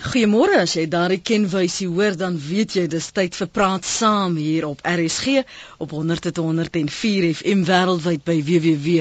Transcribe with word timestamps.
Goeiemôre 0.00 0.56
as 0.64 0.72
jy 0.78 0.86
daardie 0.88 1.20
kenwysie 1.20 1.84
hoor 1.92 2.14
dan 2.16 2.38
weet 2.40 2.72
jy 2.78 2.86
dis 2.88 3.10
tyd 3.12 3.34
vir 3.36 3.48
praat 3.52 3.84
saam 3.84 4.32
hier 4.40 4.64
op 4.64 4.80
RSG 4.88 5.42
op 5.84 5.90
100.104 5.92 7.26
FM 7.36 7.60
wêreldwyd 7.68 8.22
by 8.24 8.38
www.rsg.co.za. 8.46 8.96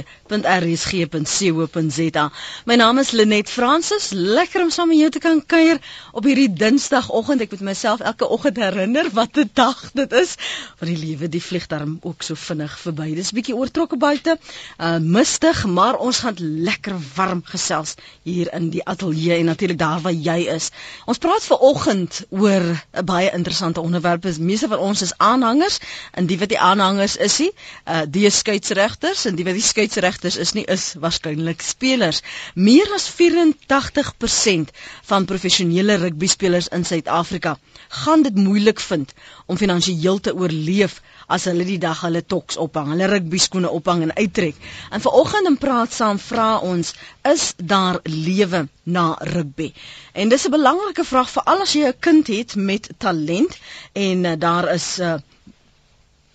My 2.67 2.75
naam 2.81 2.99
is 2.99 3.11
Lenet 3.15 3.47
Fransis. 3.49 4.09
Lekker 4.11 4.65
om 4.65 4.71
saam 4.75 4.91
met 4.91 4.99
jou 4.99 5.09
te 5.15 5.21
kan 5.23 5.39
kuier 5.39 5.79
op 6.11 6.27
hierdie 6.27 6.49
Dinsdagoggend. 6.51 7.41
Ek 7.47 7.51
moet 7.55 7.63
myself 7.71 8.03
elke 8.03 8.27
oggend 8.27 8.59
herinner 8.59 9.07
wat 9.15 9.39
'n 9.39 9.49
dag 9.55 9.79
dit 9.95 10.11
is. 10.19 10.35
Want 10.83 10.91
die 10.91 10.99
lewe 11.05 11.29
die 11.31 11.43
vlieg 11.43 11.67
daarom 11.71 11.97
ook 12.03 12.23
so 12.27 12.35
vinnig 12.35 12.75
verby. 12.79 13.15
Dis 13.15 13.31
'n 13.31 13.35
bietjie 13.39 13.55
oortrokke 13.55 13.97
buite. 13.97 14.35
Uh 14.77 14.99
mistig, 14.99 15.65
maar 15.65 15.95
ons 15.95 16.19
gaan 16.19 16.35
lekker 16.39 16.95
warm 17.15 17.41
gesels 17.45 17.95
hier 18.23 18.51
in 18.53 18.69
die 18.69 18.83
ateljee 18.83 19.39
en 19.39 19.45
natuurlik 19.45 19.77
daar 19.79 20.01
waar 20.03 20.13
jy 20.13 20.39
is. 20.59 20.71
Ons 21.05 21.17
praat 21.17 21.43
ver 21.43 21.57
oggend 21.69 22.21
oor 22.29 22.63
'n 22.93 23.05
baie 23.05 23.31
interessante 23.33 23.81
onderwerp. 23.81 24.21
Die 24.21 24.41
meeste 24.41 24.67
van 24.67 24.79
ons 24.79 25.01
is 25.01 25.13
aanhangers 25.17 25.77
en 26.11 26.25
die 26.25 26.37
wat 26.39 26.49
die 26.49 26.59
aanhangers 26.59 27.15
is, 27.15 27.37
nie, 27.39 27.51
uh 27.87 28.01
die 28.07 28.29
skeieregters 28.29 29.25
en 29.25 29.35
die 29.35 29.45
wat 29.45 29.53
die 29.57 29.65
skeieregters 29.71 30.37
is 30.37 30.53
nie 30.53 30.65
is 30.65 30.93
waarskynlik 30.99 31.61
spelers. 31.61 32.21
Meer 32.55 32.93
as 32.93 33.09
84% 33.17 34.69
van 35.11 35.25
professionele 35.25 35.95
rugbyspelers 35.95 36.67
in 36.67 36.85
Suid-Afrika 36.85 37.57
gaan 38.03 38.21
dit 38.21 38.35
moeilik 38.35 38.79
vind 38.79 39.13
om 39.45 39.57
finansiëel 39.57 40.19
te 40.19 40.35
oorleef 40.35 41.01
as 41.35 41.45
hulle 41.49 41.65
die 41.67 41.77
dag 41.81 42.01
hulle 42.05 42.21
toks 42.33 42.57
ophang, 42.65 42.89
hulle 42.93 43.07
rugby 43.11 43.37
skoene 43.41 43.69
ophang 43.79 44.01
en 44.07 44.13
uittrek. 44.17 44.55
En 44.91 45.01
vanoggend 45.03 45.47
in 45.51 45.57
praat 45.61 45.93
saam 45.93 46.19
vra 46.19 46.47
ons, 46.71 46.93
is 47.33 47.53
daar 47.57 47.99
lewe 48.03 48.63
na 48.83 49.05
rugby? 49.33 49.71
En 50.13 50.29
dis 50.29 50.45
'n 50.47 50.51
belangrike 50.57 51.03
vraag 51.05 51.29
vir 51.29 51.43
al 51.45 51.61
as 51.61 51.73
jy 51.73 51.85
'n 51.87 51.99
kind 51.99 52.27
het 52.27 52.55
met 52.55 52.89
talent 52.97 53.57
en 53.93 54.25
uh, 54.25 54.33
daar 54.37 54.73
is 54.73 54.99
uh, 54.99 55.15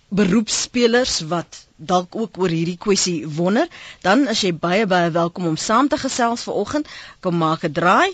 beroepspelers 0.09 1.19
wat 1.27 1.64
dalk 1.75 2.15
ook 2.15 2.37
oor 2.39 2.49
hierdie 2.49 2.77
kwessie 2.79 3.27
wonder, 3.27 3.67
dan 4.01 4.27
is 4.31 4.41
jy 4.45 4.53
baie 4.55 4.85
baie 4.87 5.09
welkom 5.11 5.47
om 5.49 5.57
saam 5.59 5.87
te 5.91 5.97
gesels 5.99 6.45
vanoggend. 6.47 6.87
Kom 7.19 7.37
maak 7.37 7.65
'n 7.65 7.71
draai, 7.71 8.13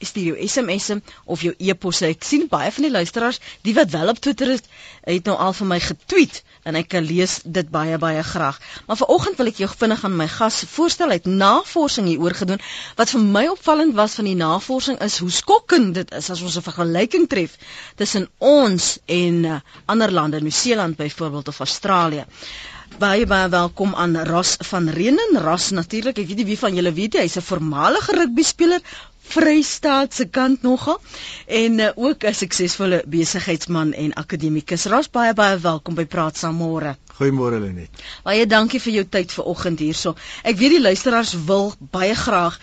stuur 0.00 0.24
jou 0.34 0.36
SMS 0.48 0.90
of 1.24 1.40
jou 1.42 1.54
e-pos. 1.58 2.02
Ek 2.02 2.24
sien 2.24 2.46
baie 2.48 2.70
van 2.72 2.82
die 2.82 2.92
luisteraars, 2.92 3.40
die 3.62 3.74
wat 3.74 3.90
wel 3.90 4.08
op 4.08 4.18
Twitter 4.18 4.50
is, 4.50 4.60
het 5.04 5.24
nou 5.24 5.36
al 5.36 5.52
vir 5.52 5.66
my 5.66 5.80
getweet 5.80 6.42
en 6.68 6.76
ek 6.76 6.88
kan 6.92 7.04
lees 7.04 7.40
dit 7.44 7.70
baie 7.72 7.98
baie 7.98 8.22
graag. 8.22 8.58
Maar 8.86 8.96
vanoggend 8.96 9.36
wil 9.40 9.46
ek 9.46 9.60
jou 9.62 9.68
vinnig 9.78 10.04
aan 10.04 10.16
my 10.16 10.28
gas 10.28 10.62
voorstel. 10.74 11.10
Het 11.10 11.26
navorsing 11.26 12.06
hieroor 12.06 12.36
gedoen. 12.36 12.60
Wat 12.96 13.10
vir 13.10 13.20
my 13.20 13.46
opvallend 13.48 13.94
was 13.94 14.14
van 14.14 14.28
die 14.28 14.36
navorsing 14.36 15.00
is 15.00 15.18
hoe 15.18 15.30
skokkend 15.30 15.94
dit 15.94 16.12
is 16.12 16.30
as 16.30 16.42
ons 16.42 16.56
'n 16.56 16.62
vergelyking 16.68 17.28
tref 17.28 17.56
tussen 17.96 18.28
ons 18.38 18.98
en 19.06 19.44
uh, 19.44 19.60
ander 19.86 20.12
lande, 20.12 20.40
Nieu-Seeland 20.40 20.96
byvoorbeeld 20.96 21.48
of 21.48 21.58
Australië. 21.58 22.24
Baie 22.98 23.26
baie 23.26 23.48
welkom 23.48 23.94
aan 23.94 24.16
Ras 24.16 24.56
van 24.66 24.88
Renen. 24.88 25.38
Ras 25.38 25.70
natuurlik, 25.70 26.18
ek 26.18 26.26
weet 26.26 26.40
nie 26.42 26.46
wie 26.50 26.58
van 26.58 26.74
julle 26.74 26.92
weet 26.92 27.14
hy, 27.14 27.22
hy's 27.28 27.36
'n 27.38 27.46
voormalige 27.46 28.16
rugby 28.16 28.42
speler, 28.42 28.80
Vrystaat 29.30 30.14
se 30.14 30.24
kant 30.26 30.62
nogal 30.66 30.96
en 31.46 31.78
uh, 31.78 31.90
ook 31.94 32.24
'n 32.26 32.34
suksesvolle 32.34 33.02
besigheidsman 33.06 33.92
en 33.92 34.14
akademikus. 34.22 34.84
Ras 34.84 35.10
baie 35.10 35.34
baie 35.34 35.58
welkom 35.58 35.94
by 35.94 36.04
Praat 36.04 36.36
Saam 36.36 36.56
môre. 36.58 36.96
Goeiemôre 37.18 37.60
Lenet. 37.62 38.00
Baie 38.24 38.46
dankie 38.46 38.80
vir 38.80 38.92
jou 38.92 39.04
tyd 39.16 39.32
vanoggend 39.32 39.78
hierso. 39.78 40.14
Ek 40.42 40.56
weet 40.58 40.74
die 40.74 40.80
luisteraars 40.82 41.34
wil 41.46 41.70
baie 41.94 42.14
graag 42.14 42.56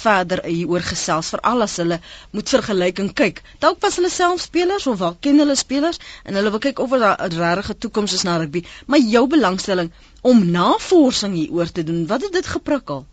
verder 0.00 0.40
hieroor 0.46 0.86
gesels 0.88 1.34
veral 1.34 1.66
as 1.66 1.76
hulle 1.82 1.98
moet 2.30 2.52
vergelyk 2.54 3.02
en 3.04 3.12
kyk. 3.20 3.42
Dalk 3.58 3.82
was 3.84 3.98
hulle 4.00 4.12
self 4.14 4.40
spelers 4.40 4.86
of 4.86 4.98
wel 5.02 5.18
ken 5.20 5.42
hulle 5.44 5.56
spelers 5.64 6.00
en 6.24 6.40
hulle 6.40 6.54
wil 6.54 6.62
kyk 6.68 6.80
of 6.86 6.96
daar 6.96 7.20
'n 7.28 7.60
regte 7.60 7.76
toekoms 7.78 8.16
is 8.16 8.22
na 8.22 8.38
rugby. 8.38 8.64
Maar 8.86 9.04
jou 9.16 9.26
belangstelling 9.26 9.92
om 10.22 10.50
navorsing 10.50 11.34
hieroor 11.34 11.72
te 11.72 11.84
doen, 11.84 12.06
wat 12.06 12.22
het 12.22 12.32
dit 12.32 12.46
geprikkel? 12.46 13.04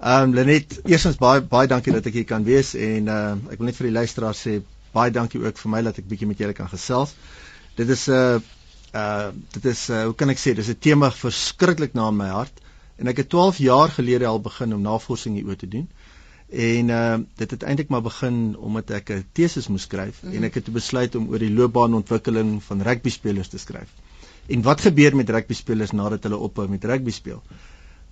Ehm 0.00 0.30
um, 0.30 0.34
Lenet, 0.34 0.78
eerstens 0.88 1.18
baie 1.20 1.42
baie 1.44 1.68
dankie 1.68 1.92
dat 1.92 2.06
ek 2.08 2.14
hier 2.16 2.28
kan 2.28 2.44
wees 2.44 2.70
en 2.72 3.08
ehm 3.12 3.40
uh, 3.44 3.52
ek 3.52 3.58
wil 3.60 3.68
net 3.68 3.76
vir 3.76 3.86
die 3.90 3.96
luisteraars 3.98 4.38
sê 4.46 4.54
baie 4.96 5.12
dankie 5.12 5.40
ook 5.42 5.58
vir 5.60 5.70
my 5.74 5.82
dat 5.84 5.98
ek 6.00 6.06
bietjie 6.08 6.28
met 6.30 6.38
julle 6.40 6.54
kan 6.56 6.70
gesels. 6.72 7.12
Dit 7.76 7.92
is 7.92 8.06
'n 8.08 8.16
uh, 8.16 8.38
uh 8.96 9.28
dit 9.56 9.66
is 9.72 9.82
uh, 9.90 10.04
hoe 10.08 10.14
kan 10.22 10.32
ek 10.32 10.40
sê, 10.40 10.54
dis 10.56 10.70
'n 10.72 10.80
tema 10.86 11.10
verskriklik 11.12 11.92
na 11.92 12.08
my 12.10 12.28
hart 12.32 12.62
en 12.96 13.12
ek 13.12 13.20
het 13.20 13.28
12 13.28 13.58
jaar 13.58 13.92
gelede 13.92 14.26
al 14.26 14.40
begin 14.40 14.72
om 14.74 14.80
navorsing 14.80 15.36
hieroor 15.36 15.60
te 15.60 15.68
doen. 15.68 15.88
En 16.48 16.88
uh 16.88 17.18
dit 17.36 17.50
het 17.50 17.62
eintlik 17.62 17.92
maar 17.92 18.02
begin 18.08 18.56
omdat 18.56 18.90
ek 18.90 19.10
'n 19.10 19.26
teses 19.32 19.68
moes 19.68 19.84
skryf 19.84 20.22
mm. 20.22 20.32
en 20.32 20.44
ek 20.48 20.54
het 20.54 20.72
besluit 20.72 21.14
om 21.14 21.28
oor 21.28 21.44
die 21.44 21.52
loopbaanontwikkeling 21.52 22.62
van 22.62 22.82
rugby 22.82 23.10
spelers 23.10 23.52
te 23.52 23.58
skryf. 23.58 23.92
En 24.48 24.62
wat 24.62 24.80
gebeur 24.80 25.16
met 25.16 25.30
rugby 25.30 25.54
spelers 25.54 25.92
nadat 25.92 26.22
hulle 26.22 26.40
ophou 26.40 26.68
met 26.68 26.84
rugby 26.84 27.10
speel? 27.10 27.42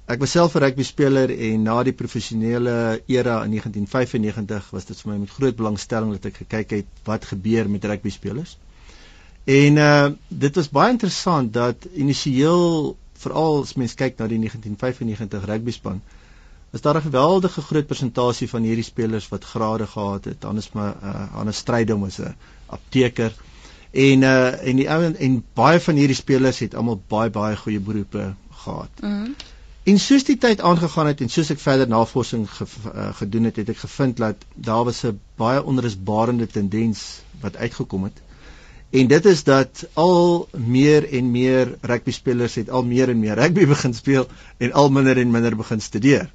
Ek 0.09 0.23
was 0.25 0.31
self 0.31 0.55
'n 0.57 0.63
rugby 0.65 0.85
speler 0.89 1.31
en 1.31 1.63
na 1.63 1.83
die 1.85 1.93
professionele 1.93 3.03
era 3.07 3.43
in 3.45 3.51
1995 3.53 4.71
was 4.77 4.87
dit 4.89 5.01
vir 5.01 5.11
my 5.13 5.17
met 5.25 5.31
groot 5.31 5.57
belangstelling 5.57 6.15
dat 6.15 6.31
ek 6.31 6.39
gekyk 6.43 6.71
het 6.71 7.03
wat 7.05 7.27
gebeur 7.29 7.69
met 7.71 7.85
rugby 7.85 8.13
spelers. 8.15 8.57
En 9.45 9.77
uh 9.77 10.09
dit 10.29 10.55
was 10.61 10.71
baie 10.79 10.95
interessant 10.95 11.53
dat 11.53 11.85
initieel 12.05 12.97
veral 13.25 13.61
as 13.63 13.75
mens 13.75 13.95
kyk 13.95 14.17
na 14.19 14.31
die 14.33 14.39
1995 14.39 15.45
rugby 15.51 15.77
span 15.77 16.01
was 16.71 16.81
daar 16.81 16.97
'n 16.97 17.09
geweldige 17.09 17.67
groot 17.69 17.87
persentasie 17.87 18.49
van 18.49 18.63
hierdie 18.63 18.89
spelers 18.89 19.29
wat 19.29 19.45
grade 19.45 19.87
gehad 19.87 20.25
het. 20.25 20.45
Is 20.57 20.73
my 20.73 20.89
uh 21.03 21.27
aan 21.35 21.49
'n 21.49 21.53
strydom 21.53 22.01
was 22.01 22.19
'n 22.19 22.35
apteker 22.67 23.33
en 23.91 24.23
uh 24.23 24.69
en 24.69 24.77
die 24.77 24.91
ouens 24.91 25.19
en 25.19 25.45
baie 25.55 25.81
van 25.81 25.95
hierdie 25.95 26.17
spelers 26.17 26.59
het 26.59 26.75
almal 26.75 27.01
baie 27.09 27.31
baie 27.31 27.57
goeie 27.57 27.81
beroepe 27.81 28.35
gehad. 28.65 28.91
Mhm. 29.01 29.33
En 29.89 29.99
soos 30.03 30.25
die 30.29 30.37
tyd 30.37 30.61
aangegaan 30.61 31.09
het 31.09 31.21
en 31.25 31.31
soos 31.33 31.49
ek 31.55 31.61
verder 31.63 31.89
navorsing 31.89 32.45
ge, 32.51 32.65
uh, 32.91 33.09
gedoen 33.21 33.49
het, 33.49 33.61
het 33.61 33.71
ek 33.73 33.79
gevind 33.85 34.19
dat 34.21 34.43
daar 34.69 34.85
was 34.89 35.05
'n 35.07 35.21
baie 35.41 35.63
onrusbarende 35.63 36.47
tendens 36.47 37.05
wat 37.41 37.57
uitgekom 37.57 38.05
het. 38.09 38.19
En 38.91 39.07
dit 39.07 39.25
is 39.25 39.45
dat 39.45 39.87
al 39.93 40.49
meer 40.57 41.09
en 41.13 41.31
meer 41.31 41.79
rugby 41.81 42.11
spelers 42.11 42.55
het 42.55 42.71
al 42.71 42.85
meer 42.85 43.09
en 43.09 43.21
meer 43.21 43.35
rugby 43.35 43.67
begin 43.75 43.95
speel 43.95 44.27
en 44.59 44.73
al 44.73 44.91
minder 44.91 45.19
en 45.19 45.31
minder 45.31 45.57
begin 45.57 45.81
studeer. 45.81 46.29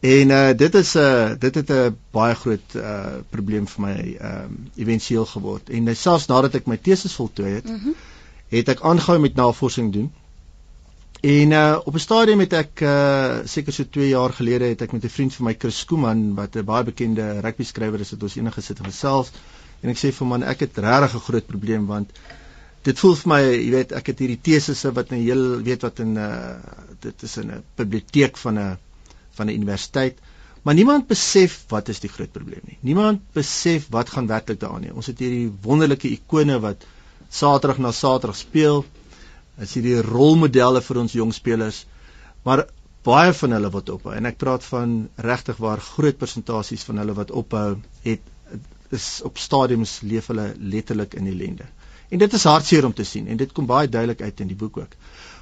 En 0.00 0.30
uh 0.30 0.56
dit 0.56 0.74
is 0.74 0.94
'n 0.94 0.98
uh, 0.98 1.30
dit 1.38 1.54
het 1.54 1.70
'n 1.70 1.96
baie 2.10 2.34
groot 2.34 2.74
uh 2.74 3.20
probleem 3.30 3.66
vir 3.66 3.82
my 3.82 3.96
ehm 3.98 4.44
um, 4.44 4.70
éventueel 4.76 5.26
geword. 5.26 5.68
En 5.70 5.86
uh, 5.86 5.94
selfs 5.94 6.26
nadat 6.26 6.54
ek 6.54 6.66
my 6.66 6.76
teses 6.76 7.14
voltooi 7.14 7.52
het, 7.52 7.68
mm 7.68 7.78
-hmm. 7.82 7.94
het 8.48 8.68
ek 8.68 8.80
aangehou 8.80 9.20
met 9.20 9.34
navorsing 9.34 9.92
doen 9.92 10.12
En 11.22 11.50
uh 11.50 11.78
op 11.84 11.94
'n 11.94 12.02
stadium 12.02 12.40
het 12.42 12.52
ek 12.52 12.80
uh 12.80 13.38
seker 13.44 13.72
so 13.72 13.84
2 13.84 14.08
jaar 14.08 14.32
gelede 14.34 14.64
het 14.64 14.80
ek 14.82 14.92
met 14.92 15.04
'n 15.04 15.08
vriend 15.08 15.34
van 15.34 15.46
my 15.46 15.54
Chris 15.58 15.78
Skooman 15.78 16.34
wat 16.34 16.56
'n 16.56 16.64
baie 16.64 16.84
bekende 16.84 17.40
rugby 17.40 17.62
skrywer 17.62 18.00
is, 18.00 18.10
het 18.10 18.22
ons 18.22 18.36
enige 18.36 18.60
sit 18.60 18.78
en 18.78 18.84
gesels 18.84 19.30
en 19.82 19.90
ek 19.90 19.96
sê 19.96 20.10
vir 20.12 20.26
man 20.26 20.42
ek 20.42 20.60
het 20.60 20.78
regtig 20.78 21.14
'n 21.14 21.26
groot 21.26 21.46
probleem 21.46 21.86
want 21.86 22.10
dit 22.82 22.98
voel 22.98 23.14
vir 23.14 23.28
my, 23.28 23.40
jy 23.42 23.70
weet, 23.70 23.92
ek 23.92 24.06
het 24.06 24.18
hierdie 24.18 24.40
tesisse 24.42 24.92
wat 24.92 25.12
'n 25.12 25.22
heel 25.22 25.62
weet 25.62 25.82
wat 25.82 25.98
in 25.98 26.16
uh 26.16 26.56
dit 27.00 27.22
is 27.22 27.36
in 27.36 27.50
'n 27.50 27.62
biblioteek 27.76 28.36
van 28.36 28.58
'n 28.58 28.78
van 29.30 29.46
'n 29.46 29.54
universiteit, 29.54 30.18
maar 30.62 30.74
niemand 30.74 31.06
besef 31.06 31.64
wat 31.68 31.88
is 31.88 32.00
die 32.00 32.10
groot 32.10 32.32
probleem 32.32 32.66
nie. 32.66 32.78
Niemand 32.80 33.20
besef 33.32 33.86
wat 33.90 34.10
gaan 34.10 34.26
werklik 34.26 34.60
daaraan 34.60 34.80
nie. 34.80 34.94
Ons 34.94 35.06
het 35.06 35.18
hierdie 35.18 35.52
wonderlike 35.62 36.08
ikone 36.08 36.58
wat 36.60 36.84
Saterdag 37.30 37.78
na 37.78 37.92
Saterdag 37.92 38.36
speel 38.36 38.84
is 39.60 39.74
hierdie 39.76 40.00
rolmodelle 40.06 40.80
vir 40.80 41.00
ons 41.02 41.12
jong 41.12 41.32
spelers. 41.34 41.84
Maar 42.46 42.66
baie 43.06 43.32
van 43.34 43.56
hulle 43.56 43.70
wat 43.74 43.90
ophou 43.90 44.14
en 44.14 44.30
ek 44.30 44.38
praat 44.38 44.64
van 44.64 44.96
regtig 45.26 45.58
waar 45.62 45.82
groot 45.82 46.18
persentasies 46.18 46.84
van 46.86 47.02
hulle 47.02 47.16
wat 47.18 47.34
ophou 47.34 47.76
het 48.06 48.28
is 48.92 49.06
op 49.24 49.40
stadiums 49.40 50.00
leef 50.06 50.28
hulle 50.30 50.52
letterlik 50.58 51.16
in 51.18 51.30
ellende. 51.30 51.66
En 52.12 52.20
dit 52.20 52.34
is 52.36 52.44
hartseer 52.44 52.84
om 52.84 52.92
te 52.92 53.06
sien 53.08 53.26
en 53.26 53.40
dit 53.40 53.52
kom 53.52 53.66
baie 53.66 53.88
duidelik 53.88 54.20
uit 54.20 54.44
in 54.44 54.52
die 54.52 54.58
boek 54.58 54.76
ook. 54.84 54.94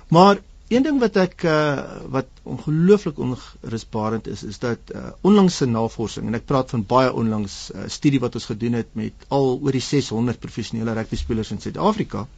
Maar 0.09 0.41
een 0.71 0.85
ding 0.87 1.01
wat 1.03 1.17
ek 1.19 1.43
uh, 1.51 1.83
wat 2.15 2.29
ongelooflik 2.47 3.19
onrusbarend 3.19 4.29
is 4.31 4.45
is 4.47 4.61
dat 4.63 4.93
uh, 4.95 5.09
onlangse 5.27 5.67
navorsing 5.67 6.29
en 6.31 6.39
ek 6.39 6.47
praat 6.47 6.71
van 6.71 6.85
baie 6.87 7.11
onlangs 7.13 7.57
uh, 7.75 7.89
studie 7.91 8.21
wat 8.23 8.39
ons 8.39 8.47
gedoen 8.53 8.79
het 8.79 8.95
met 8.95 9.27
al 9.35 9.57
oor 9.59 9.75
die 9.75 9.83
600 9.83 10.39
professionele 10.41 10.95
rugby 10.95 11.19
spelers 11.19 11.51
in 11.51 11.61
Suid-Afrika 11.61 12.29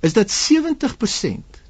is 0.00 0.12
dat 0.12 0.30
70% 0.30 1.60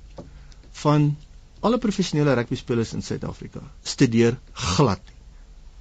van 0.71 1.17
alle 1.61 1.79
professionele 1.79 2.33
rugby 2.35 2.57
spelers 2.57 2.93
in 2.93 3.03
Suid-Afrika 3.03 3.61
studeer 3.83 4.39
glad 4.53 5.01
nie. 5.05 5.17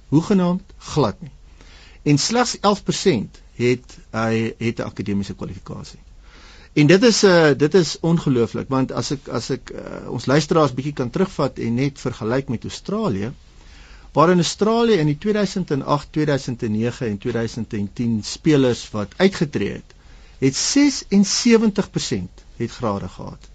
Hoegenaamd 0.08 0.62
glad 0.78 1.20
nie. 1.20 1.30
En 2.02 2.18
slegs 2.18 2.56
11% 2.56 3.40
het 3.58 3.98
hy 4.14 4.54
het 4.58 4.78
'n 4.78 4.86
akademiese 4.86 5.34
kwalifikasie. 5.34 5.98
En 6.72 6.86
dit 6.86 7.02
is 7.02 7.22
'n 7.22 7.26
uh, 7.26 7.58
dit 7.58 7.74
is 7.74 7.96
ongelooflik 8.00 8.68
want 8.68 8.92
as 8.92 9.10
ek 9.10 9.28
as 9.28 9.50
ek 9.50 9.70
uh, 9.70 10.10
ons 10.10 10.26
luisteraars 10.26 10.74
bietjie 10.74 10.92
kan 10.92 11.10
terugvat 11.10 11.58
en 11.58 11.74
net 11.74 11.98
vergelyk 12.00 12.48
met 12.48 12.64
Australië 12.64 13.32
waar 14.12 14.30
in 14.30 14.36
Australië 14.42 14.98
in 14.98 15.06
die 15.06 15.18
2008, 15.18 16.12
2009 16.12 17.06
en 17.06 17.18
2010 17.18 18.22
spelers 18.24 18.90
wat 18.90 19.12
uitgetree 19.16 19.72
het, 19.72 19.94
het 20.38 20.56
76% 20.56 22.44
het 22.56 22.70
grade 22.70 23.08
gehad. 23.08 23.48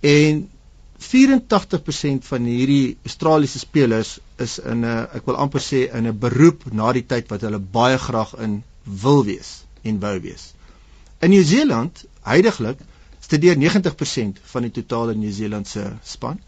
En 0.00 0.50
84% 0.98 2.26
van 2.26 2.42
hierdie 2.42 2.96
Australiese 3.02 3.58
spelers 3.58 4.18
is 4.36 4.58
in 4.58 4.80
'n 4.80 5.06
ek 5.14 5.24
wil 5.24 5.36
amper 5.36 5.60
sê 5.60 5.80
in 5.94 6.06
'n 6.06 6.18
beroep 6.18 6.72
na 6.72 6.92
die 6.92 7.06
tyd 7.06 7.28
wat 7.28 7.40
hulle 7.40 7.58
baie 7.58 7.98
graag 7.98 8.34
in 8.34 8.62
wil 8.82 9.24
wees 9.24 9.64
en 9.82 10.00
wou 10.00 10.20
wees. 10.20 10.54
In 11.20 11.30
Nieu-Seeland, 11.30 12.04
heidaglik, 12.22 12.78
studeer 13.20 13.56
90% 13.56 14.40
van 14.42 14.62
die 14.62 14.70
totale 14.70 15.14
Nieu-Seelandse 15.14 15.98
span 16.02 16.40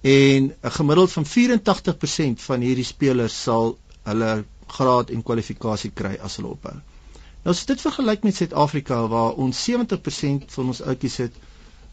en 0.00 0.54
'n 0.62 0.70
gemiddeld 0.70 1.12
van 1.12 1.26
84% 1.26 2.42
van 2.42 2.60
hierdie 2.60 2.84
spelers 2.84 3.42
sal 3.42 3.78
hulle 4.02 4.44
graad 4.66 5.10
en 5.10 5.22
kwalifikasie 5.22 5.90
kry 5.94 6.18
as 6.22 6.36
hulle 6.36 6.48
ophou. 6.48 6.76
Nou 7.42 7.54
as 7.54 7.64
dit 7.66 7.80
vergelyk 7.80 8.22
met 8.22 8.36
Suid-Afrika 8.36 9.00
waar 9.10 9.34
ons 9.42 9.64
70% 9.70 10.54
van 10.54 10.70
ons 10.72 10.82
ouetjies 10.82 11.16
het 11.24 11.38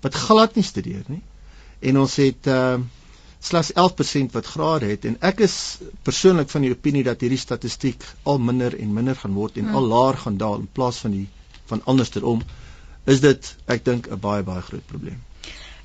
wat 0.03 0.13
glad 0.15 0.55
nie 0.55 0.63
studeer 0.63 1.03
nie 1.07 1.23
en 1.79 2.01
ons 2.05 2.15
het 2.21 2.47
uh 2.47 2.79
slegs 3.39 3.69
11% 3.71 4.33
wat 4.35 4.47
grade 4.51 4.85
het 4.89 5.05
en 5.07 5.13
ek 5.23 5.39
is 5.45 5.53
persoonlik 6.03 6.49
van 6.51 6.65
die 6.65 6.73
opinie 6.73 7.05
dat 7.07 7.21
hierdie 7.23 7.39
statistiek 7.39 8.03
al 8.27 8.41
minder 8.43 8.75
en 8.75 8.91
minder 8.93 9.15
gaan 9.15 9.31
word 9.33 9.55
en 9.57 9.69
hmm. 9.69 9.77
al 9.79 9.87
laer 9.93 10.19
gaan 10.19 10.37
daal 10.41 10.57
in 10.59 10.67
plaas 10.67 10.99
van 11.05 11.15
die 11.15 11.27
van 11.71 11.81
andersom 11.85 12.43
is 13.07 13.23
dit 13.23 13.55
ek 13.65 13.85
dink 13.85 14.11
'n 14.11 14.19
baie 14.19 14.43
baie 14.43 14.61
groot 14.61 14.85
probleem. 14.91 15.21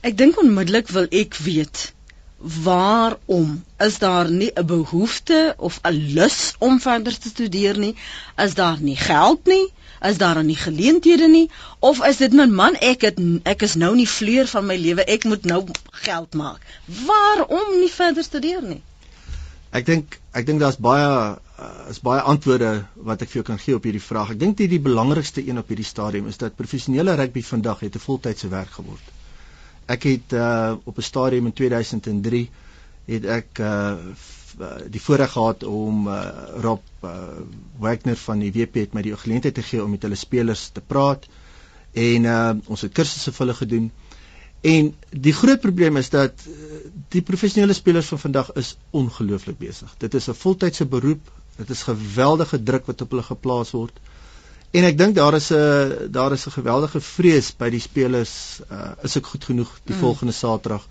Ek 0.03 0.19
dink 0.19 0.41
onmiddellik 0.43 0.89
wil 0.89 1.07
ek 1.11 1.37
weet 1.47 1.94
waarom 2.45 3.65
is 3.79 3.99
daar 3.99 4.31
nie 4.31 4.51
'n 4.55 4.67
behoefte 4.67 5.55
of 5.59 5.79
'n 5.83 6.13
lus 6.17 6.55
om 6.59 6.81
verder 6.81 7.19
te 7.19 7.29
studeer 7.29 7.79
nie? 7.79 7.95
Is 8.37 8.55
daar 8.55 8.81
nie 8.81 8.97
geld 8.97 9.45
nie? 9.45 9.73
Is 10.01 10.17
daar 10.17 10.45
nie 10.45 10.57
geleenthede 10.57 11.29
nie 11.29 11.51
of 11.79 12.07
is 12.07 12.17
dit 12.17 12.33
my 12.33 12.47
man 12.47 12.75
ek 12.75 13.01
het 13.01 13.21
ek 13.43 13.63
is 13.63 13.75
nou 13.75 13.95
nie 13.95 14.09
vleur 14.09 14.47
van 14.47 14.67
my 14.67 14.77
lewe 14.77 15.05
ek 15.05 15.25
moet 15.25 15.45
nou 15.45 15.65
geld 15.91 16.35
maak. 16.35 16.61
Waarom 17.07 17.79
nie 17.79 17.93
verder 17.93 18.23
studeer 18.23 18.63
nie? 18.63 18.83
Ek 19.71 19.87
dink 19.87 20.21
ek 20.33 20.47
dink 20.47 20.61
daar's 20.61 20.77
baie 20.77 21.39
is 21.89 22.01
baie 22.01 22.21
antwoorde 22.21 22.85
wat 22.95 23.23
ek 23.23 23.29
vir 23.29 23.41
jou 23.41 23.47
kan 23.51 23.59
gee 23.59 23.75
op 23.75 23.85
hierdie 23.87 24.07
vraag. 24.11 24.31
Ek 24.31 24.39
dink 24.39 24.57
die, 24.57 24.69
die 24.69 24.83
belangrikste 24.83 25.49
een 25.49 25.59
op 25.59 25.69
hierdie 25.69 25.91
stadium 25.95 26.29
is 26.29 26.37
dat 26.37 26.57
professionele 26.57 27.15
rugby 27.15 27.43
vandag 27.43 27.81
het 27.81 27.95
'n 27.97 28.07
voltydse 28.09 28.49
werk 28.49 28.71
geword. 28.71 29.14
Ek 29.87 30.03
het 30.09 30.33
uh, 30.33 30.75
op 30.85 30.97
'n 30.99 31.03
stadium 31.03 31.47
in 31.47 31.53
2003 31.53 32.51
het 33.05 33.25
ek 33.25 33.59
uh, 33.61 33.97
uh, 34.61 34.77
die 34.89 35.01
voorreg 35.01 35.33
gehad 35.33 35.65
om 35.65 36.09
uh, 36.09 36.29
Rob 36.61 36.81
uh, 37.05 37.11
Wagner 37.79 38.17
van 38.17 38.39
die 38.39 38.53
WP 38.53 38.75
het 38.75 38.95
my 38.95 39.03
die 39.03 39.17
geleentheid 39.17 39.55
te 39.55 39.63
gee 39.63 39.83
om 39.85 39.91
met 39.91 40.03
hulle 40.03 40.17
spelers 40.17 40.69
te 40.73 40.81
praat 40.81 41.29
en 41.93 42.25
uh, 42.25 42.51
ons 42.67 42.81
het 42.81 42.93
kursusse 42.93 43.33
vir 43.33 43.47
hulle 43.47 43.59
gedoen. 43.61 43.91
En 44.65 44.95
die 45.11 45.33
groot 45.37 45.61
probleem 45.61 45.97
is 46.01 46.09
dat 46.11 46.47
die 47.13 47.23
professionele 47.23 47.77
spelers 47.77 48.09
van 48.09 48.19
vandag 48.19 48.53
is 48.57 48.77
ongelooflik 48.91 49.59
besig. 49.59 49.95
Dit 49.99 50.15
is 50.15 50.29
'n 50.29 50.35
voltydse 50.35 50.87
beroep. 50.87 51.31
Dit 51.57 51.71
is 51.71 51.83
geweldige 51.83 52.63
druk 52.63 52.87
wat 52.87 53.01
op 53.01 53.11
hulle 53.11 53.23
geplaas 53.23 53.71
word. 53.71 54.01
En 54.75 54.85
ek 54.89 54.97
dink 54.99 55.15
daar 55.15 55.37
is 55.39 55.53
'n 55.55 56.11
daar 56.11 56.33
is 56.33 56.47
'n 56.47 56.57
geweldige 56.59 57.01
vrees 57.01 57.53
by 57.57 57.71
die 57.71 57.81
spelers, 57.81 58.61
uh, 58.71 58.91
is 59.03 59.17
ek 59.17 59.27
goed 59.27 59.45
genoeg 59.45 59.71
die 59.85 59.95
mm. 59.95 60.01
volgende 60.01 60.33
Saterdag? 60.33 60.87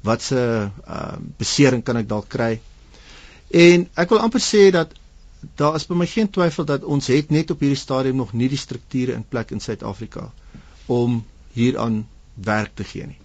Wat 0.00 0.22
se 0.22 0.68
uh, 0.88 1.16
besering 1.38 1.82
kan 1.82 1.96
ek 1.96 2.08
dalk 2.08 2.28
kry? 2.28 2.60
En 3.50 3.88
ek 3.94 4.08
wil 4.08 4.18
amper 4.18 4.40
sê 4.40 4.70
dat 4.70 4.92
daar 5.54 5.74
is 5.74 5.86
by 5.86 5.94
my 5.94 6.06
geen 6.06 6.30
twyfel 6.30 6.64
dat 6.64 6.84
ons 6.84 7.06
het 7.06 7.30
net 7.30 7.50
op 7.50 7.60
hierdie 7.60 7.78
stadium 7.78 8.16
nog 8.16 8.32
nie 8.32 8.48
die 8.48 8.58
strukture 8.58 9.12
in 9.12 9.24
plek 9.28 9.50
in 9.50 9.60
Suid-Afrika 9.60 10.30
om 10.86 11.24
hieraan 11.52 12.06
werk 12.34 12.74
te 12.74 12.84
gee 12.84 13.06
nie. 13.06 13.18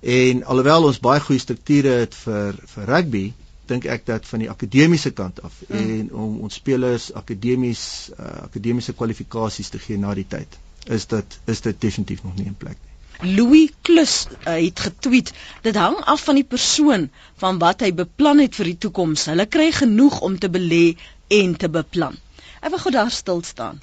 En 0.00 0.44
alhoewel 0.44 0.84
ons 0.84 1.00
baie 1.00 1.20
goeie 1.20 1.40
strukture 1.40 1.88
het 1.88 2.14
vir 2.14 2.54
vir 2.72 2.84
rugby, 2.84 3.24
dink 3.68 3.86
ek 3.90 4.06
dat 4.06 4.26
van 4.26 4.44
die 4.44 4.50
akademiese 4.50 5.12
kant 5.16 5.42
af 5.42 5.62
mm. 5.68 5.76
en 5.76 6.12
om 6.12 6.40
ons 6.48 6.54
spelers 6.54 7.12
akademies 7.14 7.86
uh, 8.16 8.46
akademiese 8.48 8.94
kwalifikasies 8.98 9.72
te 9.74 9.80
gee 9.82 9.98
na 9.98 10.14
die 10.14 10.26
tyd, 10.28 10.58
is 10.86 11.06
dit 11.12 11.40
is 11.46 11.64
dit 11.64 11.80
definitief 11.80 12.22
nog 12.24 12.36
nie 12.36 12.46
in 12.50 12.58
plek 12.58 12.76
nie. 12.76 12.96
Louis 13.22 13.72
Klus 13.82 14.26
uh, 14.28 14.58
het 14.60 14.80
getweet 14.80 15.32
dit 15.62 15.76
hang 15.76 15.96
af 16.04 16.24
van 16.24 16.36
die 16.36 16.44
persoon 16.44 17.08
van 17.40 17.58
wat 17.62 17.80
hy 17.80 17.92
beplan 17.96 18.42
het 18.44 18.58
vir 18.58 18.72
die 18.72 18.78
toekoms 18.86 19.24
hulle 19.30 19.46
kry 19.48 19.70
genoeg 19.72 20.20
om 20.26 20.36
te 20.38 20.50
belê 20.52 20.84
en 21.32 21.56
te 21.56 21.70
beplan 21.72 22.18
ek 22.60 22.70
wil 22.74 22.82
gou 22.84 22.92
daar 22.98 23.12
stil 23.14 23.40
staan 23.46 23.80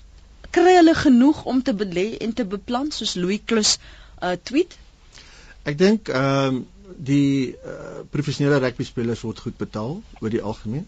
kry 0.53 0.75
hulle 0.77 0.93
genoeg 0.99 1.43
om 1.49 1.63
te 1.65 1.73
belê 1.73 2.11
en 2.21 2.33
te 2.37 2.45
beplan 2.45 2.91
soos 2.93 3.15
Louis 3.17 3.41
Klus 3.45 3.79
uh, 4.21 4.35
tweet 4.37 4.77
ek 5.65 5.81
dink 5.81 6.13
ehm 6.13 6.61
um, 6.61 6.61
die 6.97 7.53
uh, 7.53 8.03
professionele 8.11 8.59
rugby 8.59 8.83
spelers 8.83 9.21
word 9.21 9.39
goed 9.39 9.57
betaal 9.57 10.01
oor 10.21 10.29
die 10.29 10.41
algemeen 10.41 10.85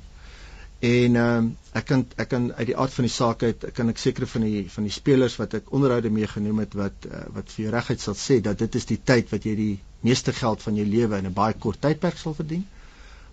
En 0.80 1.16
ehm 1.16 1.38
um, 1.38 1.57
ek 1.72 1.86
kan 1.86 2.02
ek 2.16 2.28
kan 2.30 2.54
uit 2.54 2.68
die 2.68 2.75
aard 2.78 2.94
van 2.94 3.06
die 3.07 3.13
saak 3.13 3.44
uit 3.44 3.63
kan 3.74 3.90
ek 3.92 4.00
seker 4.02 4.28
van 4.28 4.44
die 4.44 4.66
van 4.69 4.84
die 4.88 4.94
spelers 4.94 5.38
wat 5.40 5.56
ek 5.60 5.72
onderhoude 5.78 6.12
mee 6.12 6.28
genoem 6.28 6.60
het 6.63 6.75
wat 6.75 7.07
uh, 7.10 7.22
wat 7.38 7.54
vir 7.54 7.63
jou 7.63 7.72
reguit 7.75 8.04
sal 8.04 8.18
sê 8.19 8.38
dat 8.44 8.60
dit 8.60 8.75
is 8.75 8.88
die 8.90 9.00
tyd 9.12 9.31
wat 9.31 9.48
jy 9.48 9.56
die 9.60 9.75
meeste 10.06 10.34
geld 10.36 10.62
van 10.62 10.75
jou 10.75 10.86
lewe 10.86 11.18
in 11.18 11.30
'n 11.30 11.34
baie 11.34 11.56
kort 11.66 11.81
tydperk 11.81 12.19
sal 12.22 12.36
verdien. 12.36 12.66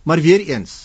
Maar 0.03 0.21
weer 0.21 0.47
eens, 0.47 0.77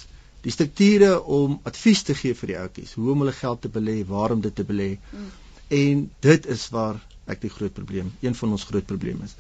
die 0.42 0.52
strukture 0.52 1.12
om 1.24 1.60
advies 1.64 2.04
te 2.04 2.16
gee 2.16 2.34
vir 2.34 2.54
die 2.54 2.60
ouetjies, 2.64 2.94
hoe 2.94 3.12
om 3.12 3.24
hulle 3.24 3.38
geld 3.38 3.62
te 3.62 3.70
belê, 3.70 3.98
waarom 4.06 4.42
dit 4.42 4.56
te 4.56 4.64
belê. 4.64 4.98
Mm. 5.12 5.32
En 5.70 6.04
dit 6.20 6.46
is 6.46 6.70
waar 6.70 7.00
ek 7.26 7.42
die 7.42 7.50
groot 7.50 7.74
probleem, 7.74 8.12
een 8.22 8.36
van 8.36 8.52
ons 8.52 8.64
groot 8.64 8.86
probleme 8.86 9.24
is. 9.24 9.36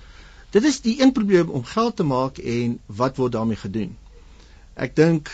Dit 0.56 0.64
is 0.64 0.82
die 0.82 1.02
een 1.02 1.12
probleem 1.12 1.50
om 1.50 1.64
geld 1.64 1.96
te 1.96 2.04
maak 2.04 2.38
en 2.38 2.80
wat 2.86 3.18
word 3.18 3.32
daarmee 3.32 3.60
gedoen? 3.60 3.98
Ek 4.74 4.96
dink 4.96 5.32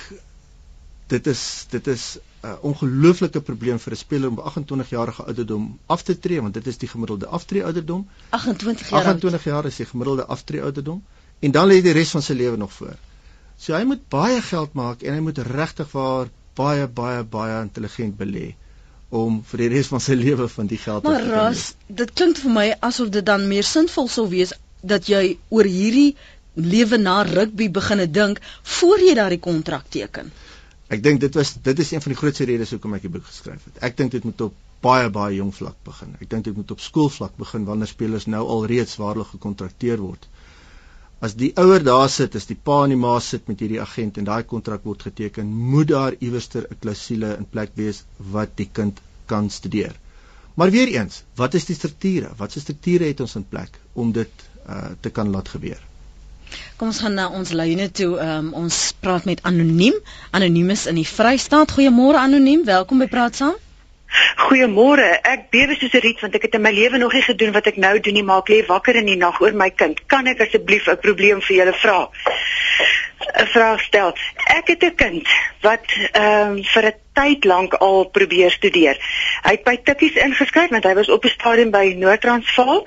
dit 1.07 1.27
is 1.27 1.65
dit 1.69 1.87
is 1.87 2.03
'n 2.43 2.47
uh, 2.47 2.55
ongelooflike 2.69 3.41
probleem 3.41 3.79
vir 3.79 3.93
'n 3.93 4.01
speler 4.01 4.29
om 4.29 4.39
28 4.39 4.89
jarige 4.89 5.23
ouderdom 5.23 5.79
af 5.85 6.01
te 6.03 6.19
tree 6.19 6.41
want 6.41 6.53
dit 6.53 6.67
is 6.67 6.77
die 6.77 6.87
gemiddelde 6.87 7.27
aftree 7.27 7.63
ouderdom 7.63 8.07
28 8.29 8.89
jaar 8.89 9.05
28 9.05 9.43
jaar 9.43 9.65
is 9.65 9.75
die 9.75 9.85
gemiddelde 9.85 10.25
aftree 10.25 10.61
ouderdom 10.61 11.03
en 11.39 11.51
dan 11.51 11.67
lê 11.67 11.81
die 11.81 11.91
res 11.91 12.11
van 12.15 12.21
sy 12.21 12.33
lewe 12.33 12.57
nog 12.57 12.73
voor. 12.73 12.97
So 13.57 13.75
hy 13.75 13.83
moet 13.83 14.07
baie 14.09 14.41
geld 14.41 14.73
maak 14.73 15.03
en 15.03 15.13
hy 15.13 15.19
moet 15.19 15.37
regtig 15.37 15.91
waar 15.91 16.27
baie 16.55 16.87
baie 16.87 17.23
baie 17.23 17.61
intelligent 17.61 18.17
belê 18.17 18.55
om 19.09 19.41
vir 19.49 19.63
die 19.63 19.69
res 19.75 19.87
van 19.93 20.01
sy 20.01 20.15
lewe 20.25 20.47
van 20.55 20.67
die 20.67 20.77
geld 20.77 21.03
maar 21.03 21.19
te 21.19 21.25
kry. 21.25 21.35
Maar 21.35 21.49
ras, 21.51 21.65
dit 21.87 22.13
klink 22.13 22.37
vir 22.43 22.55
my 22.57 22.67
asof 22.89 23.11
dit 23.13 23.25
dan 23.25 23.47
meer 23.47 23.67
sinvol 23.67 24.07
sou 24.07 24.27
wees 24.29 24.53
dat 24.83 25.07
jy 25.07 25.37
oor 25.49 25.67
hierdie 25.67 26.15
lewe 26.53 26.99
na 27.01 27.21
rugby 27.27 27.69
begine 27.73 28.07
dink 28.11 28.41
voor 28.77 28.99
jy 29.01 29.15
daardie 29.17 29.41
kontrak 29.41 29.87
teken. 29.89 30.29
Ek 30.93 31.01
dink 31.01 31.21
dit 31.23 31.35
was 31.39 31.55
dit 31.65 31.79
is 31.79 31.91
een 31.93 32.03
van 32.03 32.13
die 32.13 32.19
grootste 32.19 32.45
redes 32.45 32.73
hoekom 32.75 32.93
ek 32.97 33.07
die 33.07 33.13
boek 33.15 33.25
geskryf 33.25 33.63
het. 33.69 33.79
Ek 33.81 33.97
dink 33.97 34.11
dit 34.13 34.25
moet 34.27 34.41
op 34.49 34.59
baie 34.83 35.09
baie 35.09 35.37
jong 35.39 35.53
vlak 35.55 35.79
begin. 35.87 36.13
Ek 36.21 36.29
dink 36.29 36.45
dit 36.45 36.55
moet 36.55 36.71
op 36.75 36.83
skoolvlak 36.83 37.37
begin 37.39 37.65
wanneer 37.69 37.89
spelers 37.89 38.27
nou 38.27 38.43
al 38.55 38.67
reeds 38.69 38.99
waarlik 38.99 39.31
gekontrakteer 39.33 40.03
word. 40.03 40.27
As 41.23 41.37
die 41.39 41.53
ouer 41.55 41.83
daar 41.87 42.09
sit, 42.11 42.35
as 42.35 42.49
die 42.49 42.59
pa 42.59 42.81
en 42.83 42.91
die 42.91 42.99
ma 42.99 43.15
sit 43.23 43.47
met 43.47 43.63
hierdie 43.63 43.79
agent 43.81 44.19
en 44.19 44.27
daai 44.27 44.43
kontrak 44.43 44.83
word 44.83 45.05
geteken, 45.07 45.47
moet 45.47 45.87
daar 45.93 46.17
iewerster 46.19 46.67
'n 46.69 46.79
klousule 46.83 47.37
in 47.37 47.47
plek 47.55 47.71
wees 47.79 48.03
wat 48.35 48.57
die 48.59 48.67
kind 48.79 48.99
kan 49.25 49.49
studeer. 49.49 49.95
Maar 50.55 50.69
weer 50.69 50.87
eens, 50.87 51.23
wat 51.35 51.53
is 51.53 51.65
die 51.65 51.75
strukture? 51.75 52.29
Wat 52.37 52.51
se 52.51 52.59
strukture 52.59 53.07
het 53.07 53.19
ons 53.19 53.35
in 53.35 53.47
plek 53.49 53.79
om 53.93 54.11
dit 54.11 54.43
uh, 54.69 54.93
te 54.99 55.09
kan 55.09 55.29
laat 55.29 55.49
gebeur? 55.49 55.81
Kom 56.77 56.87
ons 56.87 56.99
gaan 56.99 57.13
na 57.13 57.27
ons 57.29 57.51
lyne 57.51 57.91
toe. 57.91 58.19
Um, 58.21 58.53
ons 58.53 58.93
praat 58.99 59.25
met 59.25 59.41
Anoniem. 59.43 59.95
Anoniem 60.31 60.69
is 60.69 60.85
in 60.85 60.95
die 60.95 61.07
Vrystaat. 61.07 61.71
Goeiemôre 61.71 62.21
Anoniem. 62.21 62.65
Welkom 62.65 62.99
by 62.99 63.07
Praat 63.07 63.35
Saam. 63.35 63.55
Goeiemôre. 64.45 65.07
Ek 65.25 65.49
bewe 65.53 65.75
soos 65.75 65.93
'n 65.93 66.03
riet 66.05 66.21
want 66.21 66.35
ek 66.35 66.45
het 66.47 66.55
in 66.55 66.61
my 66.61 66.71
lewe 66.71 66.97
nog 66.97 67.13
nie 67.13 67.25
gedoen 67.25 67.51
wat 67.51 67.67
ek 67.67 67.77
nou 67.77 67.99
doen 67.99 68.13
nie, 68.13 68.23
maar 68.23 68.43
ek 68.45 68.49
lê 68.49 68.65
wakker 68.65 68.95
in 68.95 69.05
die 69.05 69.17
nag 69.17 69.41
oor 69.41 69.53
my 69.53 69.69
kind. 69.69 70.01
Kan 70.07 70.27
ek 70.27 70.41
asseblief 70.41 70.87
'n 70.87 70.97
probleem 70.97 71.41
vir 71.41 71.55
julle 71.57 71.73
vra? 71.73 72.09
'n 73.41 73.47
Vraag 73.47 73.81
stel. 73.81 74.13
Ek 74.45 74.67
het 74.67 74.83
'n 74.83 74.95
kind 74.95 75.27
wat 75.61 75.85
ehm 76.11 76.57
um, 76.57 76.63
vir 76.63 76.85
'n 76.85 76.93
tyd 77.13 77.45
lank 77.45 77.73
al 77.73 78.05
probeer 78.05 78.51
studeer. 78.51 78.97
Hy 79.43 79.51
het 79.51 79.63
by 79.63 79.77
Tikkies 79.83 80.15
ingeskryf 80.15 80.69
want 80.69 80.83
hy 80.83 80.93
was 80.93 81.09
op 81.09 81.25
'n 81.25 81.29
stadium 81.29 81.71
by 81.71 81.93
Noord-Transvaal. 81.97 82.85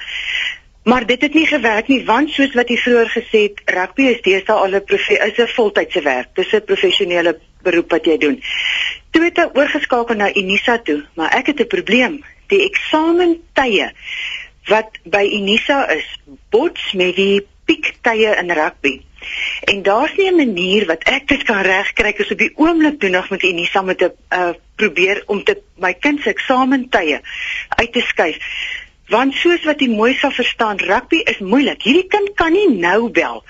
Maar 0.87 1.07
dit 1.07 1.21
het 1.21 1.35
nie 1.35 1.47
gewerk 1.47 1.88
nie 1.90 2.05
want 2.07 2.31
soos 2.31 2.52
wat 2.55 2.69
jy 2.71 2.76
vroeër 2.78 3.09
gesê 3.11 3.40
het, 3.49 3.62
rugby 3.75 4.05
is 4.12 4.21
deesdae 4.23 4.55
al 4.55 4.76
'n 4.78 4.85
is 5.28 5.38
'n 5.38 5.55
voltydse 5.55 6.02
werk. 6.02 6.28
Dis 6.35 6.52
'n 6.55 6.64
professionele 6.64 7.38
beroep 7.62 7.90
wat 7.90 8.05
jy 8.05 8.16
doen. 8.19 8.43
Toe 9.11 9.25
het 9.25 9.37
hy 9.37 9.49
oorgeskakel 9.59 10.14
na 10.14 10.35
Unisa 10.35 10.78
toe, 10.78 11.02
maar 11.14 11.35
ek 11.35 11.47
het 11.47 11.61
'n 11.61 11.66
probleem. 11.66 12.25
Die 12.47 12.62
eksamentye 12.71 13.90
wat 14.66 14.90
by 15.05 15.25
Unisa 15.26 15.90
is, 15.90 16.07
bots 16.50 16.93
met 16.93 17.16
die 17.16 17.47
piektye 17.64 18.37
in 18.37 18.50
rugby. 18.50 19.00
En 19.64 19.83
daar's 19.83 20.14
nie 20.16 20.31
'n 20.31 20.37
manier 20.37 20.87
wat 20.87 21.02
ek 21.02 21.28
dit 21.28 21.43
kan 21.43 21.62
regkry 21.62 22.14
as 22.19 22.31
op 22.31 22.38
die 22.38 22.52
oomblik 22.55 23.00
toe 23.00 23.11
nog 23.11 23.31
met 23.31 23.43
Unisa 23.43 23.83
met 23.83 24.00
'n 24.00 24.12
uh, 24.31 24.50
probeer 24.76 25.23
om 25.26 25.45
te 25.45 25.62
my 25.76 25.95
kind 25.95 26.21
se 26.21 26.28
eksamentye 26.28 27.21
uit 27.69 27.93
te 27.93 28.00
skuif. 28.00 28.38
Want 29.12 29.34
soos 29.38 29.62
wat 29.64 29.80
jy 29.80 29.88
mooi 29.92 30.14
sal 30.18 30.32
verstaan, 30.34 30.80
rugby 30.82 31.20
is 31.30 31.38
moeilik. 31.38 31.82
Hierdie 31.86 32.08
kind 32.10 32.32
kan 32.34 32.52
nie 32.56 32.66
nou 32.75 33.10
bel 33.14 33.44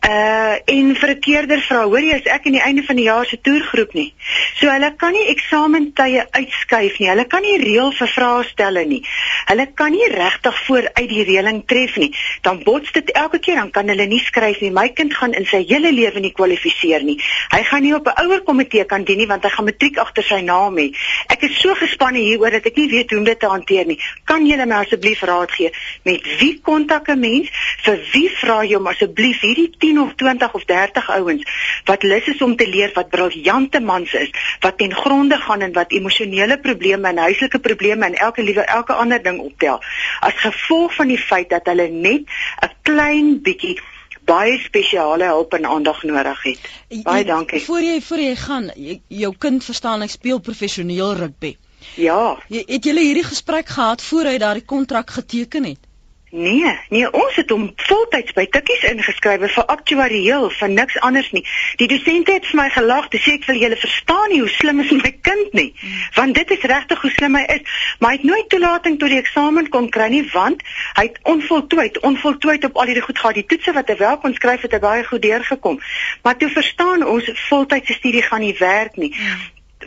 Uh 0.00 0.56
en 0.64 0.94
vir 0.96 1.10
'n 1.10 1.20
keerder 1.20 1.60
vra, 1.60 1.82
hoor 1.84 2.00
jy, 2.00 2.16
is 2.16 2.24
ek 2.24 2.46
aan 2.46 2.56
die 2.56 2.62
einde 2.62 2.82
van 2.82 2.96
die 2.96 3.04
jaar 3.04 3.26
se 3.26 3.40
toergroep 3.40 3.92
nie. 3.92 4.14
So 4.60 4.68
hulle 4.68 4.94
kan 4.96 5.12
nie 5.12 5.26
eksamentye 5.28 6.24
uitskuif 6.30 6.98
nie. 6.98 7.08
Hulle 7.08 7.26
kan 7.26 7.42
nie 7.42 7.58
reël 7.60 7.92
vir 7.92 8.08
vrae 8.08 8.44
stelle 8.44 8.84
nie. 8.84 9.02
Hulle 9.46 9.66
kan 9.74 9.92
nie 9.92 10.08
regtig 10.08 10.56
vooruit 10.66 11.08
die 11.08 11.24
reëling 11.24 11.62
tref 11.66 11.96
nie. 11.96 12.10
Dan 12.42 12.62
bots 12.64 12.92
dit 12.92 13.10
elke 13.10 13.38
keer, 13.38 13.56
dan 13.56 13.70
kan 13.70 13.88
hulle 13.88 14.06
nie 14.06 14.20
skryf 14.24 14.60
nie. 14.60 14.70
My 14.70 14.88
kind 14.88 15.14
gaan 15.14 15.32
in 15.32 15.44
sy 15.44 15.64
hele 15.68 15.92
lewe 15.92 16.20
nie 16.20 16.32
kwalifiseer 16.32 17.04
nie. 17.04 17.18
Hy 17.52 17.62
gaan 17.62 17.82
nie 17.82 17.94
op 17.94 18.06
'n 18.06 18.24
ouer 18.24 18.40
komitee 18.40 18.84
kan 18.84 19.04
dien 19.04 19.18
nie 19.18 19.26
want 19.26 19.44
hy 19.44 19.50
gaan 19.50 19.64
matriek 19.64 19.98
agter 19.98 20.22
sy 20.22 20.40
naam 20.40 20.76
hê. 20.76 20.94
Ek 21.28 21.42
is 21.42 21.60
so 21.60 21.74
gespanne 21.74 22.18
hieroor 22.18 22.50
dat 22.50 22.66
ek 22.66 22.76
nie 22.76 22.88
weet 22.88 23.10
hoe 23.10 23.18
om 23.18 23.24
dit 23.24 23.40
te 23.40 23.46
hanteer 23.46 23.86
nie. 23.86 23.98
Kan 24.24 24.46
julle 24.46 24.66
my 24.66 24.84
asseblief 24.84 25.22
raad 25.22 25.50
gee 25.50 25.70
met 26.04 26.20
wie 26.40 26.60
kontak 26.62 27.08
'n 27.08 27.20
mens? 27.20 27.48
Vir 27.84 27.98
wie 28.12 28.28
vra 28.28 28.62
jy 28.64 28.76
om 28.76 28.86
asseblief 28.86 29.40
hierdie 29.40 29.70
10 29.90 30.00
of 30.00 30.14
20 30.14 30.54
of 30.54 30.64
30 30.64 31.10
ouens 31.18 31.44
wat 31.84 32.02
lus 32.02 32.26
is 32.26 32.42
om 32.42 32.56
te 32.56 32.68
leer 32.68 32.90
wat 32.94 33.08
briljante 33.10 33.80
mans 33.80 34.12
is, 34.14 34.30
wat 34.60 34.78
ten 34.78 34.94
gronde 34.94 35.36
gaan 35.36 35.60
en 35.66 35.72
wat 35.72 35.92
emosionele 35.92 36.58
probleme 36.60 37.08
en 37.08 37.22
huislike 37.26 37.58
probleme 37.58 38.06
en 38.06 38.18
elke 38.26 38.42
liewe 38.42 38.64
elke 38.64 38.92
ander 38.92 39.22
ding 39.22 39.40
optel. 39.40 39.80
As 40.20 40.36
gevolg 40.44 40.94
van 40.94 41.08
die 41.10 41.18
feit 41.18 41.50
dat 41.50 41.66
hulle 41.66 41.88
net 41.88 42.22
'n 42.66 42.70
klein 42.82 43.40
bietjie 43.42 43.78
baie 44.24 44.58
spesiale 44.62 45.24
hulp 45.24 45.54
en 45.58 45.66
aandag 45.66 46.02
nodig 46.02 46.42
het. 46.42 46.70
Baie 47.02 47.24
dankie. 47.24 47.60
Voor 47.64 47.82
jy 47.82 48.00
voor 48.00 48.18
jy 48.18 48.36
gaan, 48.36 48.70
jy, 48.76 49.00
jou 49.08 49.34
kind 49.38 49.64
verstaan 49.64 50.00
hy 50.00 50.06
speel 50.06 50.38
professioneel 50.38 51.14
rugby. 51.16 51.56
Ja. 51.96 52.38
Jy, 52.48 52.62
het 52.66 52.84
julle 52.84 53.00
hierdie 53.00 53.24
gesprek 53.24 53.68
gehad 53.68 54.02
voor 54.02 54.24
hy 54.24 54.38
daardie 54.38 54.64
kontrak 54.64 55.10
geteken 55.10 55.64
het? 55.64 55.89
Nee, 56.32 56.78
nee, 56.88 57.12
ons 57.12 57.34
het 57.34 57.50
hom 57.50 57.64
voltyds 57.74 58.36
by 58.36 58.44
Tikkies 58.54 58.84
ingeskryf 58.86 59.42
vir 59.50 59.64
aktuarieel, 59.72 60.44
vir 60.54 60.68
niks 60.70 60.98
anders 61.02 61.30
nie. 61.34 61.42
Die 61.80 61.88
dosente 61.90 62.36
het 62.36 62.44
vir 62.46 62.58
my 62.60 62.66
gelag, 62.70 63.08
dis 63.10 63.24
ek 63.32 63.48
wil 63.48 63.58
julle 63.58 63.78
verstaan 63.80 64.30
nie 64.30 64.38
hoe 64.38 64.52
slim 64.54 64.78
is 64.84 64.92
my 64.94 65.10
kind 65.26 65.56
nie. 65.58 65.72
Want 66.14 66.38
dit 66.38 66.52
is 66.54 66.68
regtig 66.70 67.02
hoe 67.02 67.10
slim 67.16 67.34
hy 67.34 67.42
is, 67.56 67.80
maar 67.98 68.14
hy 68.14 68.20
het 68.20 68.28
nooit 68.30 68.46
toelating 68.54 69.00
tot 69.00 69.10
die 69.10 69.18
eksamen 69.18 69.72
kon 69.74 69.88
kry 69.90 70.06
nie 70.12 70.22
want 70.30 70.62
hy 71.00 71.08
het 71.08 71.18
onvoltooid, 71.32 71.98
onvoltooid 72.06 72.68
op 72.70 72.78
al 72.78 72.92
hierdie 72.92 73.02
goed 73.08 73.18
gehad. 73.18 73.40
Die 73.40 73.46
toetse 73.50 73.74
wat 73.74 73.90
hy 73.90 73.98
wel 73.98 74.22
kon 74.22 74.38
skryf 74.38 74.68
het 74.68 74.78
hy 74.78 74.80
baie 74.86 75.02
goed 75.08 75.26
deurgekom. 75.26 75.80
Maar 76.22 76.38
toe 76.38 76.52
verstaan 76.54 77.02
ons 77.10 77.26
voltydse 77.48 77.98
studie 77.98 78.22
gaan 78.22 78.46
nie 78.46 78.54
werk 78.62 79.02
nie. 79.02 79.10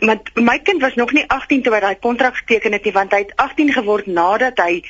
Maar 0.04 0.20
my 0.36 0.58
kind 0.60 0.84
was 0.84 1.00
nog 1.00 1.16
nie 1.16 1.24
18 1.24 1.64
toe 1.64 1.72
hy 1.72 1.82
daai 1.88 2.04
kontrak 2.04 2.36
geteken 2.44 2.76
het 2.76 2.84
nie 2.84 2.92
want 2.92 3.16
hy 3.16 3.24
het 3.24 3.36
18 3.48 3.72
geword 3.80 4.12
nadat 4.12 4.60
hy 4.60 4.82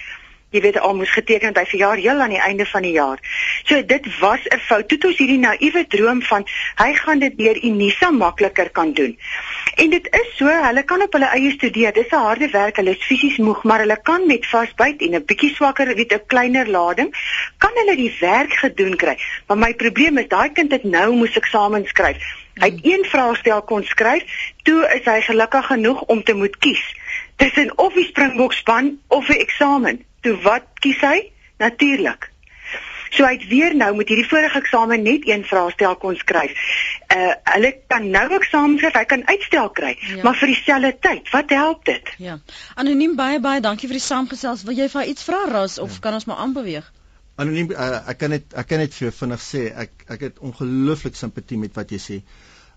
jy 0.55 0.61
weet 0.63 0.79
al 0.79 0.95
moes 0.95 1.11
geteken 1.11 1.51
het 1.51 1.59
hy 1.59 1.65
verjaar 1.73 2.01
heel 2.03 2.21
aan 2.23 2.33
die 2.35 2.43
einde 2.43 2.67
van 2.71 2.87
die 2.87 2.95
jaar. 2.95 3.19
So 3.67 3.83
dit 3.83 4.07
was 4.21 4.43
'n 4.47 4.59
fout. 4.59 4.89
Toe 4.89 4.99
het 4.99 5.07
ons 5.07 5.19
hierdie 5.19 5.39
naïewe 5.39 5.87
droom 5.87 6.23
van 6.23 6.47
hy 6.77 6.95
gaan 6.95 7.19
dit 7.19 7.39
deur 7.39 7.57
Unisa 7.65 8.11
makliker 8.11 8.71
kan 8.71 8.93
doen. 8.93 9.19
En 9.75 9.91
dit 9.91 10.07
is 10.11 10.29
so, 10.37 10.47
hulle 10.47 10.83
kan 10.83 11.03
op 11.03 11.13
hulle 11.13 11.31
eie 11.35 11.51
studeer. 11.51 11.93
Dis 11.93 12.11
'n 12.11 12.27
harde 12.29 12.49
werk, 12.51 12.77
hulle 12.77 12.91
is 12.91 13.05
fisies 13.05 13.37
moeg, 13.37 13.65
maar 13.65 13.79
hulle 13.79 13.99
kan 14.03 14.27
met 14.27 14.47
vasbyt 14.47 15.03
en 15.03 15.15
'n 15.15 15.25
bietjie 15.25 15.55
swakker, 15.55 15.95
weet 15.95 16.13
'n 16.13 16.27
kleiner 16.27 16.69
lading, 16.69 17.11
kan 17.59 17.71
hulle 17.75 17.97
die 17.97 18.17
werk 18.21 18.53
gedoen 18.53 18.97
kry. 18.97 19.19
Maar 19.47 19.59
my 19.59 19.75
probleem 19.75 20.19
is 20.19 20.29
daai 20.29 20.53
kind 20.53 20.71
het 20.73 20.85
nou 20.85 21.15
moes 21.15 21.37
eksamen 21.37 21.87
skryf. 21.87 22.23
Hy 22.55 22.71
het 22.71 22.81
een 22.83 23.05
vraestel 23.05 23.63
kon 23.63 23.85
skryf, 23.85 24.23
toe 24.63 24.87
is 24.95 25.05
hy 25.05 25.21
gelukkig 25.21 25.67
genoeg 25.67 26.01
om 26.01 26.23
te 26.23 26.35
moet 26.35 26.59
kies 26.59 26.95
tussen 27.37 27.79
of 27.79 27.93
die 27.95 28.05
Springbokspan 28.05 28.99
of 29.09 29.29
'n 29.29 29.33
eksamen 29.33 30.05
toe 30.25 30.37
wat 30.45 30.71
kies 30.85 31.01
hy? 31.05 31.19
Natuurlik. 31.63 32.31
So 33.15 33.23
hy 33.23 33.37
het 33.37 33.45
weer 33.47 33.75
nou 33.79 33.93
met 33.95 34.09
hierdie 34.11 34.27
vorige 34.27 34.59
eksamen 34.59 35.05
net 35.07 35.27
een 35.29 35.45
vraestel 35.47 35.95
kon 36.03 36.17
skryf. 36.19 36.55
Uh 37.15 37.31
hulle 37.53 37.71
kan 37.93 38.09
nou 38.11 38.25
eksamen 38.41 38.81
skryf, 38.81 38.97
hy 38.99 39.05
kan 39.11 39.23
uitstel 39.29 39.71
kry, 39.77 39.93
ja. 40.01 40.23
maar 40.27 40.35
vir 40.41 40.51
dieselfde 40.51 40.91
tyd. 41.07 41.31
Wat 41.31 41.55
help 41.55 41.85
dit? 41.87 42.11
Ja. 42.19 42.41
Anoniem 42.75 43.15
baie 43.21 43.39
baie 43.45 43.63
dankie 43.63 43.91
vir 43.91 44.01
die 44.01 44.07
saamgesels. 44.07 44.65
Wil 44.67 44.83
jy 44.83 44.89
vir 44.91 45.13
iets 45.13 45.27
vra 45.29 45.45
Ras 45.53 45.79
of 45.79 45.95
ja. 45.95 46.03
kan 46.09 46.19
ons 46.19 46.27
maar 46.31 46.43
aanbeweeg? 46.43 46.89
Anoniem 47.39 47.71
uh, 47.71 48.01
ek 48.11 48.19
kan 48.19 48.35
net 48.35 48.59
ek 48.59 48.69
kan 48.73 48.83
net 48.83 48.97
vir 48.97 49.09
jou 49.09 49.15
vinnig 49.21 49.47
sê 49.47 49.63
ek 49.85 50.05
ek 50.17 50.27
het 50.29 50.43
ongelooflik 50.43 51.15
simpatie 51.19 51.61
met 51.61 51.79
wat 51.79 51.95
jy 51.95 52.03
sê. 52.03 52.19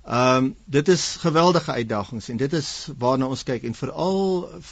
Ehm 0.06 0.44
um, 0.44 0.51
dit 0.77 0.94
is 0.94 1.08
geweldige 1.24 1.74
uitdagings 1.82 2.30
en 2.30 2.38
dit 2.38 2.54
is 2.62 2.70
waarna 3.01 3.27
ons 3.34 3.44
kyk 3.44 3.66
en 3.66 3.74
veral 3.82 4.22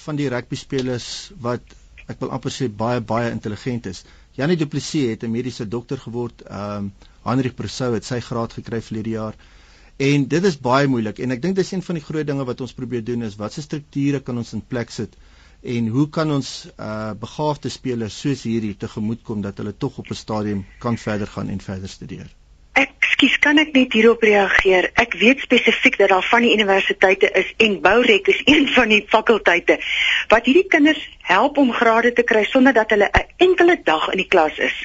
van 0.04 0.22
die 0.22 0.30
rugby 0.30 0.62
spelers 0.62 1.10
wat 1.42 1.74
ek 2.12 2.20
wil 2.22 2.32
amper 2.38 2.54
sê 2.54 2.70
baie 2.84 3.02
baie 3.02 3.32
intelligent 3.32 3.86
is. 3.92 4.04
Janie 4.38 4.58
Du 4.58 4.68
Plessis 4.68 5.10
het 5.10 5.24
'n 5.24 5.32
mediese 5.32 5.68
dokter 5.68 5.98
geword. 5.98 6.42
Ehm 6.42 6.86
um, 6.86 6.94
Heinrich 7.26 7.56
Persou 7.56 7.94
het 7.94 8.06
sy 8.06 8.20
graad 8.20 8.54
gekry 8.54 8.82
verlede 8.82 9.10
jaar. 9.10 9.36
En 9.98 10.28
dit 10.28 10.44
is 10.44 10.58
baie 10.60 10.88
moeilik 10.88 11.20
en 11.20 11.32
ek 11.32 11.42
dink 11.42 11.56
dis 11.56 11.72
een 11.72 11.82
van 11.82 11.96
die 11.96 12.04
groot 12.04 12.28
dinge 12.28 12.46
wat 12.46 12.62
ons 12.62 12.74
probeer 12.74 13.04
doen 13.04 13.22
is 13.24 13.36
watse 13.36 13.62
strukture 13.62 14.20
kan 14.20 14.38
ons 14.38 14.54
in 14.54 14.62
plek 14.62 14.90
sit 14.92 15.16
en 15.76 15.88
hoe 15.88 16.10
kan 16.10 16.32
ons 16.32 16.50
uh 16.78 17.14
begaafde 17.22 17.70
spelers 17.70 18.20
soos 18.20 18.44
hierdie 18.44 18.76
tegemoetkom 18.78 19.42
dat 19.42 19.58
hulle 19.58 19.74
tog 19.78 19.98
op 19.98 20.12
'n 20.12 20.24
stadium 20.24 20.66
kan 20.80 20.98
verder 20.98 21.28
gaan 21.28 21.50
en 21.50 21.62
verder 21.62 21.90
studeer. 21.90 22.28
Ekskuus, 22.76 23.38
kan 23.40 23.60
ek 23.62 23.70
net 23.76 23.94
hierop 23.96 24.24
reageer? 24.28 24.90
Ek 25.00 25.14
weet 25.20 25.44
spesifiek 25.46 25.96
dat 26.02 26.12
daar 26.12 26.26
van 26.28 26.44
die 26.44 26.52
universiteite 26.52 27.30
is 27.40 27.54
en 27.64 27.78
Bourek 27.82 28.28
is 28.34 28.42
een 28.44 28.68
van 28.74 28.92
die 28.92 29.06
fakulteite 29.08 29.78
wat 30.34 30.50
hierdie 30.50 30.68
kinders 30.68 31.00
help 31.30 31.62
om 31.62 31.72
grade 31.72 32.12
te 32.18 32.26
kry 32.28 32.44
sonder 32.50 32.76
dat 32.76 32.92
hulle 32.92 33.08
'n 33.08 33.48
enkele 33.48 33.80
dag 33.84 34.10
in 34.12 34.20
die 34.24 34.28
klas 34.28 34.60
is. 34.60 34.76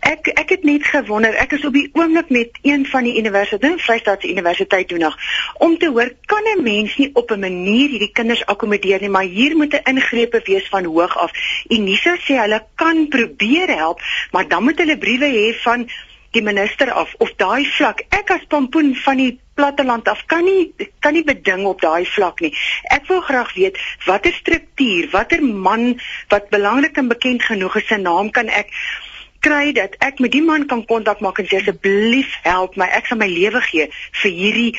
Ek 0.00 0.28
ek 0.40 0.48
het 0.50 0.64
net 0.64 0.86
gewonder, 0.86 1.34
ek 1.34 1.52
is 1.52 1.64
op 1.66 1.74
die 1.76 1.90
oomblik 1.92 2.30
met 2.34 2.58
een 2.62 2.86
van 2.86 3.04
die 3.04 3.18
universiteite, 3.18 3.78
Vrystaatse 3.82 4.30
Universiteit 4.30 4.88
doen 4.88 5.04
nog 5.04 5.18
om 5.58 5.78
te 5.78 5.90
hoor 5.90 6.10
kan 6.26 6.42
'n 6.56 6.62
mens 6.62 6.96
nie 6.96 7.10
op 7.12 7.30
'n 7.30 7.40
manier 7.40 7.88
hierdie 7.88 8.12
kinders 8.12 8.46
akkommodeer 8.46 9.00
nie, 9.00 9.08
maar 9.08 9.28
hier 9.38 9.56
moet 9.56 9.74
'n 9.74 9.84
ingrepe 9.84 10.40
wees 10.44 10.68
van 10.68 10.84
hoog 10.84 11.16
af. 11.18 11.30
Unisa 11.68 12.16
sê 12.16 12.40
hulle 12.40 12.64
kan 12.74 13.08
probeer 13.08 13.68
help, 13.68 14.00
maar 14.30 14.48
dan 14.48 14.62
moet 14.62 14.78
hulle 14.78 14.98
briewe 14.98 15.30
hê 15.30 15.54
van 15.62 15.88
die 16.36 16.44
minister 16.44 16.92
af 16.92 17.14
of 17.24 17.32
daai 17.40 17.64
vlak 17.78 18.04
ek 18.14 18.30
as 18.34 18.46
pompoen 18.52 18.92
van 19.04 19.20
die 19.22 19.32
platteland 19.56 20.08
af 20.12 20.22
kan 20.28 20.44
nie 20.44 20.88
kan 21.00 21.16
nie 21.16 21.24
beding 21.24 21.64
op 21.64 21.80
daai 21.80 22.04
vlak 22.04 22.42
nie. 22.44 22.52
Ek 22.92 23.08
wil 23.08 23.22
graag 23.24 23.54
weet 23.56 23.80
watter 24.06 24.34
struktuur, 24.36 25.08
watter 25.14 25.42
man 25.42 25.96
wat 26.32 26.50
belangrik 26.52 27.00
en 27.00 27.08
bekend 27.08 27.46
genoeg 27.48 27.80
is 27.80 27.88
se 27.88 27.96
naam 28.02 28.30
kan 28.30 28.52
ek 28.52 28.72
kry 29.46 29.72
dat 29.76 29.96
ek 30.04 30.20
met 30.20 30.34
die 30.34 30.44
man 30.44 30.66
kan 30.66 30.84
kontak 30.84 31.22
maak 31.24 31.40
en 31.40 31.48
sê 31.48 31.60
asseblief 31.60 32.36
help 32.44 32.76
my, 32.76 32.88
ek 32.98 33.08
sal 33.08 33.20
my 33.20 33.28
lewe 33.30 33.62
gee 33.70 33.88
vir 34.22 34.32
hierdie 34.40 34.72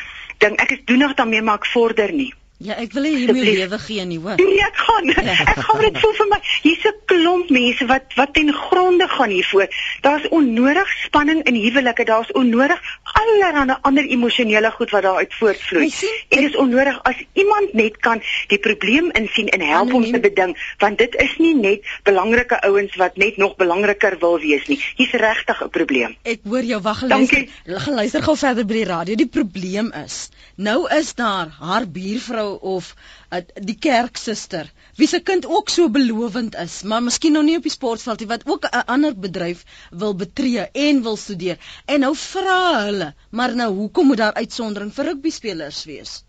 ding. 0.44 0.58
Ek 0.62 0.76
is 0.78 0.84
doenig 0.86 1.16
daarmee 1.18 1.42
maar 1.42 1.62
ek 1.62 1.72
vorder 1.74 2.14
nie. 2.14 2.34
Ja, 2.58 2.74
ek 2.82 2.94
wil 2.98 3.06
moet 3.06 3.38
lewe 3.38 3.78
gee 3.78 4.06
nie, 4.10 4.18
hoor. 4.18 4.40
Nee, 4.42 4.62
ek 4.66 4.78
gaan. 4.82 5.10
Ja. 5.14 5.34
Ek 5.52 5.60
gaan 5.62 5.82
dit 5.84 5.98
voel 6.02 6.14
vir 6.18 6.28
my. 6.32 6.38
Hier's 6.64 6.86
'n 6.90 6.96
klomp 7.06 7.50
mense 7.54 7.86
wat 7.86 8.16
wat 8.18 8.34
ten 8.34 8.50
gronde 8.54 9.08
gaan 9.08 9.30
hiervoor. 9.30 9.68
Daar's 10.02 10.26
onnodig 10.34 10.90
spanning 11.04 11.44
in 11.44 11.56
huwelike, 11.56 12.04
daar's 12.04 12.32
onnodig 12.32 12.82
allerlei 13.04 13.76
ander 13.82 14.06
emosionele 14.06 14.72
goed 14.72 14.90
wat 14.90 15.04
daaruit 15.04 15.34
voortvloei. 15.34 15.92
En 16.30 16.42
dit 16.42 16.50
is 16.50 16.58
onnodig 16.58 16.98
as 17.04 17.16
iemand 17.34 17.74
net 17.74 17.98
kan 17.98 18.22
die 18.48 18.60
probleem 18.60 19.12
insien 19.12 19.50
en 19.50 19.62
help 19.62 19.94
om 19.94 20.04
te 20.12 20.20
beding, 20.20 20.58
want 20.78 20.98
dit 20.98 21.16
is 21.16 21.38
nie 21.38 21.56
net 21.56 21.86
belangrike 22.04 22.62
ouens 22.62 22.96
wat 22.96 23.18
net 23.18 23.38
nog 23.38 23.56
belangriker 23.56 24.18
wil 24.20 24.40
wees 24.40 24.66
nie. 24.68 24.82
Hier's 24.96 25.12
regtig 25.12 25.64
'n 25.64 25.70
probleem. 25.70 26.16
Ek 26.24 26.40
hoor 26.44 26.64
jou 26.64 26.82
wag 26.82 27.00
geluister. 27.00 27.46
Geluister 27.66 28.24
gou 28.24 28.38
verder 28.38 28.66
by 28.66 28.74
die 28.74 28.90
radio. 28.90 29.16
Die 29.16 29.30
probleem 29.30 29.94
is, 30.06 30.30
nou 30.56 30.90
is 30.90 31.14
daar 31.14 31.54
haar 31.60 31.88
buurvrou 31.88 32.47
of 32.56 32.94
uh, 33.32 33.42
die 33.70 33.78
kerksuster 33.88 34.72
wie 34.98 35.08
se 35.08 35.20
kind 35.20 35.46
ook 35.46 35.70
so 35.70 35.90
belovend 35.90 36.56
is, 36.56 36.82
maar 36.84 37.04
miskien 37.04 37.32
nog 37.38 37.44
nie 37.48 37.58
op 37.58 37.68
die 37.68 37.74
sportveld 37.74 38.20
nie 38.20 38.30
wat 38.34 38.46
ook 38.46 38.70
'n 38.70 38.86
ander 38.96 39.18
bedryf 39.28 39.64
wil 39.92 40.16
betree 40.16 40.70
en 40.88 41.02
wil 41.04 41.18
studeer. 41.18 41.58
En 41.86 42.00
nou 42.00 42.16
vra 42.16 42.84
hulle, 42.86 43.14
maar 43.30 43.56
nou 43.56 43.74
hoekom 43.74 44.08
moet 44.08 44.18
daar 44.18 44.34
uitsondering 44.34 44.94
vir 44.94 45.06
rugby 45.06 45.30
spelers 45.30 45.84
wees? 45.86 46.24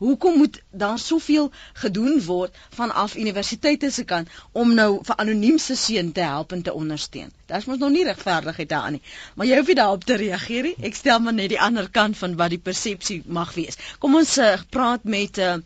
Hoekom 0.00 0.38
moet 0.40 0.62
daar 0.82 0.98
soveel 0.98 1.50
gedoen 1.82 2.20
word 2.24 2.56
vanaf 2.76 3.16
universiteite 3.20 3.90
se 3.92 4.04
kant 4.08 4.28
om 4.52 4.72
nou 4.74 4.88
vir 5.04 5.18
anoniem 5.24 5.58
se 5.60 5.76
seun 5.76 6.12
te 6.16 6.24
help 6.24 6.54
en 6.56 6.62
te 6.64 6.72
ondersteun? 6.72 7.28
Daar's 7.52 7.68
mos 7.68 7.78
nog 7.82 7.92
nie 7.92 8.06
regverdigheid 8.08 8.68
daarin 8.68 8.96
nie. 8.96 9.02
Maar 9.34 9.50
jy 9.50 9.58
hoef 9.60 9.68
nie 9.72 9.76
daarop 9.82 10.06
te 10.08 10.16
reageer 10.22 10.70
nie. 10.70 10.76
Ek 10.88 10.96
stel 10.96 11.20
maar 11.20 11.36
net 11.36 11.52
die 11.52 11.60
ander 11.60 11.90
kant 12.00 12.16
van 12.16 12.38
wat 12.40 12.54
die 12.54 12.62
persepsie 12.70 13.20
mag 13.26 13.52
wees. 13.58 13.76
Kom 14.00 14.16
ons 14.16 14.38
uh, 14.40 14.54
praat 14.72 15.04
met 15.04 15.38
uh, 15.38 15.58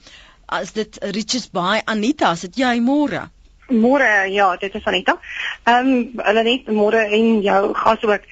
as 0.46 0.74
dit 0.74 0.98
Richards 1.14 1.46
Bay 1.54 1.82
Anita, 1.86 2.34
as 2.34 2.42
dit 2.48 2.58
jy 2.64 2.74
môre. 2.82 3.28
Môre, 3.72 4.08
ja, 4.28 4.50
dit 4.60 4.74
is 4.74 4.84
Anita. 4.84 5.14
Ehm 5.64 5.86
um, 5.88 6.24
hulle 6.26 6.42
net 6.44 6.66
môre 6.68 7.06
en 7.16 7.30
jou 7.46 7.62
gas 7.74 8.02
ook. 8.04 8.26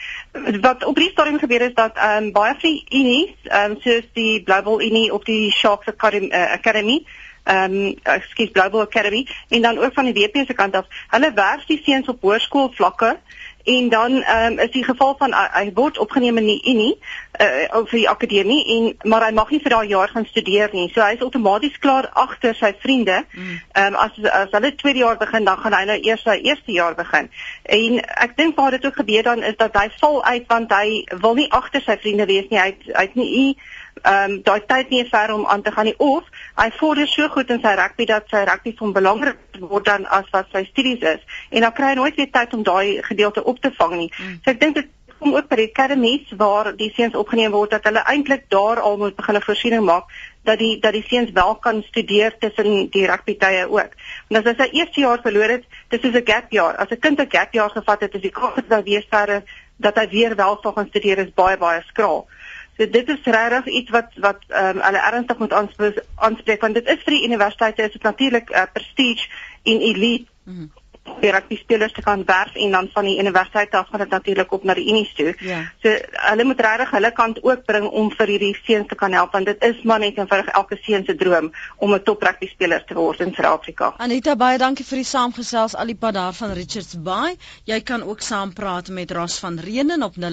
Wat 0.60 0.84
op 0.84 0.96
die 0.96 1.10
stadium 1.10 1.38
gebeur 1.38 1.60
is 1.60 1.74
dat 1.74 1.96
ehm 1.96 2.24
um, 2.24 2.32
baie 2.32 2.54
van 2.58 2.70
die 2.70 2.84
unies, 2.90 3.34
ehm 3.42 3.70
um, 3.70 3.76
soos 3.80 4.06
die 4.12 4.42
Global 4.44 4.82
Unie 4.82 5.12
op 5.12 5.24
die 5.24 5.50
Sharks 5.50 5.86
Academy, 5.86 6.26
uh, 6.26 6.52
Academy 6.52 7.04
ehm 7.42 7.74
um, 7.74 7.98
ekskuus 8.02 8.48
Global 8.52 8.80
Academy 8.80 9.26
en 9.48 9.62
dan 9.62 9.78
ook 9.78 9.92
van 9.92 10.04
die 10.04 10.14
WP 10.14 10.46
se 10.46 10.54
kant 10.54 10.76
af. 10.76 10.86
Hulle 11.08 11.32
werf 11.32 11.64
die 11.64 11.80
seuns 11.84 12.08
op 12.08 12.20
hoërskoolvlakke 12.20 13.18
en 13.64 13.88
dan 13.88 14.12
um, 14.12 14.58
is 14.58 14.70
die 14.70 14.84
geval 14.84 15.14
van 15.18 15.30
uh, 15.30 15.44
hy 15.54 15.70
word 15.74 15.98
opgeneem 15.98 16.38
in 16.38 16.46
die 16.46 16.62
Unie 16.72 16.98
uh, 17.40 17.78
of 17.80 17.90
die 17.90 18.08
akademie 18.08 18.60
en 18.76 19.10
maar 19.10 19.26
hy 19.26 19.32
mag 19.34 19.50
nie 19.50 19.60
vir 19.62 19.74
daai 19.76 19.88
jaar 19.88 20.08
gaan 20.08 20.26
studeer 20.26 20.72
nie. 20.72 20.88
So 20.94 21.02
hy 21.02 21.14
is 21.16 21.24
outomaties 21.24 21.78
klaar 21.82 22.08
agter 22.24 22.54
sy 22.58 22.72
vriende. 22.82 23.22
Mm. 23.32 23.60
Ehm 23.72 23.92
mm. 23.92 23.94
um, 23.94 24.00
as 24.02 24.32
as 24.32 24.56
hulle 24.56 24.74
tweede 24.74 25.04
jaar 25.04 25.20
begin 25.20 25.44
dan 25.44 25.58
gaan 25.58 25.76
hy 25.78 25.84
nou 25.90 25.98
eers 26.00 26.24
sy 26.26 26.38
eerste 26.42 26.72
jaar 26.72 26.96
begin. 26.98 27.30
En 27.62 28.00
ek 28.26 28.36
dink 28.36 28.56
waar 28.56 28.74
dit 28.74 28.86
ook 28.86 28.98
gebeur 29.02 29.22
dan 29.22 29.42
is 29.42 29.56
dat 29.56 29.76
hy 29.78 29.88
val 30.00 30.24
uit 30.24 30.48
want 30.48 30.72
hy 30.72 31.04
wil 31.20 31.38
nie 31.38 31.50
agter 31.50 31.84
sy 31.84 31.98
vriende 32.02 32.26
wees 32.26 32.50
nie. 32.50 32.60
Hy 32.60 32.74
hy 32.92 33.06
het 33.06 33.14
nie 33.14 33.56
ehm 34.02 34.30
um, 34.30 34.38
daai 34.42 34.60
tyd 34.66 34.90
nie 34.90 35.04
ver 35.08 35.32
om 35.34 35.46
aan 35.46 35.62
te 35.62 35.70
gaan 35.72 35.84
nie 35.84 35.98
of 35.98 36.24
hy 36.56 36.70
vorder 36.78 37.08
so 37.08 37.28
goed 37.28 37.50
in 37.50 37.60
sy 37.62 37.74
rugby 37.78 38.04
dat 38.04 38.24
sy 38.30 38.44
rugby 38.48 38.74
van 38.78 38.92
belangrik 38.92 39.60
word 39.60 39.84
dan 39.84 40.06
as 40.06 40.30
wat 40.32 40.48
sy 40.52 40.64
studies 40.64 41.04
is 41.14 41.20
en 41.50 41.60
dan 41.60 41.72
kry 41.72 41.92
hy 41.92 42.00
nooit 42.00 42.16
weer 42.16 42.30
tyd 42.30 42.54
om 42.54 42.62
daai 42.62 43.02
gedeelte 43.02 43.44
op 43.44 43.60
te 43.60 43.70
vang 43.78 43.96
nie. 43.96 44.10
Mm. 44.18 44.40
So 44.44 44.50
ek 44.50 44.60
dink 44.60 44.74
dit 44.80 44.90
kom 45.22 45.36
ook 45.36 45.48
by 45.48 45.56
die 45.60 45.68
academies 45.70 46.34
waar 46.38 46.72
die 46.76 46.90
seuns 46.96 47.14
opgeneem 47.14 47.54
word 47.54 47.70
dat 47.76 47.84
hulle 47.86 48.02
eintlik 48.10 48.48
daar 48.50 48.80
al 48.82 48.96
moet 48.98 49.16
begin 49.16 49.36
'n 49.38 49.46
voorsiening 49.46 49.84
maak 49.86 50.10
dat 50.42 50.58
die 50.58 50.80
dat 50.80 50.92
die 50.92 51.04
seuns 51.06 51.30
wel 51.30 51.54
kan 51.54 51.82
studeer 51.82 52.34
tussen 52.38 52.90
die 52.90 53.06
rugby 53.06 53.36
tye 53.38 53.66
ook. 53.68 53.92
Want 54.28 54.46
as 54.46 54.56
hy 54.56 54.64
sy 54.64 54.78
eerste 54.78 55.00
jaar 55.00 55.20
verloor 55.22 55.48
het, 55.48 55.64
dis 55.88 56.00
soos 56.00 56.14
'n 56.14 56.26
gap 56.26 56.50
jaar. 56.50 56.76
As 56.76 56.90
'n 56.90 56.98
kind 56.98 57.20
'n 57.20 57.30
gap 57.30 57.52
jaar 57.52 57.70
gevat 57.70 58.00
het, 58.00 58.14
is 58.14 58.20
die 58.20 58.30
kans 58.30 58.66
dat 58.68 58.84
weer 58.84 59.06
verder 59.10 59.42
dat 59.76 59.96
hy 59.96 60.08
weer 60.08 60.36
wel 60.36 60.58
sal 60.62 60.72
gaan 60.72 60.88
studeer 60.88 61.18
is 61.18 61.34
baie 61.34 61.56
baie 61.56 61.82
skraal. 61.86 62.26
So 62.76 62.88
dit 62.90 63.08
is 63.08 63.24
regtig 63.24 63.66
iets 63.66 63.90
wat 63.90 64.12
wat 64.16 64.44
ehm 64.48 64.76
um, 64.76 64.82
hulle 64.82 65.02
ernstig 65.10 65.38
moet 65.38 65.52
aanspreek 65.52 66.60
want 66.60 66.74
dit 66.74 66.86
is 66.86 67.02
vir 67.04 67.16
die 67.18 67.24
universiteite 67.24 67.82
is 67.82 67.92
dit 67.92 68.02
natuurlik 68.02 68.50
'n 68.50 68.54
uh, 68.54 68.70
prestige 68.72 69.28
en 69.62 69.80
elite. 69.80 70.30
Mm 70.44 70.70
die 71.02 71.30
rugby 71.34 71.56
spelers 71.58 71.92
te 71.92 72.02
kan 72.02 72.24
werf 72.26 72.54
en 72.54 72.70
dan 72.70 72.88
van 72.92 73.04
die 73.04 73.18
universiteit 73.18 73.74
af 73.74 73.88
gaan 73.90 74.00
dit 74.00 74.10
natuurlik 74.10 74.52
op 74.52 74.64
na 74.64 74.74
die 74.74 74.88
unies 74.90 75.14
toe. 75.14 75.34
Ja. 75.38 75.72
So 75.82 75.88
hulle 76.28 76.44
moet 76.44 76.60
regtig 76.60 76.90
hulle 76.94 77.12
kant 77.12 77.42
ook 77.42 77.64
bring 77.66 77.86
om 77.88 78.10
vir 78.14 78.26
hierdie 78.34 78.56
seuns 78.66 78.88
te 78.88 78.94
kan 78.98 79.12
help 79.12 79.32
want 79.32 79.46
dit 79.50 79.64
is 79.66 79.82
maar 79.82 79.98
net 80.02 80.16
eenvoudig 80.18 80.50
elke 80.54 80.76
seun 80.82 81.04
se 81.06 81.14
droom 81.18 81.52
om 81.76 81.94
'n 81.94 82.02
top 82.02 82.22
rugby 82.22 82.46
speler 82.46 82.84
te 82.86 82.94
word 82.94 83.20
in 83.20 83.34
Suid-Afrika. 83.34 83.94
Anita 83.98 84.36
baie 84.36 84.58
dankie 84.58 84.84
vir 84.84 84.96
die 85.02 85.10
saamgesels 85.10 85.74
Alipad 85.76 86.14
daar 86.14 86.32
van 86.32 86.52
Richards 86.52 86.94
Bay. 87.02 87.36
Jy 87.64 87.80
kan 87.80 88.02
ook 88.02 88.20
saam 88.20 88.52
praat 88.52 88.88
met 88.88 89.10
Ras 89.10 89.38
van 89.38 89.58
Reenen 89.58 90.02
op 90.02 90.14
0891104553. 90.16 90.24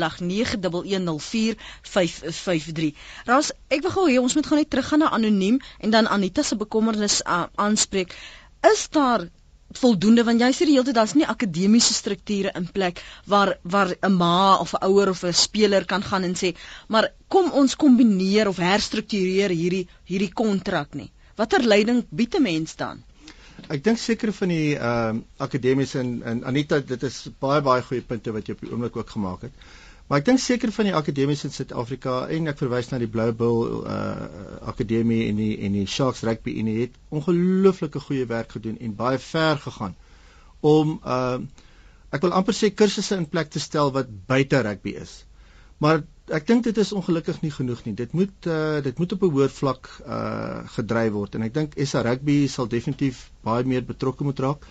Ras, 3.26 3.52
ek 3.68 3.82
wil 3.82 3.92
gou 3.92 4.10
hê 4.10 4.20
ons 4.20 4.36
moet 4.36 4.46
gou 4.46 4.58
net 4.58 4.70
teruggaan 4.70 5.00
na 5.00 5.10
anoniem 5.10 5.60
en 5.80 5.90
dan 5.90 6.08
Anita 6.08 6.42
se 6.44 6.56
bekommernis 6.56 7.22
uh, 7.26 7.44
aanspreek. 7.56 8.16
Is 8.62 8.90
daar 8.90 9.22
voldoende 9.78 10.24
want 10.26 10.42
jy 10.42 10.50
sê 10.56 10.66
die 10.66 10.76
hele 10.76 10.88
tyd 10.88 10.98
daar's 10.98 11.16
nie 11.18 11.28
akademiese 11.30 11.94
strukture 11.94 12.52
in 12.58 12.66
plek 12.74 13.02
waar 13.26 13.58
waar 13.64 13.94
'n 14.02 14.14
ma 14.14 14.58
of 14.58 14.74
'n 14.74 14.86
ouer 14.88 15.10
of 15.10 15.24
'n 15.24 15.34
speler 15.34 15.86
kan 15.86 16.02
gaan 16.02 16.24
en 16.24 16.36
sê 16.36 16.56
maar 16.88 17.12
kom 17.28 17.52
ons 17.52 17.76
kombineer 17.76 18.48
of 18.48 18.58
herstruktureer 18.58 19.50
hierdie 19.50 19.88
hierdie 20.06 20.34
kontrak 20.34 20.96
nie 20.96 21.12
watter 21.36 21.64
leiding 21.64 22.06
bied 22.10 22.36
'n 22.36 22.42
mens 22.42 22.76
dan 22.76 23.04
Ek 23.68 23.84
dink 23.84 23.98
seker 23.98 24.32
van 24.34 24.48
die 24.48 24.76
ehm 24.76 25.18
uh, 25.18 25.22
akademies 25.38 25.96
en, 25.96 26.24
en 26.24 26.44
Anita 26.44 26.80
dit 26.80 27.04
is 27.04 27.28
baie 27.40 27.62
baie 27.62 27.82
goeie 27.82 28.02
punte 28.02 28.32
wat 28.32 28.48
jy 28.48 28.54
op 28.54 28.62
die 28.62 28.72
oomblik 28.72 28.96
ook 28.96 29.10
gemaak 29.10 29.42
het. 29.42 29.52
Maar 30.10 30.24
ek 30.24 30.26
dink 30.26 30.40
seker 30.42 30.72
van 30.74 30.88
die 30.90 30.94
akademies 30.98 31.44
in 31.46 31.52
Suid-Afrika 31.54 32.14
en 32.34 32.50
ek 32.50 32.58
verwys 32.58 32.88
na 32.90 32.98
die 32.98 33.10
Blue 33.14 33.34
Bull 33.38 33.84
uh 33.86 34.30
akademie 34.72 35.28
en 35.30 35.38
die 35.38 35.52
en 35.68 35.76
die 35.78 35.86
Sharks 35.86 36.24
rugby 36.26 36.56
en 36.58 36.72
het 36.74 36.96
ongelooflike 37.14 38.02
goeie 38.08 38.26
werk 38.32 38.56
gedoen 38.58 38.80
en 38.82 38.96
baie 38.98 39.20
ver 39.22 39.62
gegaan 39.66 39.94
om 40.66 40.96
uh 41.06 41.38
ek 42.10 42.26
wil 42.26 42.34
amper 42.34 42.58
sê 42.58 42.72
kursusse 42.74 43.20
in 43.22 43.30
plek 43.30 43.54
te 43.54 43.62
stel 43.62 43.94
wat 43.94 44.10
buite 44.32 44.64
rugby 44.66 44.96
is. 44.98 45.14
Maar 45.78 46.02
ek 46.34 46.50
dink 46.50 46.66
dit 46.66 46.82
is 46.82 46.96
ongelukkig 46.98 47.44
nie 47.46 47.54
genoeg 47.54 47.86
nie. 47.86 47.94
Dit 48.02 48.18
moet 48.18 48.50
uh 48.50 48.82
dit 48.82 48.98
moet 48.98 49.14
op 49.14 49.30
'n 49.30 49.34
hoër 49.38 49.54
vlak 49.62 49.94
uh 50.02 50.66
gedryf 50.78 51.14
word 51.20 51.38
en 51.38 51.46
ek 51.46 51.54
dink 51.54 51.78
SA 51.86 52.02
rugby 52.10 52.48
sal 52.48 52.66
definitief 52.68 53.28
baie 53.46 53.62
meer 53.64 53.86
betrokke 53.86 54.26
moet 54.26 54.42
raak. 54.42 54.66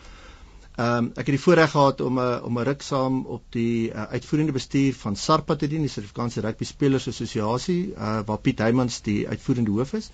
Ehm 0.78 0.98
um, 1.04 1.06
ek 1.18 1.26
het 1.26 1.34
die 1.34 1.42
voorreg 1.42 1.70
gehad 1.70 2.00
om 2.00 2.18
'n 2.18 2.22
uh, 2.22 2.44
om 2.46 2.58
'n 2.58 2.64
ruk 2.66 2.82
saam 2.86 3.14
op 3.36 3.42
die 3.54 3.90
uh, 3.90 4.02
uitvoerende 4.14 4.52
bestuur 4.52 4.94
van 4.94 5.16
SARPA 5.16 5.56
te 5.56 5.66
dien, 5.66 5.80
die 5.82 5.90
Suid-Afrikaanse 5.90 6.40
Rugby 6.40 6.64
Spelers 6.64 7.08
Assosiasie, 7.08 7.94
uh, 7.96 8.20
waar 8.26 8.38
Piet 8.38 8.58
Heymans 8.58 9.00
die 9.02 9.28
uitvoerende 9.28 9.70
hoof 9.70 9.92
is. 9.92 10.10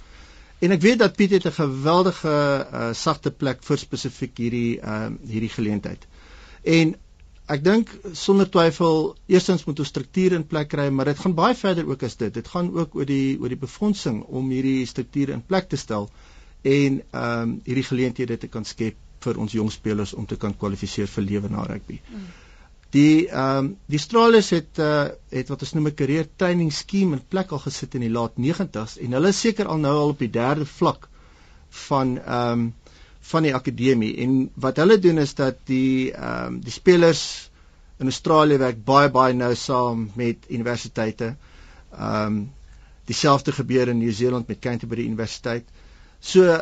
En 0.59 0.71
ek 0.71 0.81
weet 0.81 0.99
dat 0.99 1.17
Piet 1.17 1.37
het 1.37 1.47
'n 1.47 1.53
geweldige 1.59 2.33
uh, 2.73 2.93
sagte 2.93 3.31
plek 3.31 3.63
vir 3.63 3.79
spesifiek 3.79 4.39
hierdie 4.39 4.81
ehm 4.81 5.13
uh, 5.13 5.31
hierdie 5.35 5.53
geleentheid. 5.59 6.09
En 6.63 6.97
ek 7.47 7.65
dink 7.65 7.93
sonder 8.13 8.49
twyfel 8.49 9.17
eerstens 9.27 9.65
moet 9.65 9.79
ons 9.79 9.89
strukture 9.89 10.35
in 10.35 10.47
plek 10.47 10.69
kry, 10.69 10.89
maar 10.89 11.13
dit 11.13 11.19
gaan 11.19 11.35
baie 11.35 11.55
verder 11.55 11.87
ook 11.87 12.03
as 12.03 12.17
dit. 12.17 12.35
Dit 12.35 12.49
gaan 12.49 12.73
ook 12.73 12.95
oor 12.95 13.05
die 13.05 13.37
oor 13.41 13.53
die 13.53 13.65
befondsing 13.69 14.23
om 14.23 14.49
hierdie 14.51 14.87
strukture 14.87 15.33
in 15.33 15.45
plek 15.45 15.69
te 15.69 15.77
stel 15.77 16.09
en 16.63 17.03
ehm 17.11 17.41
um, 17.43 17.61
hierdie 17.65 17.91
geleenthede 17.93 18.39
te 18.39 18.49
kan 18.49 18.65
skep 18.65 19.04
vir 19.25 19.41
ons 19.45 19.53
jong 19.57 19.71
spelers 19.73 20.15
om 20.15 20.27
te 20.27 20.39
kan 20.41 20.55
kwalifiseer 20.59 21.11
vir 21.17 21.27
lewe 21.31 21.51
na 21.53 21.67
rugby. 21.69 22.01
Mm. 22.11 22.27
Die 22.95 23.27
ehm 23.27 23.59
um, 23.59 23.71
die 23.91 23.99
Australiërs 23.99 24.51
het 24.55 24.79
uh, 24.79 25.09
het 25.35 25.51
wat 25.51 25.65
ons 25.67 25.73
noem 25.75 25.89
'n 25.91 25.99
career 26.01 26.29
training 26.37 26.71
scheme 26.73 27.17
in 27.17 27.25
plek 27.35 27.51
al 27.53 27.63
gesit 27.65 27.95
in 27.99 28.07
die 28.07 28.13
laat 28.17 28.39
90s 28.39 28.99
en 29.03 29.17
hulle 29.19 29.33
is 29.35 29.41
seker 29.47 29.67
al 29.67 29.81
nou 29.83 29.95
al 30.03 30.15
op 30.15 30.23
die 30.23 30.31
derde 30.31 30.67
vlak 30.79 31.09
van 31.89 32.19
ehm 32.19 32.53
um, 32.53 32.73
van 33.25 33.43
die 33.43 33.55
akademie 33.57 34.13
en 34.21 34.33
wat 34.61 34.77
hulle 34.77 34.99
doen 34.99 35.19
is 35.19 35.35
dat 35.35 35.59
die 35.71 36.13
ehm 36.13 36.55
um, 36.55 36.61
die 36.61 36.77
spelers 36.77 37.25
in 37.99 38.11
Australië 38.13 38.59
werk 38.59 38.85
baie 38.85 39.11
baie 39.11 39.35
nou 39.35 39.55
saam 39.55 40.11
met 40.15 40.47
universiteite. 40.49 41.35
Ehm 41.93 42.27
um, 42.27 42.53
dieselfde 43.05 43.53
gebeur 43.53 43.89
in 43.89 43.99
Nieu-Seeland 43.99 44.49
met 44.49 44.59
Canterbury 44.59 45.05
Universiteit. 45.05 45.65
So 46.21 46.61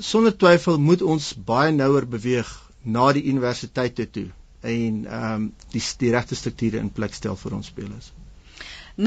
sonder 0.00 0.36
twyfel 0.36 0.78
moet 0.78 1.02
ons 1.02 1.34
baie 1.46 1.72
nouer 1.72 2.06
beweeg 2.06 2.62
na 2.82 3.12
die 3.12 3.24
universiteite 3.30 4.10
toe 4.10 4.28
en 4.60 5.06
ehm 5.06 5.34
um, 5.34 5.52
die 5.72 5.82
die 6.00 6.10
regte 6.10 6.34
strukture 6.34 6.78
in 6.80 6.90
plek 6.90 7.14
stel 7.14 7.36
vir 7.36 7.54
ons 7.54 7.66
spelers. 7.66 8.12
0891104553. 8.96 9.04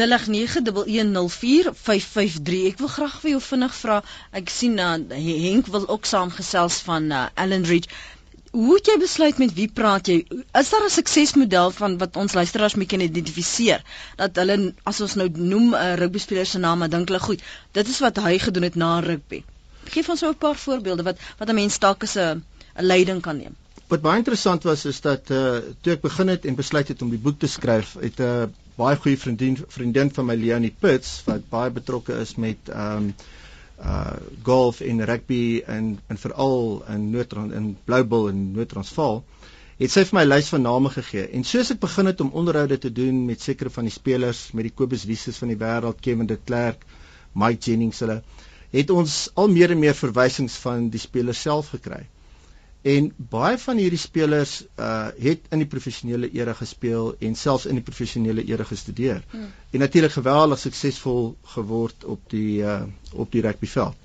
Ek 2.71 2.79
wil 2.83 2.91
graag 2.91 3.15
vir 3.23 3.29
jou 3.31 3.41
vinnig 3.45 3.73
vra. 3.79 4.01
Ek 4.35 4.49
sien 4.51 4.75
uh, 4.83 4.99
Henk 5.15 5.67
wil 5.71 5.87
ook 5.87 6.05
saamgesels 6.05 6.81
van 6.89 7.07
uh, 7.11 7.27
Allen 7.33 7.63
Ridge. 7.71 7.89
Hoe 8.51 8.75
het 8.75 8.87
jy 8.91 8.97
besluit 8.99 9.37
met 9.43 9.53
wie 9.55 9.69
praat 9.71 10.07
jy? 10.11 10.17
Is 10.59 10.69
daar 10.73 10.85
'n 10.85 10.95
suksesmodel 10.99 11.71
van 11.79 11.97
wat 12.03 12.15
ons 12.15 12.33
luisteraars 12.33 12.75
mee 12.75 12.87
kan 12.87 13.01
identifiseer 13.01 13.81
dat 14.15 14.35
hulle 14.35 14.73
as 14.83 15.01
ons 15.01 15.15
nou 15.15 15.29
noem 15.35 15.69
'n 15.71 15.75
uh, 15.81 15.93
rugby 16.03 16.19
speler 16.19 16.45
se 16.45 16.59
naam, 16.59 16.79
dan 16.79 16.89
dink 16.89 17.07
hulle 17.07 17.19
goed. 17.29 17.41
Dit 17.71 17.87
is 17.87 17.99
wat 17.99 18.17
hy 18.17 18.39
gedoen 18.39 18.63
het 18.63 18.75
na 18.75 18.99
rugby. 18.99 19.43
Geef 19.93 20.09
ons 20.09 20.19
so 20.19 20.29
'n 20.29 20.37
paar 20.37 20.55
voorbeelde 20.55 21.03
wat 21.03 21.17
wat 21.37 21.49
'n 21.49 21.55
mens 21.55 21.79
dalk 21.79 22.03
as 22.03 22.17
'n 22.17 22.43
leiding 22.79 23.21
kan 23.21 23.37
neem. 23.37 23.55
Wat 23.87 24.01
baie 24.01 24.17
interessant 24.17 24.63
was 24.63 24.85
is 24.85 25.01
dat 25.01 25.29
uh 25.31 25.59
toe 25.81 25.93
ek 25.93 26.01
begin 26.01 26.27
het 26.27 26.45
en 26.45 26.55
besluit 26.55 26.87
het 26.87 27.01
om 27.01 27.09
die 27.09 27.19
boek 27.19 27.39
te 27.39 27.47
skryf, 27.47 27.95
het 27.99 28.19
'n 28.19 28.23
uh, 28.23 28.47
baie 28.75 28.95
goeie 28.95 29.17
vriendin 29.17 29.57
vriendin 29.67 30.11
van 30.13 30.25
my 30.25 30.35
Leonie 30.35 30.75
Pits 30.79 31.21
wat 31.25 31.49
baie 31.49 31.71
betrokke 31.71 32.19
is 32.21 32.35
met 32.35 32.57
um 32.69 33.13
uh 33.79 34.17
golf 34.43 34.81
en 34.81 35.05
rugby 35.05 35.61
en 35.65 35.99
en 36.07 36.17
veral 36.17 36.83
in 36.93 37.09
Noord-Rand 37.11 37.53
in 37.53 37.77
Bloubil 37.85 38.29
en 38.29 38.51
Noord-Transvaal 38.51 39.23
het 39.77 39.93
sy 39.93 40.03
vir 40.09 40.17
my 40.17 40.23
'n 40.25 40.29
lys 40.29 40.49
van 40.53 40.61
name 40.65 40.89
gegee 40.89 41.27
en 41.39 41.43
soos 41.43 41.71
ek 41.71 41.79
begin 41.79 42.09
het 42.09 42.21
om 42.21 42.31
onderhoude 42.41 42.77
te 42.77 42.91
doen 42.91 43.25
met 43.25 43.41
sekere 43.41 43.69
van 43.69 43.85
die 43.85 43.93
spelers 43.93 44.51
met 44.53 44.69
die 44.69 44.73
Kobus 44.73 45.05
Wieses 45.05 45.37
van 45.37 45.53
die 45.53 45.59
wêreld 45.63 46.01
Kevin 46.01 46.27
de 46.27 46.37
Klerk 46.37 46.85
Mike 47.33 47.69
Jennings 47.69 47.99
hulle 47.99 48.21
het 48.71 48.89
ons 48.91 49.17
al 49.33 49.49
meer 49.49 49.71
en 49.71 49.79
meer 49.79 49.95
verwysings 49.95 50.55
van 50.63 50.89
die 50.93 51.01
spelers 51.01 51.41
self 51.41 51.69
gekry. 51.75 52.03
En 52.87 53.09
baie 53.17 53.57
van 53.59 53.79
hierdie 53.81 53.99
spelers 53.99 54.61
uh 54.79 55.07
het 55.19 55.47
in 55.51 55.63
die 55.63 55.69
professionele 55.69 56.29
era 56.33 56.53
gespeel 56.53 57.15
en 57.19 57.35
selfs 57.35 57.65
in 57.65 57.79
die 57.79 57.83
professionele 57.83 58.45
era 58.47 58.63
gestudeer. 58.63 59.23
Hmm. 59.31 59.47
En 59.71 59.79
natuurlik 59.79 60.11
geweldig 60.11 60.59
suksesvol 60.59 61.35
geword 61.55 62.05
op 62.05 62.29
die 62.31 62.61
uh 62.61 62.83
op 63.13 63.31
die 63.31 63.41
rugbyveld. 63.41 63.95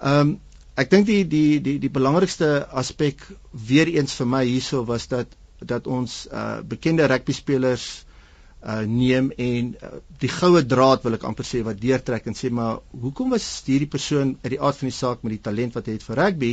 Um 0.00 0.38
ek 0.80 0.90
dink 0.90 1.06
die 1.06 1.22
die 1.28 1.60
die 1.60 1.78
die 1.78 1.92
belangrikste 1.92 2.66
aspek 2.82 3.26
weer 3.52 3.90
eens 3.92 4.14
vir 4.16 4.26
my 4.26 4.44
hierso 4.48 4.84
was 4.84 5.06
dat 5.08 5.36
dat 5.60 5.86
ons 5.86 6.26
uh 6.32 6.60
bekende 6.64 7.06
rugby 7.06 7.36
spelers 7.36 8.04
uh 8.60 8.80
neem 8.84 9.30
en 9.40 9.72
uh, 9.80 9.98
die 10.20 10.28
goue 10.28 10.60
draad 10.68 11.04
wil 11.06 11.16
ek 11.16 11.24
amper 11.24 11.46
sê 11.48 11.62
wat 11.64 11.80
deurtrek 11.80 12.26
en 12.28 12.36
sê 12.36 12.50
maar 12.52 12.82
hoekom 13.04 13.32
was 13.32 13.46
hierdie 13.64 13.88
persoon 13.88 14.34
uit 14.42 14.50
die 14.52 14.60
aard 14.60 14.76
van 14.76 14.90
die 14.90 14.96
saak 14.96 15.22
met 15.24 15.32
die 15.38 15.44
talent 15.46 15.78
wat 15.78 15.88
hy 15.88 15.96
het 15.96 16.04
vir 16.04 16.20
rugby 16.20 16.50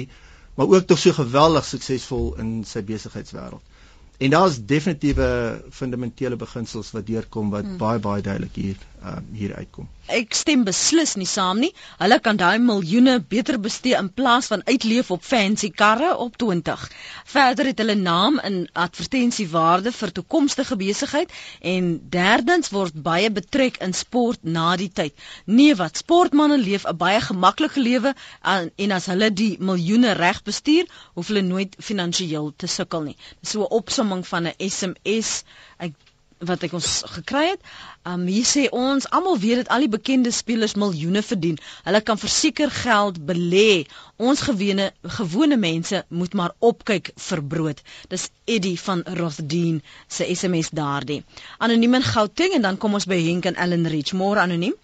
maar 0.57 0.71
ook 0.71 0.87
tog 0.87 1.01
so 1.01 1.13
geweldig 1.17 1.65
suksesvol 1.67 2.29
in 2.41 2.53
sy 2.65 2.81
besigheidswêreld. 2.87 3.75
en 4.23 4.31
daar's 4.33 4.61
definitiewe 4.71 5.27
fundamentele 5.69 6.39
beginsels 6.39 6.93
wat 6.95 7.05
deurkom 7.11 7.51
wat 7.51 7.67
hmm. 7.67 7.77
baie 7.83 7.99
baie 7.99 8.23
duidelik 8.23 8.55
hier 8.55 8.87
um, 9.03 9.27
hier 9.33 9.55
uitkom. 9.55 9.87
Ek 10.07 10.31
stem 10.37 10.61
beslis 10.63 11.17
nie 11.19 11.27
saam 11.27 11.59
nie. 11.59 11.73
Hulle 11.99 12.17
kan 12.23 12.37
daai 12.39 12.59
miljoene 12.63 13.17
beter 13.33 13.57
bestee 13.59 13.97
in 13.97 14.07
plaas 14.19 14.47
van 14.51 14.63
uitleef 14.69 15.11
op 15.11 15.25
fancy 15.27 15.69
karre 15.81 16.13
op 16.15 16.37
20. 16.39 16.85
Verder 17.33 17.69
het 17.71 17.83
hulle 17.83 17.95
naam 17.99 18.39
in 18.49 18.61
advertensiewaarde 18.71 19.91
vir 19.91 20.13
toekomstige 20.19 20.77
besigheid 20.79 21.33
en 21.73 21.89
derdens 22.15 22.71
word 22.71 22.95
baie 23.09 23.31
betrek 23.39 23.81
in 23.83 23.93
sport 23.93 24.47
na 24.57 24.69
die 24.79 24.89
tyd. 25.01 25.13
Nee, 25.45 25.75
wat 25.75 25.99
sportmense 26.03 26.57
leef 26.63 26.87
'n 26.87 26.97
baie 26.97 27.19
gemaklike 27.27 27.83
lewe 27.83 28.15
en 28.43 28.91
as 28.99 29.11
hulle 29.11 29.31
die 29.33 29.57
miljoene 29.59 30.15
reg 30.15 30.43
bestuur, 30.43 30.87
hoef 31.15 31.27
hulle 31.27 31.43
nooit 31.43 31.75
finansiëel 31.79 32.53
te 32.55 32.67
sukkel 32.67 33.09
nie. 33.11 33.17
Dis 33.41 33.51
so 33.51 33.67
'n 33.67 33.75
opsomming 33.81 34.27
van 34.27 34.47
'n 34.47 34.55
SMS. 34.57 35.43
Ek 35.77 35.93
wat 36.39 36.63
ek 36.63 36.73
ons 36.77 36.89
gekry 37.15 37.43
het. 37.51 37.61
Um 38.05 38.25
hier 38.29 38.45
sê 38.45 38.67
ons 38.71 39.07
almal 39.09 39.39
weet 39.41 39.63
dat 39.63 39.71
al 39.73 39.85
die 39.85 39.91
bekende 39.91 40.31
spelers 40.31 40.75
miljoene 40.77 41.23
verdien. 41.25 41.57
Hulle 41.87 42.01
kan 42.01 42.19
verseker 42.21 42.71
geld 42.73 43.19
belê. 43.29 43.85
Ons 44.17 44.43
gewone 44.45 44.91
gewone 45.17 45.57
mense 45.57 46.03
moet 46.09 46.33
maar 46.33 46.53
opkyk 46.59 47.11
vir 47.27 47.43
brood. 47.53 47.81
Dis 48.09 48.29
Eddie 48.45 48.77
van 48.79 49.03
Rothdene 49.19 49.81
se 50.07 50.27
SMS 50.35 50.69
daardie. 50.69 51.23
Anoniem 51.57 51.99
in 51.99 52.09
Gauteng 52.11 52.53
en 52.59 52.67
dan 52.69 52.77
kom 52.77 52.93
ons 52.93 53.09
by 53.09 53.19
Henk 53.29 53.49
en 53.49 53.55
Ellen 53.55 53.87
Rich. 53.87 54.13
Môre 54.13 54.45
anoniem. 54.45 54.75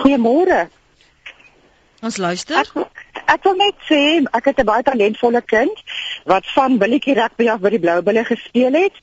Goeiemôre. 0.00 0.68
Ons 2.00 2.16
luister. 2.16 2.64
Ek, 2.64 2.99
ek 3.30 3.44
wil 3.46 3.56
net 3.58 3.76
sê 3.88 4.02
ek 4.38 4.44
het 4.50 4.58
'n 4.60 4.66
baie 4.66 4.82
talentvolle 4.82 5.42
kind 5.42 5.76
wat 6.24 6.46
van 6.54 6.78
billetjie 6.78 7.14
rugby 7.14 7.48
af 7.48 7.60
by 7.60 7.70
die 7.70 7.78
Blou 7.78 8.02
Bulle 8.02 8.24
gespeel 8.24 8.74
het. 8.74 8.96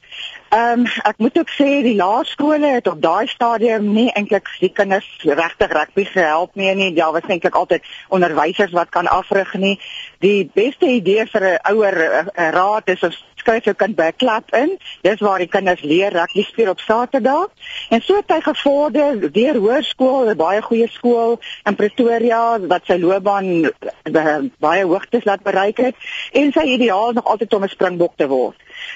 Ehm 0.49 0.79
um, 0.79 0.85
ek 1.03 1.17
moet 1.17 1.37
ook 1.37 1.49
sê 1.49 1.69
die 1.83 1.95
laerskole 1.95 2.67
het 2.75 2.87
op 2.87 3.01
daai 3.01 3.27
stadium 3.27 3.93
nie 3.93 4.11
eintlik 4.11 4.47
die 4.59 4.71
kinders 4.71 5.07
regtig 5.23 5.71
rugby 5.71 6.05
gehelp 6.05 6.55
nie 6.55 6.73
nie. 6.75 6.93
Daar 6.93 7.11
was 7.11 7.27
eintlik 7.27 7.55
altyd 7.55 7.83
onderwysers 8.09 8.71
wat 8.71 8.89
kan 8.89 9.07
afrig 9.07 9.53
nie. 9.53 9.79
Die 10.19 10.49
beste 10.53 10.85
idee 10.85 11.25
vir 11.25 11.43
'n 11.43 11.59
ouer 11.71 11.95
eh, 12.01 12.49
raad 12.51 12.87
is 12.89 13.03
om 13.03 13.11
skryf 13.47 13.63
jou 13.63 13.75
kind 13.79 13.95
by 13.95 14.07
'n 14.11 14.19
klub 14.19 14.55
in. 14.55 14.77
Dis 15.01 15.19
waar 15.19 15.37
die 15.39 15.47
kinders 15.47 15.81
leer 15.81 16.11
rugby 16.11 16.43
speel 16.43 16.69
op 16.69 16.79
Saterdag. 16.79 17.47
En 17.89 18.01
so 18.01 18.15
het 18.15 18.27
hy 18.27 18.41
gevorder 18.41 19.31
deur 19.31 19.55
hoërskool, 19.55 20.29
'n 20.29 20.35
baie 20.35 20.61
goeie 20.61 20.87
skool 20.87 21.39
in 21.63 21.75
Pretoria 21.75 22.59
wat 22.59 22.81
sy 22.85 22.97
loopbaan 22.99 23.71
eh, 24.03 24.37
baie 24.59 24.83
hoogtes 24.83 25.23
laat 25.23 25.43
bereik 25.43 25.77
het 25.77 25.95
en 26.31 26.51
sy 26.51 26.65
ideaal 26.75 27.11
nog 27.11 27.25
altyd 27.25 27.53
om 27.53 27.63
'n 27.63 27.69
springbok 27.69 28.13
te 28.15 28.27
word. 28.27 28.55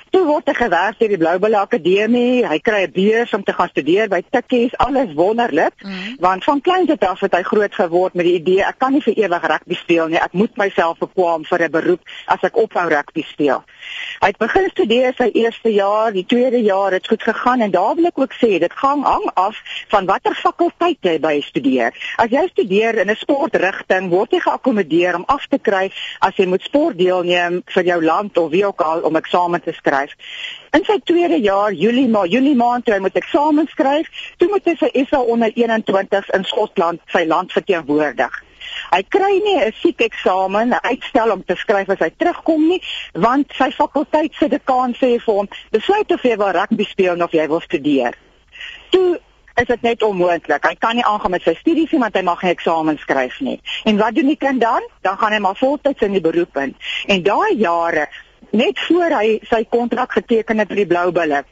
Toe 0.10 0.26
word 0.26 0.48
hy 0.48 0.54
gewerk 0.54 1.00
deur 1.00 1.10
die 1.10 1.18
Bloubulle 1.18 1.58
Akademie. 1.58 2.46
Hy 2.48 2.60
kry 2.60 2.84
'n 2.84 2.92
beurs 2.92 3.34
om 3.34 3.44
te 3.44 3.54
gaan 3.54 3.70
studeer 3.70 4.08
by 4.10 4.22
Tikkies. 4.30 4.78
Alles 4.78 5.14
wonderlik. 5.14 5.74
Mm. 5.84 6.18
Want 6.20 6.44
van 6.44 6.62
kleins 6.62 6.90
af 7.00 7.20
het 7.20 7.36
hy 7.36 7.42
groot 7.44 7.74
geword 7.76 8.14
met 8.14 8.26
die 8.26 8.36
idee 8.40 8.64
ek 8.64 8.80
kan 8.80 8.94
nie 8.94 9.02
vir 9.02 9.14
ewig 9.14 9.48
rugby 9.48 9.76
speel 9.76 10.08
nie. 10.08 10.20
Ek 10.20 10.34
moet 10.34 10.58
myself 10.58 10.98
bekwam 10.98 11.46
vir 11.46 11.64
'n 11.64 11.72
beroep 11.72 12.02
as 12.26 12.42
ek 12.44 12.58
ophou 12.58 12.88
rugby 12.90 13.24
speel. 13.24 13.64
Hy 14.22 14.28
het 14.28 14.38
begin 14.38 14.70
studeer 14.70 15.14
sy 15.18 15.30
eerste 15.34 15.70
jaar, 15.74 16.12
die 16.12 16.26
tweede 16.26 16.62
jaar 16.62 16.92
het 16.92 17.08
goed 17.08 17.24
gegaan 17.24 17.62
en 17.62 17.72
daar 17.72 17.96
wil 17.96 18.06
ek 18.06 18.20
ook 18.20 18.34
sê 18.34 18.60
dit 18.60 18.74
gaan 18.74 19.04
hang 19.04 19.32
af 19.34 19.58
van 19.90 20.06
watter 20.06 20.36
fakulteit 20.36 20.98
jy 21.02 21.20
by 21.20 21.42
studeer. 21.42 21.96
As 22.18 22.30
jy 22.30 22.48
studeer 22.52 23.00
in 23.02 23.10
'n 23.10 23.16
sportrigting, 23.16 24.10
word 24.10 24.32
jy 24.32 24.40
geakkommodeer 24.40 25.16
om 25.16 25.24
af 25.28 25.48
te 25.48 25.58
kry 25.58 25.92
as 26.20 26.36
jy 26.36 26.46
moet 26.46 26.62
sport 26.62 26.98
deelneem 26.98 27.62
vir 27.66 27.84
jou 27.84 28.04
land 28.04 28.38
of 28.38 28.52
wie 28.52 28.66
ook 28.66 28.82
al 28.82 29.02
om 29.02 29.16
eksamen 29.16 29.62
te 29.62 29.74
skryf. 29.82 30.14
In 30.78 30.86
sy 30.88 31.00
tweede 31.04 31.42
jaar, 31.44 31.74
Julie 31.74 32.08
maar 32.08 32.30
Julie 32.32 32.56
maand 32.56 32.86
toe 32.86 32.96
hy 32.96 33.02
moet 33.04 33.18
eksamen 33.20 33.68
skryf, 33.74 34.08
toe 34.38 34.48
moet 34.54 34.70
hy 34.70 34.78
sy 34.80 34.92
SA 35.10 35.22
onder 35.34 35.52
21 35.58 36.32
in 36.38 36.48
Skotland 36.48 37.04
sy 37.12 37.26
land 37.28 37.52
verteenwoordig. 37.56 38.40
Hy 38.92 39.02
kry 39.14 39.32
nie 39.44 39.58
'n 39.60 39.74
siek 39.82 40.02
eksamen, 40.02 40.70
'n 40.70 40.86
uitstel 40.92 41.32
om 41.32 41.44
te 41.44 41.56
skryf 41.56 41.90
as 41.90 42.00
hy 42.00 42.12
terugkom 42.18 42.68
nie, 42.68 42.82
want 43.14 43.52
sy 43.58 43.72
fakulteit 43.72 44.34
se 44.36 44.48
dekaan 44.48 44.94
sê 44.94 45.20
vir 45.20 45.34
hom, 45.34 45.48
"Besluit 45.72 46.12
of 46.12 46.24
jy 46.24 46.38
wil 46.38 46.52
rugby 46.52 46.84
speel 46.84 47.24
of 47.24 47.32
jy 47.32 47.48
wil 47.48 47.62
studeer." 47.62 48.14
Toe 48.92 49.20
is 49.56 49.68
dit 49.68 49.82
net 49.82 50.04
onmoontlik. 50.04 50.66
Hy 50.66 50.76
kan 50.80 50.96
nie 50.96 51.06
aangaan 51.06 51.32
met 51.32 51.44
sy 51.44 51.54
studies 51.60 51.92
nie 51.92 52.00
want 52.00 52.16
hy 52.16 52.22
mag 52.22 52.42
nie 52.42 52.52
eksamen 52.52 52.98
skryf 52.98 53.40
nie. 53.40 53.60
En 53.86 53.98
wat 53.98 54.16
doen 54.16 54.28
die 54.28 54.40
kind 54.40 54.62
dan? 54.62 54.88
Dan 55.02 55.18
gaan 55.18 55.36
hy 55.36 55.40
maar 55.40 55.56
voltyds 55.60 56.02
in 56.02 56.12
die 56.12 56.24
beroep 56.24 56.58
in. 56.58 56.76
En 57.08 57.24
daai 57.24 57.58
jare 57.58 58.08
net 58.52 58.80
voor 58.88 59.16
hy 59.20 59.40
sy 59.50 59.64
kontrak 59.70 60.12
geteken 60.20 60.64
het 60.64 60.72
by 60.72 60.82
die 60.82 60.90
Blou 60.90 61.12
Bulle 61.16 61.44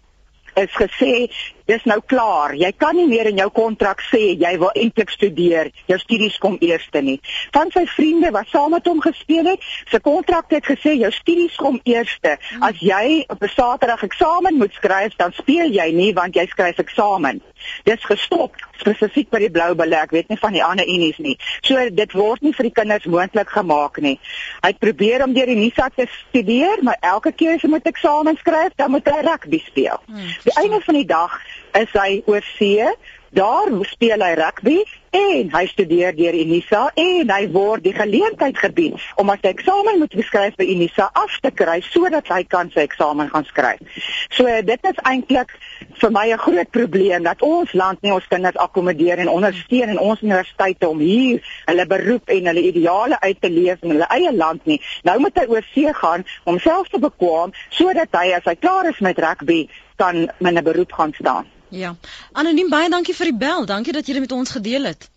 is 0.60 0.72
gesê 0.76 1.30
dis 1.70 1.86
nou 1.90 2.00
klaar. 2.06 2.56
Jy 2.58 2.72
kan 2.82 2.98
nie 2.98 3.08
meer 3.10 3.30
in 3.30 3.40
jou 3.42 3.50
kontrak 3.54 4.02
sê 4.10 4.34
jy 4.40 4.54
wil 4.62 4.72
eintlik 4.74 5.12
studeer. 5.14 5.70
Jou 5.90 6.00
studies 6.02 6.38
kom 6.42 6.58
eerste 6.66 7.02
nie. 7.06 7.20
Van 7.56 7.70
sy 7.76 7.86
vriende 7.94 8.32
wat 8.36 8.50
saam 8.50 8.74
met 8.74 8.88
hom 8.90 9.02
gespeel 9.04 9.52
het, 9.52 9.68
se 9.92 10.02
kontrak 10.04 10.50
het 10.54 10.66
gesê 10.66 10.96
jou 11.00 11.12
studies 11.14 11.58
kom 11.62 11.80
eerste. 11.84 12.38
As 12.66 12.82
jy 12.82 13.26
op 13.28 13.44
'n 13.44 13.54
Saterdag 13.56 14.04
eksamen 14.04 14.58
moet 14.58 14.74
skryf, 14.74 15.16
dan 15.18 15.32
speel 15.34 15.70
jy 15.72 15.92
nie 15.94 16.14
want 16.14 16.36
jy 16.36 16.46
skryf 16.48 16.78
eksamen. 16.78 17.42
Dis 17.84 18.04
gestop 18.06 18.56
spesifiek 18.80 19.30
by 19.30 19.40
die 19.40 19.52
blou 19.52 19.74
belê. 19.76 20.00
Ek 20.00 20.12
weet 20.16 20.30
nie 20.30 20.40
van 20.40 20.56
die 20.56 20.64
ander 20.64 20.88
unies 20.88 21.18
nie. 21.18 21.38
So 21.62 21.90
dit 21.90 22.14
word 22.14 22.42
nie 22.42 22.54
vir 22.56 22.70
die 22.70 22.76
kinders 22.82 23.06
moontlik 23.06 23.50
gemaak 23.50 24.00
nie. 24.02 24.18
Hy 24.64 24.74
probeer 24.80 25.24
om 25.24 25.34
deur 25.34 25.46
die 25.46 25.60
NISA 25.60 25.90
te 25.96 26.08
studeer, 26.08 26.84
maar 26.84 26.98
elke 27.02 27.32
keer 27.32 27.58
as 27.58 27.66
hy 27.66 27.70
moet 27.70 27.88
eksamen 27.90 28.40
skryf, 28.40 28.76
dan 28.76 28.92
moet 28.92 29.08
hy 29.08 29.22
rugby 29.28 29.60
speel. 29.66 30.00
Hmm, 30.08 30.36
die 30.44 30.56
einde 30.62 30.82
van 30.86 30.96
die 30.96 31.08
dag 31.10 31.36
is 31.74 31.92
hy 31.94 32.22
oor 32.26 32.46
see 32.58 32.86
Daar 33.30 33.68
speel 33.82 34.22
hy 34.26 34.34
rugby 34.34 34.80
en 35.14 35.50
hy 35.54 35.62
studeer 35.70 36.16
deur 36.18 36.34
Unisa 36.34 36.88
en 36.98 37.30
hy 37.30 37.44
word 37.54 37.84
die 37.86 37.94
geleentheid 37.94 38.58
gebied 38.58 38.98
om 39.22 39.30
as 39.30 39.44
hy 39.44 39.52
eksamen 39.54 40.00
moet 40.02 40.16
skryf 40.26 40.56
by 40.58 40.66
Unisa 40.66 41.10
af 41.18 41.36
te 41.44 41.52
kry 41.54 41.78
sodat 41.86 42.30
hy 42.34 42.40
kan 42.50 42.72
sy 42.74 42.88
eksamen 42.88 43.30
gaan 43.30 43.46
skryf. 43.46 44.00
So 44.34 44.50
dit 44.66 44.88
is 44.90 45.02
eintlik 45.12 45.54
vir 46.02 46.14
my 46.16 46.26
'n 46.34 46.42
groot 46.42 46.72
probleem 46.72 47.24
dat 47.24 47.46
ons 47.46 47.74
land 47.74 48.02
nie 48.02 48.14
ons 48.14 48.28
kinders 48.34 48.58
akkommodeer 48.58 49.22
en 49.22 49.30
ondersteun 49.30 49.94
in 49.94 50.02
ons 50.02 50.22
universiteite 50.26 50.90
om 50.90 50.98
hier 50.98 51.46
hulle 51.68 51.86
beroep 51.86 52.30
en 52.30 52.46
hulle 52.46 52.66
ideale 52.72 53.20
uit 53.22 53.42
te 53.42 53.50
leef 53.50 53.78
in 53.84 53.94
hulle 53.94 54.10
eie 54.10 54.34
land 54.34 54.66
nie. 54.66 54.82
Nou 55.04 55.20
moet 55.20 55.38
hy 55.38 55.46
oor 55.46 55.66
see 55.74 55.94
gaan 55.94 56.26
om 56.46 56.60
self 56.60 56.90
te 56.90 56.98
bekwam 56.98 57.54
sodat 57.70 58.10
hy 58.12 58.34
as 58.34 58.46
hy 58.46 58.56
klaar 58.56 58.90
is 58.90 59.00
met 59.00 59.20
rugby 59.20 59.70
kan 59.98 60.16
in 60.40 60.58
'n 60.58 60.64
beroep 60.64 60.92
gaan 60.92 61.14
staan. 61.14 61.59
Ja. 61.70 61.96
Anoniem 62.34 62.70
baie 62.70 62.90
dankie 62.90 63.16
vir 63.16 63.32
die 63.32 63.40
bel. 63.46 63.66
Dankie 63.66 63.94
dat 63.94 64.08
jy 64.08 64.14
dit 64.18 64.28
met 64.28 64.32
ons 64.32 64.52
gedeel 64.58 64.90
het. 64.90 65.10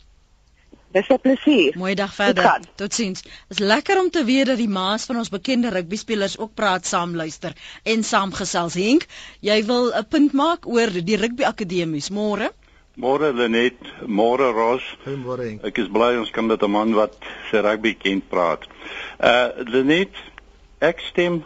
Dis 0.93 1.09
'n 1.09 1.21
plesier. 1.21 1.79
Mooi 1.79 1.95
dag 1.95 2.15
verder. 2.15 2.61
Totsiens. 2.75 3.23
Dit 3.23 3.33
is 3.49 3.59
lekker 3.59 4.01
om 4.01 4.11
te 4.11 4.25
weet 4.25 4.47
dat 4.47 4.57
die 4.57 4.69
maas 4.69 5.05
van 5.05 5.17
ons 5.17 5.29
bekende 5.29 5.69
rugby 5.69 5.97
spelers 5.97 6.39
ook 6.39 6.55
praat 6.55 6.87
saam 6.87 7.17
luister 7.17 7.53
en 7.83 8.05
saamgesels. 8.05 8.75
Henk, 8.75 9.07
jy 9.41 9.65
wil 9.65 9.93
'n 9.95 10.07
punt 10.09 10.33
maak 10.33 10.67
oor 10.67 10.91
die 10.91 11.17
rugby 11.17 11.45
akademies 11.45 12.11
môre? 12.11 12.51
Môre 12.95 13.33
Lenet, 13.33 13.81
môre 14.07 14.53
Ros. 14.53 14.83
Goeiemôre 15.05 15.49
Henk. 15.49 15.65
Ek 15.65 15.79
is 15.79 15.89
bly 15.89 16.17
ons 16.19 16.31
kan 16.31 16.47
met 16.47 16.63
'n 16.63 16.71
man 16.71 16.93
wat 16.93 17.17
sy 17.51 17.57
rugby 17.57 17.95
ken 17.95 18.23
praat. 18.29 18.67
Uh 19.19 19.49
Lenet, 19.65 20.13
ek 20.79 21.01
stem 21.01 21.45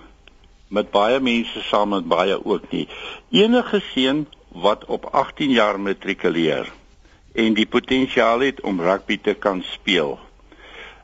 met 0.69 0.91
baie 0.91 1.21
mense 1.21 1.63
saam 1.63 1.89
met 1.89 2.09
baie 2.09 2.45
ook 2.45 2.71
nie. 2.73 2.89
Enige 3.31 3.81
seun 3.95 4.27
wat 4.61 4.85
op 4.85 5.05
18 5.05 5.51
jaar 5.51 5.81
matrikuleer 5.81 6.73
en 7.33 7.55
die 7.55 7.67
potensiaal 7.67 8.41
het 8.41 8.61
om 8.61 8.81
rugby 8.81 9.19
te 9.23 9.35
kan 9.35 9.63
speel. 9.63 10.19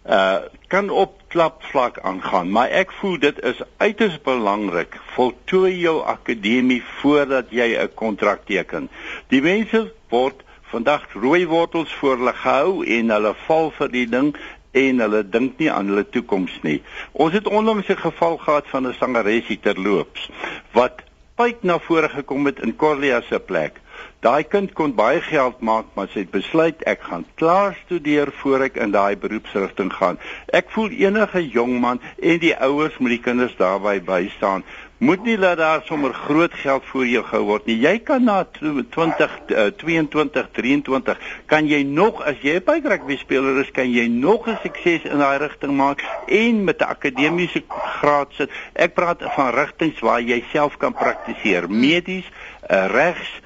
Uh 0.06 0.38
kan 0.72 0.88
op 0.90 1.18
klapvlak 1.28 1.98
aangaan, 2.00 2.48
maar 2.50 2.70
ek 2.72 2.92
voel 2.96 3.18
dit 3.20 3.40
is 3.44 3.58
uiters 3.76 4.14
belangrik 4.24 4.96
voltooi 5.12 5.74
jou 5.78 5.98
akademie 6.08 6.80
voordat 7.00 7.52
jy 7.52 7.76
'n 7.76 7.94
kontrak 7.94 8.46
teken. 8.48 8.88
Die 9.28 9.42
mense 9.42 9.92
word 10.08 10.40
vandag 10.72 11.04
rooi 11.12 11.46
wortels 11.46 11.92
voor 11.94 12.16
hulle 12.16 12.32
gehou 12.32 12.86
en 12.86 13.10
hulle 13.10 13.34
val 13.46 13.70
vir 13.70 13.88
die 13.88 14.08
ding 14.08 14.36
en 14.72 15.00
hulle 15.04 15.22
dink 15.28 15.58
nie 15.58 15.70
aan 15.70 15.92
hulle 15.92 16.08
toekoms 16.08 16.58
nie. 16.62 16.82
Ons 17.12 17.32
het 17.32 17.48
onlangs 17.48 17.88
'n 17.88 17.96
geval 17.96 18.36
gehad 18.36 18.66
van 18.66 18.86
'n 18.88 18.96
sangeresie 19.00 19.60
terloops 19.60 20.30
wat 20.72 21.02
pyp 21.42 21.64
na 21.66 21.78
vore 21.82 22.06
gekom 22.08 22.46
het 22.46 22.60
in 22.62 22.76
Corlia 22.78 23.18
se 23.26 23.38
plek. 23.42 23.81
Daai 24.22 24.44
kind 24.46 24.70
kon 24.78 24.92
baie 24.94 25.20
geld 25.26 25.60
maak, 25.66 25.88
maar 25.96 26.06
sy 26.12 26.22
het 26.22 26.30
besluit 26.30 26.82
ek 26.86 27.00
gaan 27.08 27.24
klaar 27.40 27.74
studeer 27.84 28.30
voor 28.42 28.68
ek 28.68 28.78
in 28.78 28.94
daai 28.94 29.16
beroepsrigting 29.18 29.90
gaan. 29.96 30.20
Ek 30.54 30.70
voel 30.70 30.94
enige 30.94 31.42
jong 31.50 31.80
man 31.82 31.98
en 32.22 32.38
die 32.38 32.54
ouers 32.54 33.00
moet 33.02 33.16
die 33.16 33.24
kinders 33.24 33.58
daarby 33.58 33.98
bystaan 34.06 34.62
moet 35.02 35.24
nie 35.26 35.38
laat 35.38 35.58
daar 35.58 35.80
sommer 35.84 36.14
groot 36.14 36.54
geld 36.54 36.84
voor 36.86 37.06
jou 37.06 37.24
gehou 37.26 37.44
word 37.46 37.64
nie. 37.66 37.74
Jy 37.82 37.96
kan 38.06 38.22
na 38.22 38.44
20 38.54 39.32
uh, 39.50 39.64
22 39.80 40.50
23 40.54 41.24
kan 41.50 41.66
jy 41.66 41.80
nog 41.82 42.20
as 42.22 42.38
jy 42.46 42.60
by 42.62 42.78
rugby 42.84 43.16
speler 43.18 43.58
is, 43.64 43.72
kan 43.74 43.90
jy 43.90 44.06
nog 44.06 44.46
'n 44.46 44.60
sukses 44.62 45.02
in 45.10 45.18
daai 45.18 45.42
rigting 45.42 45.74
maak 45.74 46.06
en 46.26 46.64
met 46.64 46.78
'n 46.78 46.94
akademiese 46.94 47.64
graad 47.98 48.30
sit. 48.38 48.50
Ek 48.74 48.94
praat 48.94 49.26
van 49.34 49.50
rigtings 49.50 49.98
waar 50.00 50.22
jy 50.22 50.44
self 50.52 50.76
kan 50.76 50.94
praktiseer, 50.94 51.70
medies, 51.70 52.30
uh, 52.70 52.86
regs, 52.86 53.41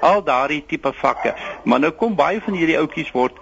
al 0.00 0.22
daardie 0.24 0.64
tipe 0.66 0.92
vakke. 0.92 1.34
Maar 1.64 1.80
nou 1.80 1.90
kom 1.90 2.14
baie 2.14 2.40
van 2.40 2.54
hierdie 2.54 2.78
ouetjies 2.78 3.12
word 3.12 3.38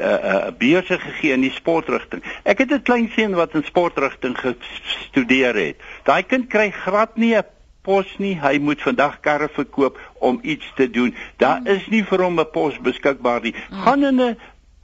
uh, 0.00 0.06
uh, 0.06 0.46
beurse 0.58 0.98
gegee 0.98 1.32
in 1.32 1.40
die 1.40 1.52
sportrigting. 1.54 2.22
Ek 2.44 2.58
het 2.58 2.72
'n 2.72 2.82
klein 2.82 3.10
seun 3.14 3.34
wat 3.34 3.54
in 3.54 3.64
sportrigting 3.64 4.36
gestudeer 4.38 5.54
het. 5.54 5.76
Daai 6.04 6.22
kind 6.22 6.48
kry 6.48 6.70
glad 6.70 7.16
nie 7.16 7.34
'n 7.34 7.44
pos 7.82 8.18
nie. 8.18 8.34
Hy 8.40 8.58
moet 8.58 8.82
vandag 8.82 9.20
karre 9.20 9.48
verkoop 9.48 9.98
om 10.18 10.38
iets 10.42 10.72
te 10.74 10.90
doen. 10.90 11.14
Daar 11.36 11.60
mm. 11.60 11.66
is 11.66 11.86
nie 11.88 12.04
vir 12.04 12.22
hom 12.22 12.40
'n 12.40 12.50
pos 12.50 12.78
beskikbaar 12.78 13.40
nie. 13.42 13.54
Mm. 13.54 13.80
Gaan 13.82 14.04
in 14.04 14.20
'n 14.20 14.36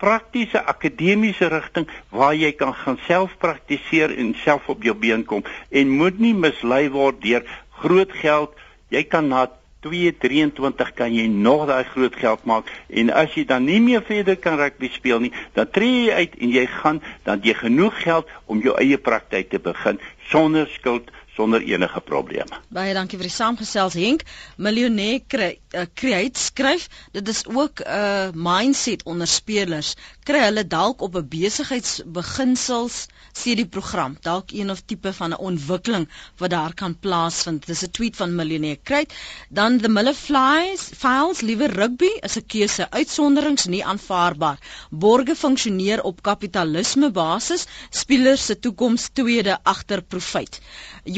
praktiese 0.02 0.64
akademiese 0.66 1.46
rigting 1.46 1.86
waar 2.10 2.34
jy 2.34 2.52
kan 2.52 2.74
gaan 2.74 2.98
self 3.06 3.36
praktiseer 3.38 4.10
en 4.18 4.34
self 4.34 4.68
op 4.68 4.82
jou 4.82 4.94
been 4.94 5.24
kom 5.24 5.44
en 5.70 5.88
moet 5.88 6.18
nie 6.18 6.34
mislei 6.34 6.90
word 6.90 7.22
deur 7.22 7.42
groot 7.70 8.12
geld. 8.12 8.50
Jy 8.88 9.04
kan 9.04 9.28
na 9.28 9.46
223 9.82 10.92
kan 10.94 11.14
jy 11.14 11.26
nog 11.26 11.66
daai 11.70 11.84
groot 11.84 12.16
geld 12.16 12.44
maak 12.48 12.70
en 12.88 13.10
as 13.10 13.34
jy 13.34 13.44
dan 13.48 13.66
nie 13.66 13.80
meer 13.82 14.04
verder 14.06 14.38
kan 14.38 14.58
rugby 14.60 14.90
speel 14.94 15.22
nie, 15.24 15.32
dan 15.58 15.70
tree 15.70 16.06
jy 16.06 16.18
uit 16.22 16.38
en 16.38 16.54
jy 16.54 16.66
gaan 16.78 17.02
dan 17.26 17.42
jy 17.42 17.54
genoeg 17.58 17.98
geld 18.02 18.30
om 18.46 18.62
jou 18.62 18.76
eie 18.78 18.98
praktyk 18.98 19.50
te 19.50 19.62
begin 19.62 19.98
sonder 20.30 20.70
skuld 20.78 21.10
sonder 21.34 21.62
enige 21.62 22.00
probleme. 22.00 22.60
Baie 22.68 22.92
dankie 22.94 23.18
vir 23.18 23.28
die 23.28 23.34
saamgesels 23.34 23.96
Henk. 23.96 24.24
Miljonair 24.56 25.22
Create 25.28 26.36
uh, 26.36 26.42
skryf, 26.42 26.88
dit 27.12 27.28
is 27.28 27.46
ook 27.46 27.80
'n 27.80 27.88
uh, 27.88 28.28
mindset 28.34 29.02
onder 29.04 29.26
spelers. 29.26 29.94
Kry 30.24 30.42
hulle 30.44 30.66
dalk 30.66 31.00
op 31.00 31.16
'n 31.16 31.28
besigheidsbeginsels 31.28 33.06
studieprogram, 33.32 34.16
dalk 34.20 34.52
een 34.52 34.70
of 34.70 34.82
tipe 34.84 35.12
van 35.12 35.30
'n 35.30 35.38
ontwikkeling 35.38 36.08
wat 36.36 36.50
daar 36.50 36.74
kan 36.74 36.98
plaasvind. 36.98 37.66
Dis 37.66 37.82
'n 37.82 37.90
tweet 37.90 38.16
van 38.16 38.34
Miljonair 38.34 38.78
Create. 38.82 39.14
Dan 39.48 39.78
the 39.80 39.88
Miller 39.88 40.14
Flies, 40.14 40.90
Files 40.96 41.40
liewe 41.40 41.66
rugby 41.66 42.12
is 42.20 42.36
'n 42.36 42.46
keuse, 42.46 42.90
uitsonderings 42.90 43.66
nie 43.66 43.84
aanvaarbaar. 43.84 44.58
Borge 44.90 45.34
funksioneer 45.36 46.02
op 46.02 46.22
kapitalisme 46.22 47.10
basis, 47.10 47.66
spelers 47.90 48.44
se 48.44 48.58
toekoms 48.58 49.08
tweede 49.12 49.58
agter 49.62 50.02
profit. 50.02 50.60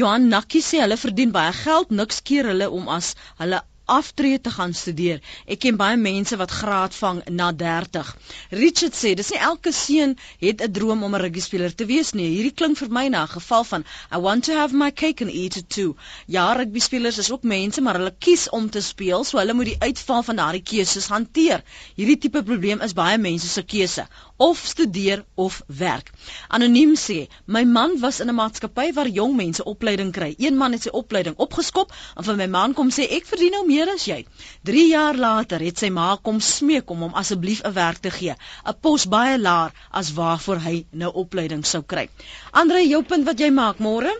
Johan 0.05 0.27
Nakkie 0.29 0.61
sê 0.61 0.83
hulle 0.83 0.95
verdien 1.01 1.31
baie 1.33 1.53
geld, 1.59 1.93
niks 1.99 2.19
keer 2.29 2.45
hulle 2.51 2.65
om 2.79 2.89
as 2.95 3.07
hulle 3.39 3.61
aftree 3.93 4.37
te 4.41 4.51
gaan 4.53 4.73
studeer. 4.77 5.21
Ek 5.53 5.63
ken 5.63 5.79
baie 5.79 5.97
mense 5.97 6.37
wat 6.41 6.53
graad 6.53 6.93
vang 6.97 7.21
na 7.39 7.47
30. 7.61 8.11
Richard 8.59 8.97
sê 8.97 9.13
dis 9.17 9.31
nie 9.33 9.41
elke 9.47 9.73
seun 9.77 10.13
het 10.43 10.61
'n 10.61 10.71
droom 10.77 11.01
om 11.07 11.15
'n 11.15 11.21
rugby 11.23 11.41
speler 11.45 11.73
te 11.73 11.87
wees 11.91 12.13
nie. 12.13 12.27
Hierdie 12.35 12.53
klink 12.59 12.77
vir 12.81 12.89
my 12.97 13.07
na 13.07 13.23
'n 13.23 13.33
geval 13.33 13.63
van 13.71 13.85
I 14.11 14.21
want 14.27 14.45
to 14.45 14.53
have 14.59 14.81
my 14.83 14.91
cake 14.91 15.25
and 15.25 15.31
eat 15.31 15.57
it 15.57 15.69
too. 15.69 15.95
Ja, 16.27 16.53
rugby 16.53 16.79
spelers 16.79 17.17
is 17.17 17.31
ook 17.31 17.43
mense, 17.43 17.81
maar 17.81 17.97
hulle 17.97 18.13
kies 18.19 18.49
om 18.49 18.69
te 18.69 18.81
speel, 18.81 19.23
so 19.23 19.37
hulle 19.37 19.53
moet 19.53 19.73
die 19.73 19.79
uitval 19.79 20.23
van 20.23 20.35
daardie 20.35 20.65
keuses 20.73 21.07
hanteer. 21.07 21.63
Hierdie 21.95 22.17
tipe 22.17 22.43
probleem 22.43 22.81
is 22.81 22.93
baie 22.93 23.17
mense 23.17 23.47
se 23.47 23.63
keuse 23.63 24.07
of 24.37 24.57
studeer 24.57 25.23
of 25.35 25.61
werk. 25.67 26.11
Anoniem 26.47 26.95
sê, 26.95 27.27
my 27.45 27.63
man 27.63 27.99
was 27.99 28.19
in 28.19 28.29
'n 28.29 28.35
maatskappy 28.35 28.93
waar 28.93 29.07
jong 29.07 29.35
mense 29.35 29.63
opleiding 29.63 30.11
kry. 30.11 30.35
Een 30.37 30.57
man 30.57 30.71
het 30.71 30.81
sy 30.81 30.89
opleiding 30.89 31.35
opgeskop 31.37 31.91
en 32.15 32.23
vir 32.23 32.35
my 32.35 32.47
man 32.47 32.73
kom 32.73 32.89
sê 32.89 33.07
ek 33.09 33.25
verdien 33.25 33.51
nou 33.51 33.65
meer 33.65 33.89
as 33.93 34.05
jy. 34.05 34.25
3 34.63 34.87
jaar 34.87 35.15
later 35.15 35.59
het 35.59 35.77
sy 35.77 35.89
ma 35.89 36.17
kom 36.21 36.39
smeek 36.39 36.89
om 36.89 36.99
hom 36.99 37.13
asseblief 37.13 37.61
'n 37.63 37.73
werk 37.73 37.97
te 37.97 38.11
gee, 38.11 38.35
'n 38.65 38.75
pos 38.81 39.05
baie 39.05 39.37
laer 39.37 39.71
as 39.91 40.13
waarvoor 40.13 40.59
hy 40.59 40.85
nou 40.91 41.11
opleiding 41.13 41.65
sou 41.65 41.83
kry. 41.83 42.09
Andre, 42.51 42.87
jou 42.87 43.03
punt 43.03 43.25
wat 43.25 43.39
jy 43.39 43.49
maak 43.49 43.77
môre? 43.79 44.11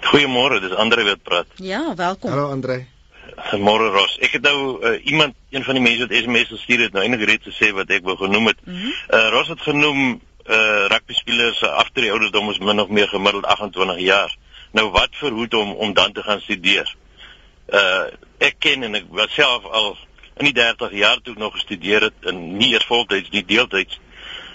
Goeiemôre, 0.00 0.60
dis 0.60 0.72
Andre 0.72 1.04
wat 1.04 1.22
praat. 1.22 1.46
Ja, 1.56 1.94
welkom. 1.94 2.30
Hallo 2.30 2.50
Andre. 2.50 2.86
Môre 3.58 3.90
Ros. 3.90 4.16
Ek 4.22 4.36
het 4.36 4.42
nou 4.42 4.78
uh, 4.78 4.96
iemand, 5.06 5.34
een 5.50 5.64
van 5.64 5.74
die 5.74 5.82
mense 5.82 6.06
wat 6.06 6.16
SMS 6.16 6.50
gestuur 6.52 6.84
het, 6.86 6.92
nou 6.92 7.04
eintlik 7.04 7.28
reeds 7.28 7.48
gesê 7.48 7.70
wat 7.74 7.90
ek 7.90 8.04
wou 8.06 8.16
genoem 8.20 8.50
het. 8.52 8.60
Mm 8.64 8.74
-hmm. 8.74 8.92
uh, 9.16 9.28
Ros 9.34 9.48
het 9.48 9.60
genoem 9.60 10.20
uh 10.50 10.86
rugby 10.88 11.14
spelers 11.14 11.58
se 11.58 11.68
agter 11.68 12.10
ouderdom 12.10 12.50
is 12.50 12.58
min 12.58 12.80
of 12.80 12.88
meer 12.88 13.08
gemiddeld 13.08 13.44
28 13.44 13.98
jaar. 13.98 14.36
Nou 14.72 14.90
wat 14.90 15.08
verhoed 15.12 15.52
hom 15.52 15.72
om 15.72 15.92
dan 15.92 16.12
te 16.12 16.22
gaan 16.22 16.40
studeer? 16.40 16.94
Uh 17.68 18.06
ek 18.38 18.54
ken 18.58 18.82
en 18.82 18.94
ek 18.94 19.04
was 19.08 19.34
self 19.34 19.64
al 19.64 19.96
in 20.36 20.44
die 20.44 20.54
30 20.56 20.92
jaar 20.92 21.20
toe 21.22 21.34
nog 21.36 21.52
gestudeer 21.52 22.02
het 22.08 22.30
in 22.32 22.56
nie 22.56 22.72
eers 22.72 22.86
voltyds 22.86 23.30
nie 23.30 23.44
deeltyds. 23.44 24.00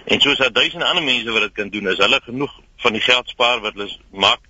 En 0.06 0.22
soos 0.22 0.38
daar 0.38 0.52
duisende 0.52 0.86
ander 0.86 1.04
mense 1.04 1.32
wat 1.32 1.42
dit 1.42 1.54
kan 1.54 1.70
doen, 1.70 1.88
as 1.88 1.98
hulle 1.98 2.20
genoeg 2.24 2.60
van 2.78 2.94
die 2.94 3.02
geld 3.02 3.30
spaar 3.30 3.62
wat 3.62 3.74
hulle 3.74 3.98
maak, 4.12 4.42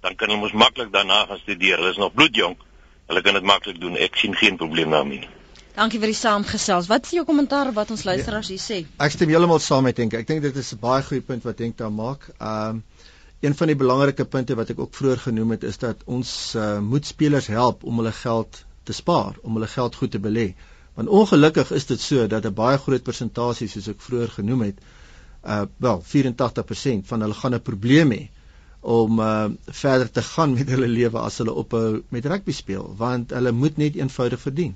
dan 0.00 0.14
kan 0.14 0.28
hulle 0.28 0.40
mos 0.40 0.52
maklik 0.52 0.92
daarna 0.92 1.24
gaan 1.26 1.38
studeer. 1.38 1.76
Hulle 1.76 1.90
is 1.90 1.96
nog 1.96 2.14
bloedjonk 2.14 2.60
hulle 3.12 3.22
kan 3.24 3.38
dit 3.38 3.46
maklik 3.46 3.78
doen. 3.80 3.96
Ek 4.00 4.16
sien 4.20 4.34
geen 4.38 4.58
probleem 4.60 4.90
daarmee 4.94 5.22
nie. 5.22 5.30
Dankie 5.76 6.00
vir 6.00 6.10
die 6.12 6.18
saamgesels. 6.18 6.88
Wat 6.90 7.06
is 7.08 7.14
jou 7.16 7.24
kommentaar 7.28 7.70
wat 7.76 7.92
ons 7.94 8.04
luisteraars 8.04 8.50
hier 8.52 8.60
sê? 8.60 8.82
Ek 9.00 9.14
stem 9.14 9.30
heeltemal 9.32 9.60
saam 9.64 9.86
met 9.88 10.00
Henk. 10.00 10.16
Ek 10.18 10.28
dink 10.28 10.42
dit 10.44 10.56
is 10.62 10.72
'n 10.74 10.80
baie 10.80 11.02
goeie 11.02 11.24
punt 11.24 11.46
wat 11.48 11.62
Henk 11.64 11.78
daar 11.78 11.92
maak. 11.92 12.28
Ehm 12.38 12.76
um, 12.76 12.82
een 13.42 13.54
van 13.58 13.66
die 13.66 13.76
belangrike 13.76 14.24
punte 14.24 14.54
wat 14.54 14.68
ek 14.70 14.78
ook 14.78 14.94
vroeër 14.94 15.18
genoem 15.18 15.50
het 15.50 15.64
is 15.66 15.78
dat 15.78 16.04
ons 16.06 16.54
uh, 16.54 16.78
moet 16.78 17.06
spelers 17.06 17.46
help 17.46 17.82
om 17.84 17.96
hulle 17.98 18.12
geld 18.12 18.64
te 18.84 18.92
spaar, 18.92 19.34
om 19.42 19.56
hulle 19.58 19.66
geld 19.66 19.94
goed 19.94 20.10
te 20.10 20.20
belê. 20.22 20.54
Want 20.94 21.08
ongelukkig 21.08 21.72
is 21.72 21.86
dit 21.86 22.00
so 22.00 22.26
dat 22.26 22.46
'n 22.46 22.54
baie 22.54 22.78
groot 22.78 23.02
persentasie 23.02 23.68
soos 23.68 23.88
ek 23.88 24.00
vroeër 24.00 24.30
genoem 24.38 24.62
het, 24.68 24.78
uh 25.44 25.62
wel 25.76 26.02
84% 26.02 27.06
van 27.10 27.20
hulle 27.20 27.34
gaan 27.34 27.54
'n 27.54 27.62
probleem 27.62 28.12
hê 28.12 28.22
om 28.82 29.20
uh, 29.20 29.44
verder 29.66 30.10
te 30.10 30.22
gaan 30.22 30.54
met 30.58 30.70
hulle 30.74 30.88
lewe 30.90 31.18
as 31.18 31.38
hulle 31.38 31.54
ophou 31.54 32.02
met 32.10 32.26
rugby 32.26 32.52
speel 32.52 32.88
want 32.98 33.30
hulle 33.30 33.52
moet 33.52 33.76
net 33.78 33.96
eenvoudig 33.96 34.40
verdien. 34.40 34.74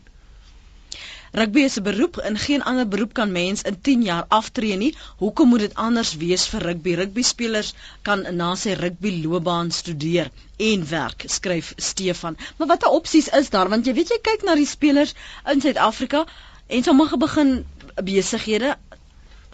Rugby 1.37 1.65
is 1.69 1.77
'n 1.79 1.83
beroep 1.83 2.17
en 2.17 2.39
geen 2.39 2.63
ander 2.63 2.89
beroep 2.89 3.13
kan 3.13 3.33
mens 3.33 3.63
in 3.63 3.81
10 3.81 4.03
jaar 4.03 4.25
aftree 4.29 4.77
nie. 4.77 4.97
Hoekom 5.17 5.49
moet 5.49 5.65
dit 5.65 5.75
anders 5.75 6.15
wees 6.17 6.47
vir 6.53 6.63
rugby? 6.63 6.95
Rugby 6.95 7.23
spelers 7.23 7.75
kan 8.03 8.23
na 8.37 8.55
sy 8.55 8.73
rugby 8.73 9.13
loopbaan 9.25 9.71
studeer 9.71 10.31
en 10.57 10.89
werk, 10.89 11.25
skryf 11.27 11.73
Stefan. 11.77 12.39
Maar 12.57 12.67
watter 12.67 12.89
opsies 12.89 13.29
is 13.29 13.51
daar? 13.51 13.69
Want 13.69 13.87
jy 13.87 13.95
weet 13.95 14.15
jy 14.15 14.21
kyk 14.23 14.47
na 14.47 14.55
die 14.55 14.67
spelers 14.67 15.15
in 15.53 15.61
Suid-Afrika 15.61 16.25
en 16.67 16.83
sommige 16.83 17.17
begin 17.17 17.65
besighede 18.05 18.77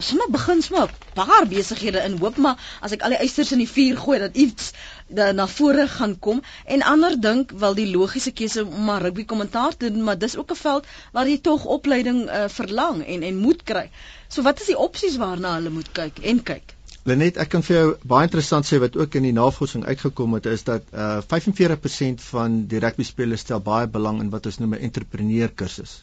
sommer 0.02 0.28
begin 0.30 0.62
sommer 0.62 0.88
'n 0.88 1.14
paar 1.14 1.46
besighede 1.48 2.00
in 2.08 2.18
hoop 2.18 2.36
maar 2.36 2.58
as 2.80 2.92
ek 2.96 3.02
al 3.02 3.14
die 3.14 3.22
eisters 3.24 3.52
in 3.52 3.62
die 3.62 3.68
vuur 3.68 3.96
gooi 4.04 4.18
dat 4.18 4.36
iets 4.44 4.72
da, 5.08 5.32
na 5.32 5.46
vore 5.46 5.86
gaan 5.88 6.18
kom 6.18 6.42
en 6.64 6.82
ander 6.82 7.20
dink 7.20 7.52
wel 7.64 7.74
die 7.74 7.88
logiese 7.90 8.32
keuse 8.32 8.64
om 8.66 8.84
maar 8.84 9.02
rugby 9.02 9.24
kommentaar 9.24 9.76
te 9.76 9.90
doen 9.90 10.04
maar 10.04 10.18
dis 10.18 10.36
ook 10.36 10.50
'n 10.50 10.60
veld 10.64 10.86
waar 11.12 11.28
jy 11.28 11.38
tog 11.38 11.64
opleiding 11.64 12.20
uh, 12.28 12.44
verlang 12.48 13.06
en 13.06 13.22
en 13.22 13.36
moet 13.36 13.62
kry. 13.62 13.90
So 14.28 14.42
wat 14.42 14.60
is 14.60 14.66
die 14.66 14.78
opsies 14.78 15.16
waarna 15.16 15.54
hulle 15.54 15.70
moet 15.70 15.92
kyk 15.92 16.18
en 16.18 16.42
kyk? 16.42 16.74
Lenet, 17.04 17.36
ek 17.36 17.48
kan 17.48 17.62
vir 17.66 17.76
jou 17.76 17.86
baie 18.06 18.28
interessant 18.28 18.66
sê 18.66 18.78
wat 18.78 18.96
ook 18.96 19.14
in 19.18 19.24
die 19.26 19.34
navorsing 19.34 19.84
uitgekom 19.84 20.34
het 20.38 20.46
is 20.46 20.62
dat 20.62 20.82
uh, 20.94 21.18
eh, 21.18 21.22
45% 21.34 22.22
van 22.30 22.66
die 22.70 22.78
rugby 22.78 23.02
spelers 23.02 23.40
stel 23.40 23.60
baie 23.60 23.86
belang 23.86 24.20
in 24.20 24.30
wat 24.30 24.46
ons 24.46 24.58
noem 24.58 24.74
'n 24.74 24.86
entrepreneur 24.90 25.48
kursus 25.48 26.02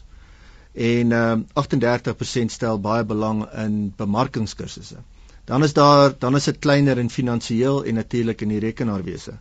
en 0.72 1.10
uh, 1.10 1.38
38% 1.54 2.54
stel 2.54 2.78
baie 2.80 3.04
belang 3.04 3.44
in 3.58 3.92
bemarkingskursusse. 3.96 5.00
Dan 5.44 5.62
is 5.66 5.72
daar 5.74 6.12
dan 6.18 6.36
is 6.36 6.44
dit 6.44 6.58
kleiner 6.58 6.98
in 6.98 7.10
finansiëel 7.10 7.84
en 7.84 7.94
natuurlik 7.94 8.40
in 8.40 8.52
die 8.54 8.60
rekenaarwese. 8.62 9.38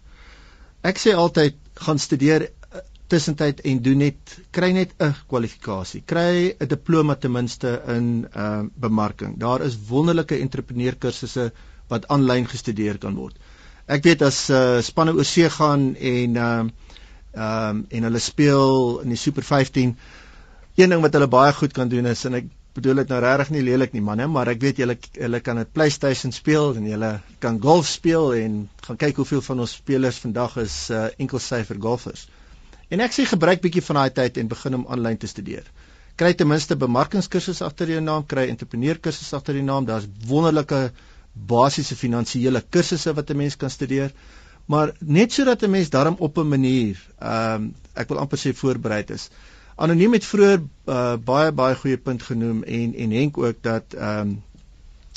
Ek 0.81 0.97
sê 0.97 1.13
altyd 1.13 1.57
gaan 1.85 1.99
studeer 1.99 2.47
uh, 2.49 2.81
tussentyd 3.11 3.61
en 3.61 3.81
doen 3.85 4.01
net 4.05 4.37
kry 4.55 4.71
net 4.73 4.95
'n 4.97 5.13
kwalifikasie. 5.27 6.01
Kry 6.05 6.55
'n 6.59 6.67
diploma 6.67 7.15
ten 7.15 7.31
minste 7.31 7.81
in 7.87 8.27
uh 8.35 8.63
bemarking. 8.75 9.37
Daar 9.37 9.61
is 9.61 9.77
wonderlike 9.89 10.39
entrepreneurkursusse 10.39 11.51
wat 11.89 12.07
aanlyn 12.07 12.47
gestudeer 12.47 12.97
kan 12.97 13.15
word. 13.15 13.35
Ek 13.87 14.03
weet 14.03 14.21
as 14.21 14.49
uh 14.49 14.81
spanne 14.81 15.13
oor 15.13 15.25
see 15.25 15.49
gaan 15.49 15.95
en 15.95 16.35
uh 16.35 16.63
um 17.33 17.85
en 17.89 18.03
hulle 18.03 18.19
speel 18.19 18.99
in 19.03 19.09
die 19.09 19.17
Super 19.17 19.43
15 19.43 19.95
een 20.75 20.89
ding 20.89 21.01
wat 21.01 21.13
hulle 21.13 21.27
baie 21.27 21.53
goed 21.53 21.73
kan 21.73 21.89
doen 21.89 22.05
is 22.05 22.25
en 22.25 22.33
ek 22.33 22.49
bedoel 22.73 23.01
dit 23.01 23.11
nou 23.11 23.19
regtig 23.23 23.49
nie 23.55 23.63
lelik 23.65 23.93
nie 23.93 24.03
manne, 24.05 24.27
maar 24.27 24.47
ek 24.51 24.61
weet 24.61 24.81
julle 24.83 24.95
hulle 25.17 25.39
kan 25.43 25.57
dit 25.61 25.71
PlayStation 25.73 26.31
speel 26.31 26.75
en 26.79 26.85
julle 26.87 27.11
kan 27.43 27.59
golf 27.61 27.87
speel 27.87 28.33
en 28.37 28.59
gaan 28.85 28.99
kyk 29.01 29.21
hoeveel 29.21 29.41
van 29.41 29.65
ons 29.65 29.73
spelers 29.81 30.19
vandag 30.23 30.57
is 30.63 30.75
uh, 30.93 31.07
enkel 31.17 31.41
syfer 31.43 31.79
golfers. 31.81 32.27
En 32.89 33.01
ek 33.05 33.13
sê 33.13 33.25
gebruik 33.29 33.61
bietjie 33.65 33.83
van 33.89 34.01
daai 34.01 34.13
tyd 34.21 34.37
en 34.41 34.51
begin 34.53 34.79
om 34.79 34.87
aanlyn 34.89 35.17
te 35.17 35.29
studeer. 35.29 35.65
Kry 36.19 36.33
ten 36.35 36.49
minste 36.51 36.75
bemarkingskursusse 36.75 37.63
agter 37.65 37.93
jou 37.93 38.01
naam, 38.03 38.25
kry 38.27 38.47
entrepreneurkursusse 38.51 39.37
agter 39.37 39.59
jou 39.59 39.65
naam. 39.65 39.85
Daar's 39.87 40.07
wonderlike 40.27 40.89
basiese 41.49 41.95
finansiële 41.95 42.61
kursusse 42.69 43.13
wat 43.15 43.29
'n 43.29 43.37
mens 43.37 43.55
kan 43.55 43.69
studeer. 43.69 44.11
Maar 44.65 44.93
net 44.99 45.31
sodat 45.33 45.63
'n 45.63 45.71
mens 45.71 45.89
daarom 45.89 46.15
op 46.19 46.37
'n 46.37 46.49
manier, 46.49 46.97
ehm 47.19 47.55
um, 47.55 47.75
ek 47.93 48.09
wil 48.09 48.19
amper 48.19 48.37
sê 48.37 48.53
voorberei 48.53 49.03
is. 49.07 49.29
Anoniem 49.79 50.13
het 50.13 50.25
vroeër 50.27 50.59
uh, 50.59 51.13
baie 51.23 51.51
baie 51.55 51.75
goeie 51.81 51.97
punt 51.97 52.23
genoem 52.27 52.63
en 52.63 52.95
en 53.03 53.11
Henk 53.15 53.37
ook 53.37 53.61
dat 53.63 53.93
ehm 53.95 54.19
um, 54.19 54.43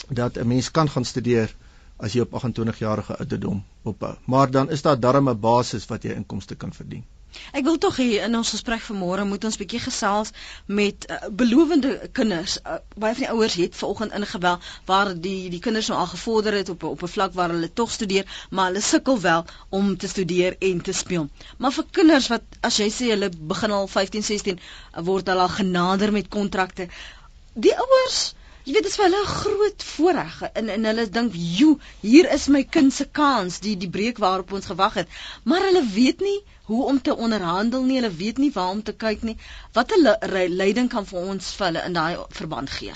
dat 0.08 0.36
'n 0.38 0.46
mens 0.46 0.70
kan 0.70 0.88
gaan 0.88 1.04
studeer 1.04 1.54
as 1.96 2.12
jy 2.12 2.20
op 2.20 2.34
28 2.34 2.78
jarige 2.78 3.16
ouderdom 3.16 3.64
ophou. 3.82 4.14
Maar 4.24 4.50
dan 4.50 4.70
is 4.70 4.82
daar 4.82 5.00
darm 5.00 5.28
'n 5.30 5.40
basis 5.40 5.86
wat 5.86 6.02
jy 6.02 6.14
inkomste 6.14 6.54
kan 6.54 6.72
verdien. 6.72 7.04
Ek 7.52 7.64
wil 7.64 7.78
tog 7.78 7.96
hier 7.96 8.24
in 8.26 8.36
ons 8.36 8.50
gesprek 8.54 8.82
vanmôre 8.84 9.24
moet 9.28 9.44
ons 9.48 9.56
bietjie 9.60 9.80
gesels 9.84 10.32
met 10.66 11.06
uh, 11.08 11.18
belowende 11.42 11.92
kinders. 12.18 12.58
Uh, 12.60 12.78
baie 12.96 13.16
van 13.18 13.24
die 13.24 13.30
ouers 13.34 13.56
het 13.60 13.78
vanoggend 13.78 14.16
ingebel 14.18 14.58
waar 14.90 15.12
die 15.26 15.50
die 15.52 15.60
kinders 15.66 15.88
nou 15.92 16.00
al 16.00 16.10
gevorder 16.12 16.58
het 16.60 16.72
op 16.74 16.84
op 16.90 17.02
'n 17.02 17.12
vlak 17.14 17.32
waar 17.38 17.54
hulle 17.56 17.72
tog 17.72 17.90
studeer, 17.90 18.28
maar 18.50 18.70
hulle 18.70 18.84
sukkel 18.88 19.20
wel 19.20 19.44
om 19.68 19.96
te 19.96 20.08
studeer 20.08 20.56
en 20.58 20.80
te 20.80 20.92
speel. 20.92 21.28
Maar 21.58 21.72
vir 21.72 21.88
kinders 21.90 22.28
wat 22.28 22.60
as 22.60 22.76
jy 22.76 22.90
sê 22.90 23.10
hulle 23.14 23.30
begin 23.54 23.70
al 23.70 23.88
15, 23.88 24.22
16 24.22 24.60
word 25.10 25.26
hulle 25.26 25.48
al 25.48 25.56
genader 25.56 26.12
met 26.12 26.28
kontrakte. 26.28 26.88
Die 27.52 27.76
ouers 27.76 28.34
Jy 28.64 28.72
weet 28.72 28.84
dit 28.86 28.92
is 28.92 28.96
vir 28.98 29.08
hulle 29.08 29.20
'n 29.20 29.30
groot 29.42 29.84
voorreg 29.84 30.42
en 30.54 30.68
en 30.68 30.84
hulle 30.84 31.06
dink, 31.10 31.32
"Jo, 31.34 31.78
hier 32.00 32.32
is 32.32 32.48
my 32.48 32.62
kind 32.64 32.92
se 32.92 33.04
kans, 33.04 33.58
die 33.60 33.76
die 33.76 33.90
breek 33.90 34.18
waarop 34.18 34.52
ons 34.52 34.66
gewag 34.66 34.94
het." 34.94 35.08
Maar 35.42 35.60
hulle 35.68 35.86
weet 35.94 36.20
nie 36.20 36.40
hoe 36.64 36.84
om 36.84 37.00
te 37.00 37.16
onderhandel 37.16 37.82
nie, 37.82 37.96
hulle 38.00 38.14
weet 38.16 38.38
nie 38.38 38.52
waar 38.52 38.70
om 38.70 38.82
te 38.82 38.92
kyk 38.92 39.22
nie. 39.22 39.36
Wat 39.72 39.92
'n 39.92 40.16
leiding 40.48 40.88
kan 40.88 41.06
vir 41.06 41.18
ons 41.18 41.54
vir 41.54 41.66
hulle 41.66 41.84
in 41.86 41.92
daai 41.92 42.16
verband 42.28 42.70
gee? 42.70 42.92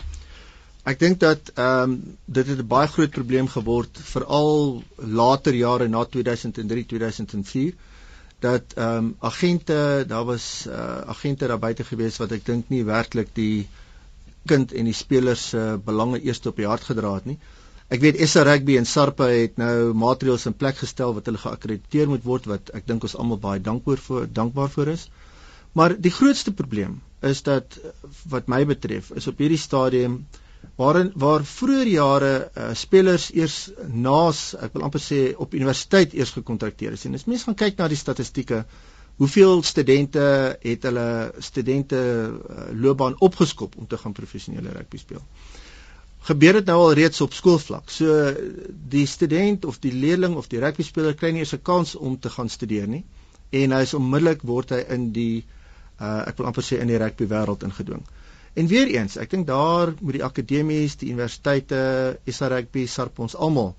Ek 0.87 0.99
dink 0.99 1.19
dat 1.21 1.51
ehm 1.55 1.83
um, 1.83 2.17
dit 2.27 2.47
het 2.47 2.59
'n 2.59 2.67
baie 2.67 2.89
groot 2.89 3.11
probleem 3.11 3.49
geword 3.49 3.99
veral 4.11 4.83
later 4.97 5.55
jare 5.55 5.89
na 5.89 6.05
2003 6.05 6.87
2004 6.87 7.75
dat 8.41 8.63
ehm 8.77 8.97
um, 8.97 9.17
agente 9.19 10.05
daar 10.07 10.25
was 10.25 10.67
uh, 10.69 11.01
agente 11.15 11.47
daar 11.47 11.59
buite 11.59 11.85
gewees 11.85 12.17
wat 12.23 12.33
ek 12.33 12.47
dink 12.47 12.69
nie 12.69 12.85
werklik 12.85 13.35
die 13.35 13.67
kind 14.49 14.73
en 14.73 14.89
die 14.89 14.97
spelers 14.97 15.49
se 15.53 15.63
uh, 15.63 15.77
belange 15.91 16.21
eers 16.23 16.43
op 16.47 16.59
die 16.61 16.69
hart 16.69 16.87
gedra 16.89 17.15
het 17.19 17.29
nie. 17.31 17.39
Ek 17.87 18.03
weet 18.03 18.19
SA 18.27 18.43
Rugby 18.47 18.77
en 18.81 18.89
SARPA 18.91 19.29
het 19.31 19.61
nou 19.63 19.93
maatreëls 19.95 20.49
in 20.51 20.57
plek 20.59 20.81
gestel 20.83 21.15
wat 21.15 21.29
hulle 21.31 21.39
geakkrediteer 21.39 22.09
moet 22.11 22.25
word 22.27 22.49
wat 22.51 22.73
ek 22.75 22.89
dink 22.89 23.07
ons 23.07 23.15
almal 23.15 23.39
baie 23.43 23.63
dankbaar 23.63 24.03
vir 24.09 24.27
dankbaar 24.41 24.73
vir 24.75 24.91
is. 24.97 25.07
Maar 25.79 25.95
die 26.07 26.11
grootste 26.11 26.55
probleem 26.57 26.99
is 27.31 27.45
dat 27.47 27.79
wat 28.33 28.51
my 28.51 28.65
betref 28.67 29.13
is 29.21 29.29
op 29.31 29.39
hierdie 29.39 29.61
stadium 29.61 30.19
waarin 30.81 31.13
waar 31.15 31.45
vroeër 31.47 31.89
jare 31.93 32.33
uh, 32.43 32.73
spelers 32.75 33.29
eers 33.35 33.57
naas 33.87 34.41
ek 34.67 34.75
wil 34.75 34.87
amper 34.89 35.03
sê 35.03 35.21
op 35.47 35.55
universiteit 35.55 36.15
eers 36.17 36.35
gekontrakteer 36.37 36.97
is 36.97 37.07
en 37.07 37.15
as 37.15 37.27
mens 37.31 37.47
gaan 37.47 37.59
kyk 37.63 37.79
na 37.79 37.89
die 37.93 38.01
statistieke 38.01 38.65
hoeveel 39.17 39.63
studente 39.63 40.25
het 40.61 40.83
hulle 40.83 41.33
studente 41.39 41.97
uh, 41.97 42.67
loopbaan 42.73 43.21
opgeskop 43.21 43.77
om 43.77 43.87
te 43.87 43.99
gaan 43.99 44.13
professionele 44.13 44.75
rugby 44.75 45.01
speel. 45.01 45.23
Gebeur 46.29 46.59
dit 46.59 46.67
nou 46.67 46.79
al 46.83 46.97
reeds 46.99 47.21
op 47.25 47.33
skoolvlak. 47.33 47.91
So 47.91 48.33
die 48.91 49.07
student 49.07 49.65
of 49.65 49.79
die 49.79 49.93
leerling 49.95 50.37
of 50.37 50.51
die 50.53 50.61
rugby 50.61 50.85
speler 50.85 51.15
kry 51.15 51.31
nie 51.33 51.45
eens 51.45 51.55
'n 51.55 51.63
kans 51.63 51.95
om 51.95 52.19
te 52.21 52.31
gaan 52.31 52.49
studeer 52.49 52.89
nie 52.89 53.05
en 53.51 53.73
hy 53.73 53.83
is 53.87 53.95
onmiddellik 53.95 54.43
word 54.43 54.71
hy 54.71 54.83
in 54.91 55.13
die 55.13 55.45
uh, 56.01 56.27
ek 56.27 56.37
wil 56.37 56.47
amper 56.47 56.65
sê 56.67 56.81
in 56.83 56.91
die 56.91 56.99
rugby 56.99 57.29
wêreld 57.31 57.63
ingedwing. 57.63 58.03
En 58.57 58.67
weer 58.67 58.89
eens, 58.89 59.17
ek 59.17 59.31
dink 59.31 59.47
daar 59.47 59.93
moet 60.01 60.17
die 60.17 60.25
akademies, 60.25 60.97
die 60.97 61.11
universiteite, 61.13 62.19
SA 62.27 62.49
Rugby, 62.49 62.87
SARP 62.87 63.19
ons 63.21 63.37
almal 63.37 63.75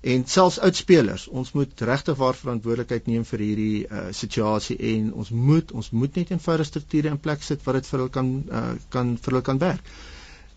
en 0.00 0.22
selfs 0.26 0.58
oud 0.64 0.76
spelers 0.76 1.26
ons 1.28 1.52
moet 1.52 1.82
regtig 1.90 2.16
waar 2.16 2.38
verantwoordelikheid 2.38 3.06
neem 3.06 3.24
vir 3.28 3.42
hierdie 3.44 3.82
uh, 3.84 4.06
situasie 4.16 4.78
en 4.94 5.10
ons 5.12 5.28
moet 5.30 5.72
ons 5.76 5.90
moet 5.92 6.16
net 6.16 6.32
eenvoudige 6.32 6.70
strukture 6.70 7.12
in 7.12 7.20
plek 7.20 7.44
sit 7.44 7.66
wat 7.66 7.80
dit 7.80 7.90
vir 7.90 7.98
hulle 7.98 8.14
kan 8.14 8.30
uh, 8.48 8.70
kan 8.88 9.12
vir 9.18 9.34
hulle 9.34 9.44
kan 9.50 9.60
werk. 9.60 9.92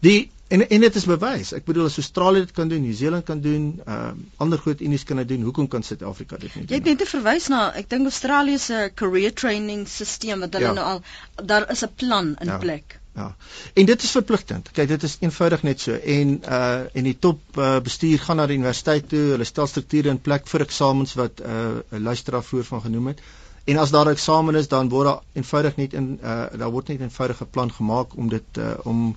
Die 0.04 0.30
en 0.48 0.64
en 0.70 0.86
dit 0.86 0.96
is 0.96 1.06
bewys. 1.10 1.52
Ek 1.58 1.68
bedoel 1.68 1.90
as 1.90 2.00
Australië 2.00 2.46
dit 2.46 2.56
kan 2.56 2.72
doen, 2.72 2.82
Nieu-Seeland 2.86 3.26
kan 3.28 3.42
doen, 3.44 3.70
uh, 3.88 4.12
ander 4.44 4.60
groot 4.64 4.82
unies 4.82 5.04
kan 5.04 5.20
dit 5.24 5.34
doen. 5.34 5.46
Hoekom 5.48 5.68
kan 5.68 5.84
Suid-Afrika 5.84 6.38
dit 6.38 6.50
nie 6.56 6.66
doen? 6.66 6.72
Jy 6.72 6.82
het 6.82 6.90
net 6.92 7.08
verwys 7.12 7.48
na 7.52 7.66
ek 7.80 7.90
dink 7.92 8.08
Australië 8.12 8.60
se 8.62 8.82
career 8.96 9.36
training 9.36 9.88
stelsel 9.92 10.44
wat 10.46 10.60
hulle 10.60 10.72
ja. 10.72 10.76
nou 10.80 10.90
al 10.96 11.48
daar 11.52 11.68
is 11.72 11.84
'n 11.84 11.96
plan 11.96 12.36
in 12.40 12.54
ja. 12.56 12.60
plek. 12.64 13.00
Ja. 13.16 13.36
En 13.74 13.86
dit 13.86 14.04
is 14.04 14.12
verpligtend. 14.12 14.72
Kyk, 14.72 14.88
dit 14.88 15.04
is 15.04 15.18
eenvoudig 15.20 15.64
net 15.64 15.82
so. 15.82 15.94
En 15.94 16.32
uh 16.50 16.98
en 16.98 17.06
die 17.06 17.18
top 17.20 17.58
uh, 17.58 17.76
bestuur 17.86 18.20
gaan 18.20 18.42
na 18.42 18.48
die 18.50 18.58
universiteit 18.58 19.06
toe. 19.10 19.22
Hulle 19.36 19.46
stel 19.46 19.70
strukture 19.70 20.10
in 20.10 20.22
plek 20.22 20.50
vir 20.50 20.66
eksamens 20.66 21.14
wat 21.20 21.44
uh 21.46 21.84
'n 21.92 22.02
luisteraar 22.02 22.44
voor 22.44 22.64
van 22.64 22.82
genoem 22.82 23.12
het. 23.14 23.22
En 23.66 23.78
as 23.78 23.92
daar 23.92 24.06
'n 24.06 24.18
eksamen 24.18 24.56
is, 24.56 24.68
dan 24.68 24.90
word 24.90 25.08
daar 25.08 25.22
eenvoudig 25.34 25.76
net 25.76 25.94
in 25.94 26.20
uh 26.24 26.46
daar 26.58 26.72
word 26.72 26.88
net 26.88 27.00
'n 27.00 27.10
eenvoudige 27.10 27.46
plan 27.46 27.72
gemaak 27.72 28.18
om 28.18 28.30
dit 28.30 28.58
uh 28.58 28.74
om 28.84 29.16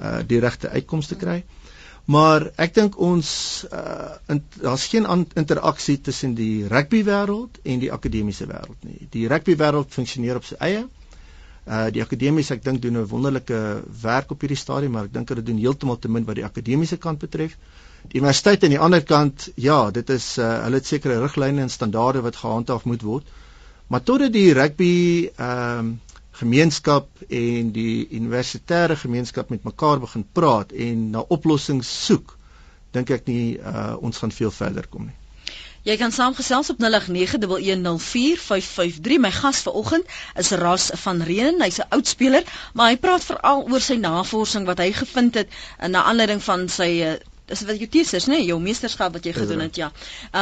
uh 0.00 0.18
die 0.26 0.40
regte 0.40 0.68
uitkomste 0.68 1.16
te 1.16 1.24
kry. 1.24 1.44
Maar 2.04 2.50
ek 2.56 2.74
dink 2.74 2.98
ons 2.98 3.64
uh 3.72 4.36
daar's 4.60 4.86
geen 4.86 5.26
interaksie 5.34 6.00
tussen 6.00 6.34
die 6.34 6.68
rugby 6.68 7.04
wêreld 7.04 7.60
en 7.62 7.78
die 7.78 7.92
akademiese 7.92 8.46
wêreld 8.46 8.80
nie. 8.84 9.06
Die 9.10 9.28
rugby 9.28 9.56
wêreld 9.56 9.88
funksioneer 9.88 10.36
op 10.36 10.44
sy 10.44 10.54
eie. 10.58 10.80
Uh 10.80 10.99
die 11.94 12.02
akademies 12.02 12.50
ek 12.50 12.64
dink 12.64 12.82
doen 12.82 12.96
'n 12.98 13.06
wonderlike 13.06 13.58
werk 14.02 14.30
op 14.34 14.40
hierdie 14.40 14.58
stadium, 14.58 14.92
maar 14.92 15.04
ek 15.04 15.12
dink 15.14 15.28
hulle 15.28 15.42
doen 15.42 15.58
heeltemal 15.58 15.98
te 15.98 16.08
min 16.08 16.24
wat 16.24 16.38
die 16.40 16.44
akademiese 16.44 16.96
kant 16.96 17.18
betref. 17.18 17.56
Die 18.08 18.18
universiteit 18.20 18.64
aan 18.64 18.74
die 18.74 18.80
ander 18.80 19.04
kant, 19.04 19.50
ja, 19.56 19.90
dit 19.90 20.10
is 20.10 20.38
uh 20.38 20.64
hulle 20.64 20.80
het 20.80 20.86
sekere 20.86 21.20
riglyne 21.20 21.62
en 21.62 21.70
standaarde 21.70 22.22
wat 22.26 22.36
gehandhaaf 22.36 22.84
moet 22.84 23.02
word. 23.02 23.26
Maar 23.88 24.02
totdat 24.02 24.32
die 24.32 24.52
rugby 24.52 24.94
ehm 25.36 25.78
um, 25.78 26.00
gemeenskap 26.40 27.08
en 27.28 27.72
die 27.72 28.08
universitêre 28.16 28.96
gemeenskap 28.96 29.50
met 29.50 29.64
mekaar 29.64 30.00
begin 30.00 30.24
praat 30.32 30.72
en 30.72 31.10
na 31.10 31.24
oplossings 31.36 31.90
soek, 32.06 32.36
dink 32.96 33.10
ek 33.10 33.26
nie 33.28 33.58
uh 33.58 33.96
ons 34.00 34.22
gaan 34.22 34.32
veel 34.32 34.50
verder 34.50 34.86
kom 34.88 35.10
nie. 35.10 35.19
Jy 35.88 35.94
kan 35.96 36.12
saamgesels 36.12 36.70
op 36.70 36.76
0891104553. 36.84 36.84
My 39.24 39.30
gas 39.32 39.62
vanoggend 39.64 40.04
is 40.36 40.50
Ras 40.50 40.90
van 41.04 41.22
Reen. 41.22 41.62
Hy's 41.62 41.78
'n 41.80 41.88
oud 41.96 42.06
speler, 42.06 42.44
maar 42.74 42.88
hy 42.90 42.96
praat 43.00 43.24
veral 43.24 43.64
oor 43.70 43.80
sy 43.80 43.96
navorsing 43.96 44.66
wat 44.68 44.78
hy 44.84 44.92
gevind 44.92 45.34
het 45.40 45.48
na 45.88 46.02
aanleiding 46.02 46.42
van 46.42 46.68
sy 46.68 46.90
uh, 47.06 47.14
dis 47.50 47.62
wat 47.66 47.80
jou 47.82 47.88
teses 47.94 48.26
nê 48.30 48.38
jou 48.44 48.58
meesterskap 48.62 49.14
wat 49.16 49.24
jy 49.26 49.32
gedoen 49.34 49.64
het 49.64 49.78
ja. 49.80 49.88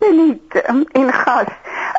Net 0.00 0.40
um, 0.68 0.86
en 0.92 1.12
gas. 1.12 1.48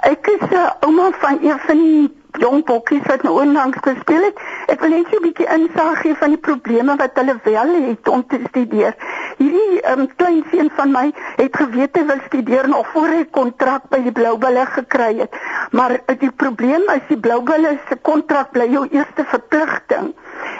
Ek 0.01 0.27
is 0.27 0.41
'n 0.49 0.53
uh, 0.53 0.69
ouma 0.81 1.11
van 1.21 1.37
een 1.41 1.59
van 1.59 1.77
die 1.77 2.20
jong 2.39 2.63
bokkies 2.65 3.05
wat 3.05 3.23
nou 3.23 3.39
onlangs 3.41 3.77
gespeel 3.81 4.23
het. 4.29 4.39
Ek 4.67 4.79
wil 4.79 4.89
net 4.89 5.11
'n 5.11 5.21
bietjie 5.21 5.47
insig 5.55 5.99
gee 6.01 6.15
van 6.15 6.29
die 6.29 6.37
probleme 6.37 6.95
wat 6.95 7.11
hulle 7.13 7.35
wel 7.43 7.73
het 7.87 8.07
om 8.07 8.27
te 8.27 8.39
studeer. 8.49 8.95
Hierdie 9.37 9.81
um, 9.91 10.07
klein 10.15 10.43
seun 10.51 10.69
van 10.75 10.91
my 10.91 11.11
het 11.35 11.55
geweet 11.57 11.95
hy 11.97 12.05
wil 12.05 12.21
studeer 12.25 12.67
nog 12.69 12.87
voor 12.93 13.07
hy 13.07 13.25
kontrak 13.31 13.89
by 13.89 14.01
die 14.05 14.11
Bloubulle 14.11 14.65
gekry 14.65 15.17
het. 15.17 15.35
Maar 15.71 15.91
uh, 15.91 16.15
die 16.19 16.31
probleem 16.31 16.83
is 16.95 17.05
die 17.07 17.19
Bloubulle 17.19 17.77
se 17.89 17.95
kontrak 17.95 18.51
bly 18.51 18.67
jou 18.71 18.87
eerste 18.91 19.25
verpligting. 19.25 20.13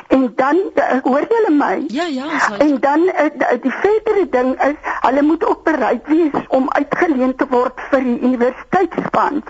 En 0.07 0.31
dan 0.36 0.57
uh, 0.75 0.97
hoor 1.03 1.21
jy 1.23 1.36
hulle 1.36 1.55
my? 1.57 1.84
Ja, 1.88 2.05
ja, 2.05 2.27
sorry. 2.39 2.60
En 2.60 2.79
dan 2.79 3.01
uh, 3.01 3.51
die 3.62 3.71
verdere 3.71 4.25
ding 4.29 4.53
is 4.63 4.76
hulle 5.05 5.22
moet 5.22 5.45
ook 5.45 5.63
bereid 5.63 6.07
wees 6.07 6.47
om 6.47 6.69
uitgeleen 6.69 7.36
te 7.36 7.47
word 7.49 7.80
vir 7.91 8.03
die 8.03 8.19
universiteitsspan. 8.19 9.43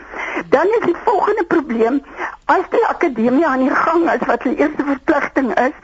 Dan 0.50 0.68
is 0.80 0.86
die 0.86 0.98
volgende 1.04 1.46
probleem 1.48 2.02
as 2.46 2.68
die 2.70 2.86
akademie 2.88 3.48
aan 3.48 3.66
die 3.66 3.76
gang 3.76 4.08
is 4.12 4.26
wat 4.28 4.44
die 4.44 4.56
eerste 4.56 4.84
verpligting 4.84 5.54
is, 5.60 5.76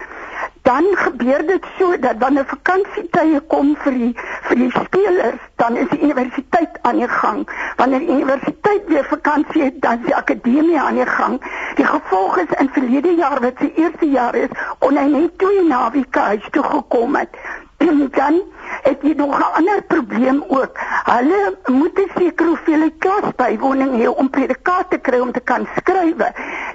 dan 0.68 0.84
gebeur 0.96 1.46
dit 1.48 1.66
so 1.78 2.00
dat 2.00 2.20
wanneer 2.20 2.46
vakansietye 2.46 3.40
kom 3.48 3.76
vir 3.84 3.94
die 4.02 4.10
vir 4.48 4.60
die 4.62 4.72
spelers, 4.76 5.46
dan 5.62 5.78
is 5.80 5.88
die 5.94 6.02
universiteit 6.02 6.76
aan 6.82 7.00
die 7.00 7.08
gang. 7.08 7.46
Wanneer 7.80 8.04
die 8.04 8.16
universiteit 8.18 8.90
weer 8.92 9.08
vakansie 9.08 9.64
het, 9.64 9.82
dan 9.82 10.02
is 10.02 10.10
die 10.10 10.16
akademie 10.16 10.80
aan 10.80 11.00
die 11.00 11.08
gang. 11.08 11.40
Die 11.80 11.88
gevolg 11.88 12.38
is 12.44 12.52
in 12.60 12.70
verlede 12.76 13.16
jaar 13.16 13.40
wat 13.42 13.64
se 13.64 13.72
eerste 13.76 14.10
jaar 14.12 14.36
is, 14.36 14.52
kon 14.84 15.00
hy 15.00 15.08
net 15.14 15.40
twee 15.40 15.64
naweke 15.68 16.20
huis 16.20 16.52
toe 16.52 16.64
gekom 16.64 17.16
het. 17.16 17.40
En 17.78 18.08
dan 18.20 18.42
het 18.88 19.02
jy 19.02 19.14
nog 19.16 19.38
'n 19.40 19.54
ander 19.60 19.82
probleem 19.82 20.44
ook. 20.48 20.74
Hulle 21.04 21.58
moet 21.66 22.00
'n 22.00 22.12
sekere 22.16 22.48
hoeveelheid 22.50 22.98
klasbywoning 22.98 23.92
hê 24.02 24.08
om 24.08 24.30
predikate 24.30 24.88
te 24.90 24.98
kry 24.98 25.20
om 25.20 25.32
te 25.32 25.40
kan 25.40 25.68
skryf. 25.78 26.16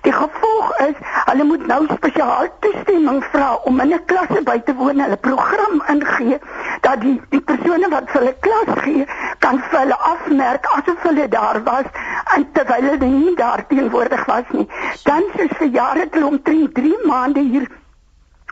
Die 0.03 0.13
gevolg 0.13 0.79
is 0.79 0.97
hulle 1.25 1.45
moet 1.45 1.67
nou 1.67 1.87
spesiaal 1.95 2.47
toestemming 2.61 3.25
vra 3.25 3.55
om 3.65 3.81
in 3.81 3.93
'n 3.95 4.05
klasse 4.05 4.43
by 4.43 4.59
te 4.59 4.75
woon. 4.75 5.01
Hulle 5.01 5.17
program 5.17 5.83
ingee 5.89 6.39
dat 6.81 7.01
die 7.01 7.21
die 7.29 7.41
persone 7.41 7.89
wat 7.89 8.11
vir 8.11 8.21
hulle 8.21 8.37
klas 8.41 8.83
gee 8.85 9.07
kan 9.39 9.63
vir 9.69 9.79
hulle 9.79 9.99
afmerk 9.99 10.67
asof 10.67 11.03
hulle 11.03 11.29
daar 11.29 11.63
was 11.63 11.87
en 12.35 12.49
terwyl 12.53 12.89
hulle 12.91 13.07
nie 13.07 13.35
daar 13.35 13.67
teenwoordig 13.67 14.25
was 14.25 14.45
nie. 14.51 14.69
Dan 15.05 15.23
vir 15.37 15.67
jare 15.67 16.09
te 16.09 16.27
omtrent 16.27 16.75
3 16.75 16.97
maande 17.05 17.41
hier 17.41 17.67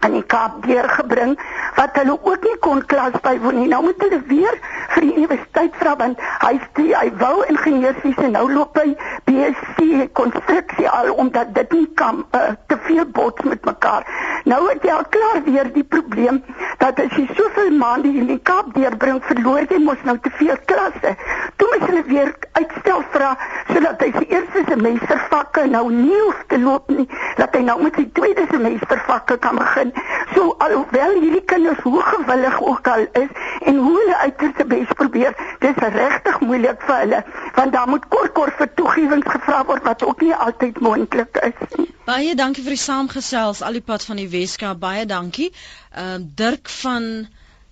aan 0.01 0.17
die 0.17 0.25
Kaap 0.33 0.63
deurgebring 0.65 1.37
wat 1.77 1.97
hulle 2.01 2.17
ook 2.23 2.45
nie 2.45 2.57
kon 2.65 2.81
klas 2.87 3.17
bywoon 3.25 3.59
nie. 3.61 3.69
Nou 3.69 3.83
moet 3.85 4.01
hulle 4.05 4.21
weer 4.31 4.57
vir 4.95 5.07
die 5.07 5.15
universiteit 5.17 5.77
vra 5.81 5.95
want 6.01 6.21
hy 6.45 6.55
sê 6.77 6.87
hy 6.95 7.09
wou 7.21 7.35
ingenieurswese 7.53 8.31
nou 8.33 8.47
loop 8.53 8.81
hy 8.81 8.95
BSc 9.29 10.09
konstruksie 10.19 10.89
al 10.89 11.13
omdat 11.23 11.53
dit 11.57 11.77
nie 11.77 11.87
kan 12.01 12.25
uh, 12.37 12.53
te 12.73 12.79
veel 12.87 13.05
bots 13.17 13.45
met 13.49 13.65
mekaar. 13.69 14.07
Nou 14.49 14.63
het 14.69 14.85
jy 14.85 14.95
al 14.95 15.07
klaar 15.17 15.43
weer 15.45 15.69
die 15.75 15.85
probleem 15.85 16.41
dat 16.81 17.01
as 17.03 17.13
jy 17.17 17.27
soveel 17.37 17.73
maande 17.77 18.13
in 18.23 18.31
die 18.31 18.41
Kaap 18.51 18.73
deurbring 18.77 19.21
verloor 19.29 19.69
jy 19.69 19.83
mos 19.85 20.01
nou 20.09 20.17
te 20.25 20.33
veel 20.41 20.57
klasse. 20.71 21.15
Toe 21.61 21.69
moet 21.75 21.89
hulle 21.89 22.05
weer 22.09 22.33
uitstel 22.57 23.05
vra 23.13 23.35
sodat 23.71 24.01
hy 24.03 24.11
sy 24.17 24.25
eerste 24.33 24.65
semester 24.69 25.21
vakke 25.31 25.67
nou 25.71 25.85
nie 25.93 26.17
hoef 26.17 26.41
te 26.49 26.59
loop 26.61 26.89
nie, 26.93 27.07
dat 27.39 27.55
hy 27.55 27.63
nou 27.69 27.77
met 27.83 27.97
sy 28.01 28.07
tweede 28.17 28.47
semester 28.51 29.03
vakke 29.07 29.37
kan 29.45 29.61
begin 29.61 29.90
So 30.35 30.55
alhoewel 30.59 31.17
hierdie 31.21 31.45
kinders 31.53 31.81
hoe 31.83 32.03
gewillig 32.03 32.61
ook 32.63 32.89
al 32.89 33.07
is 33.23 33.33
en 33.71 33.77
hoe 33.77 33.95
hulle 33.99 34.17
uiterste 34.17 34.65
bes 34.65 34.93
probeer, 35.01 35.35
dis 35.65 35.81
regtig 35.97 36.41
moeilik 36.41 36.83
vir 36.89 37.03
hulle 37.05 37.23
want 37.55 37.73
daar 37.73 37.89
moet 37.89 38.07
kort 38.09 38.33
kort 38.39 38.57
vir 38.61 38.71
toegewings 38.75 39.33
gevra 39.33 39.65
word 39.73 39.85
wat 39.89 40.05
ook 40.07 40.23
nie 40.25 40.35
altyd 40.35 40.81
moontlik 40.81 41.43
is 41.49 41.77
nie. 41.79 41.89
Baie 42.09 42.35
dankie 42.35 42.65
vir 42.67 42.77
die 42.77 42.85
saamgesels 42.85 43.63
al 43.67 43.77
die 43.79 43.85
pad 43.93 44.05
van 44.07 44.19
die 44.23 44.31
Weskaap. 44.31 44.81
Baie 44.81 45.07
dankie. 45.07 45.51
Ehm 45.93 46.23
uh, 46.23 46.27
Dirk 46.41 46.69
van 46.81 47.05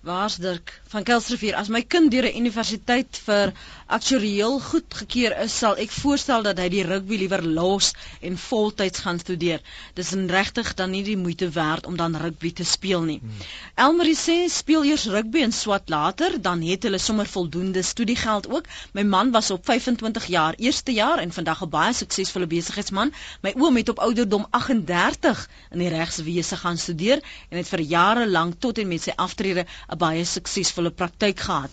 Waar's 0.01 0.37
Dirk 0.37 0.81
van 0.87 1.03
Kelsrivier? 1.03 1.57
As 1.59 1.69
my 1.69 1.83
kind 1.83 2.11
deur 2.11 2.23
'n 2.23 2.37
universiteit 2.39 3.19
vir 3.27 3.53
aktuarieel 3.87 4.61
goedgekeur 4.61 5.35
is, 5.43 5.59
sal 5.59 5.75
ek 5.77 5.91
voorstel 5.91 6.43
dat 6.47 6.59
hy 6.63 6.69
die 6.71 6.85
rugby 6.87 7.17
liewer 7.19 7.43
los 7.43 7.93
en 8.23 8.39
voltyds 8.39 9.03
gaan 9.03 9.19
studeer. 9.19 9.61
Dis 9.95 10.13
regtig 10.13 10.75
dan 10.75 10.91
nie 10.91 11.03
die 11.03 11.17
moeite 11.17 11.49
werd 11.51 11.87
om 11.87 11.97
dan 11.97 12.15
rugby 12.17 12.53
te 12.53 12.65
speel 12.65 13.03
nie. 13.03 13.19
Hmm. 13.19 13.43
Elmarie 13.75 14.15
sê 14.15 14.37
speel 14.49 14.85
eers 14.85 15.07
rugby 15.07 15.43
en 15.43 15.53
swat 15.53 15.89
later, 15.89 16.39
dan 16.41 16.63
het 16.63 16.83
hulle 16.83 16.99
sommer 16.99 17.27
voldoende 17.27 17.83
studiegeld 17.83 18.49
ook. 18.49 18.71
My 18.93 19.03
man 19.03 19.31
was 19.31 19.51
op 19.51 19.65
25 19.65 20.27
jaar 20.27 20.55
eerste 20.59 20.93
jaar 20.93 21.19
en 21.19 21.33
vandag 21.33 21.65
'n 21.65 21.69
baie 21.69 21.93
suksesvolle 21.93 22.47
besigheidsman. 22.47 23.13
My 23.43 23.55
oom 23.57 23.77
het 23.77 23.89
op 23.89 23.99
ouderdom 23.99 24.47
38 24.51 25.49
in 25.71 25.79
die 25.79 25.89
regswese 25.89 26.57
gaan 26.57 26.79
studeer 26.79 27.19
en 27.51 27.57
het 27.57 27.69
vir 27.69 27.81
jare 27.81 28.29
lank 28.29 28.61
tot 28.61 28.79
en 28.79 28.89
met 28.89 29.03
sy 29.03 29.13
aftrede 29.17 29.67
'n 29.89 29.99
baie 30.05 30.25
suksesvolle 30.31 30.93
praktyk 31.01 31.41
gehad. 31.47 31.71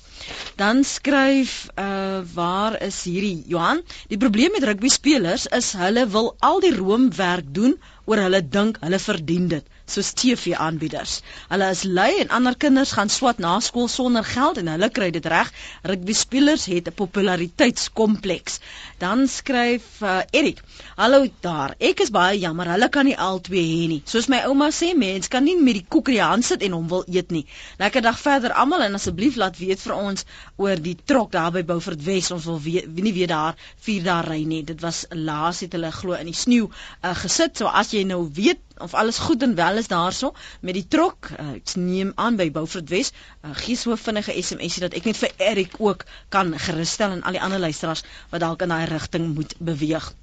Dan 0.61 0.83
skryf 0.83 1.53
uh 1.85 2.21
waar 2.37 2.81
is 2.89 3.03
hierdie 3.03 3.43
Johan? 3.53 3.83
Die 4.11 4.21
probleem 4.25 4.51
met 4.55 4.67
rugby 4.69 4.89
spelers 4.97 5.47
is 5.59 5.73
hulle 5.83 6.07
wil 6.17 6.35
al 6.39 6.59
die 6.67 6.75
roomwerk 6.75 7.53
doen 7.59 7.75
oor 8.05 8.23
hulle 8.27 8.41
dink 8.57 8.79
hulle 8.85 8.99
verdien 9.09 9.47
dit 9.55 9.74
soos 9.85 10.11
TV-aanbieders. 10.17 11.19
Hulle 11.49 11.69
is 11.69 11.83
lui 11.83 12.19
en 12.21 12.31
ander 12.33 12.55
kinders 12.57 12.91
gaan 12.97 13.09
swat 13.09 13.37
na 13.43 13.59
skool 13.59 13.87
sonder 13.91 14.25
geld 14.25 14.57
en 14.57 14.71
hulle 14.73 14.89
kry 14.89 15.11
dit 15.13 15.25
reg. 15.29 15.51
Rugby 15.85 16.13
spelers 16.13 16.65
het 16.65 16.87
'n 16.89 16.95
populariteitskompleks. 17.01 18.59
Dan 18.97 19.27
skryf 19.27 20.01
uh, 20.01 20.19
Erik: 20.31 20.61
"Hallo 20.95 21.27
daar. 21.41 21.75
Ek 21.79 21.99
is 21.99 22.09
baie 22.09 22.39
jammer. 22.39 22.69
Hulle 22.69 22.89
kan 22.89 23.05
nie 23.05 23.17
albei 23.17 23.61
hê 23.61 23.87
nie. 23.87 24.01
Soos 24.05 24.27
my 24.27 24.41
ouma 24.49 24.69
sê, 24.71 24.95
mens 24.97 25.27
kan 25.27 25.43
nie 25.43 25.57
met 25.61 25.73
die 25.73 25.85
koek 25.87 26.07
in 26.07 26.17
die 26.17 26.23
hand 26.23 26.45
sit 26.45 26.61
en 26.61 26.71
hom 26.71 26.87
wil 26.87 27.05
eet 27.07 27.31
nie. 27.31 27.45
Lekker 27.77 28.01
dag 28.01 28.19
verder 28.19 28.53
almal 28.53 28.81
en 28.81 28.93
asseblief 28.93 29.35
laat 29.35 29.57
weet 29.57 29.79
vir 29.79 29.95
ons 29.95 30.25
oor 30.57 30.75
die 30.75 30.97
trok 31.05 31.31
daar 31.31 31.51
by 31.51 31.63
Beaufort 31.63 32.03
Wes. 32.03 32.31
Ons 32.31 32.45
wil 32.45 32.61
weet 32.61 33.03
nie 33.07 33.13
weer 33.13 33.27
daar 33.27 33.55
4 33.85 34.03
dae 34.03 34.21
ry 34.29 34.43
nie. 34.43 34.63
Dit 34.63 34.81
was 34.81 35.05
laas 35.11 35.59
het 35.59 35.73
hulle 35.77 35.91
glo 35.91 36.17
in 36.17 36.31
die 36.31 36.39
sneeu 36.43 36.69
uh, 36.69 37.15
gesit. 37.15 37.57
So 37.57 37.67
as 37.67 37.93
jy 37.93 38.03
nou 38.03 38.23
weet 38.33 38.64
of 38.77 38.93
alles 38.93 39.17
goed 39.17 39.41
en 39.41 39.55
wel 39.55 39.77
is 39.77 39.87
daarso 39.87 40.33
met 40.59 40.73
die 40.73 40.87
trok. 40.87 41.29
Uh, 41.39 41.55
ek 41.59 41.75
neem 41.75 42.11
aan 42.15 42.35
by 42.35 42.49
Beaufort 42.51 42.89
Wes. 42.89 43.11
Uh, 43.41 43.53
gee 43.63 43.75
so 43.79 43.95
vinnige 43.95 44.35
SMS'ie 44.41 44.83
dat 44.87 44.97
ek 44.97 45.07
net 45.09 45.17
vir 45.21 45.31
Erik 45.37 45.79
ook 45.79 46.05
kan 46.29 46.53
gerusstel 46.59 47.15
en 47.15 47.23
al 47.23 47.37
die 47.37 47.41
ander 47.41 47.59
luisteraars 47.59 48.03
wat 48.33 48.43
dalk 48.43 48.61
in 48.65 48.73
daai 48.75 48.85
rigting 48.91 49.33
moet 49.35 49.55
beweeg. 49.59 50.13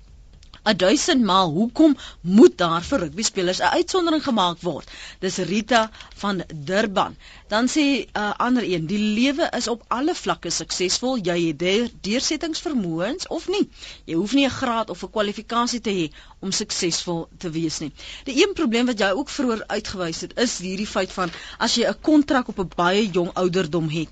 'n 0.71 0.77
duisend 0.77 1.23
maal 1.25 1.51
hoekom 1.51 1.97
moet 2.21 2.57
daar 2.59 2.83
vir 2.89 2.99
rugby 3.03 3.23
spelers 3.23 3.61
'n 3.61 3.75
uitsondering 3.79 4.23
gemaak 4.25 4.61
word? 4.61 4.91
Dis 5.19 5.37
Rita 5.37 5.91
van 6.23 6.43
Durban. 6.55 7.17
Dan 7.49 7.69
sê 7.69 7.81
'n 7.81 8.07
uh, 8.17 8.31
ander 8.37 8.63
een 8.63 8.87
die 8.87 8.99
lewe 8.99 9.49
is 9.59 9.69
op 9.69 9.83
alle 9.89 10.15
vlakke 10.15 10.51
suksesvol. 10.51 11.19
Jy 11.19 11.39
het 11.47 11.93
deursettingsvermoëns 12.01 13.27
of 13.27 13.49
nie. 13.49 13.69
Jy 14.05 14.15
hoef 14.15 14.33
nie 14.33 14.47
'n 14.47 14.59
graad 14.61 14.91
of 14.91 15.03
'n 15.03 15.11
kwalifikasie 15.11 15.81
te 15.81 15.91
hê 15.91 16.07
om 16.39 16.53
suksesvol 16.53 17.29
te 17.39 17.51
wees 17.51 17.79
nie. 17.79 17.93
Die 18.25 18.37
een 18.43 18.55
probleem 18.55 18.87
wat 18.87 18.99
jy 18.99 19.11
ook 19.11 19.29
vroeër 19.29 19.65
uitgewys 19.67 20.21
het 20.21 20.39
is 20.39 20.59
hierdie 20.59 20.87
feit 20.87 21.13
van 21.13 21.31
as 21.59 21.75
jy 21.75 21.89
'n 21.89 22.01
kontrak 22.01 22.49
op 22.49 22.59
'n 22.59 22.73
baie 22.77 23.11
jong 23.11 23.31
ouderdom 23.35 23.89
het 23.89 24.11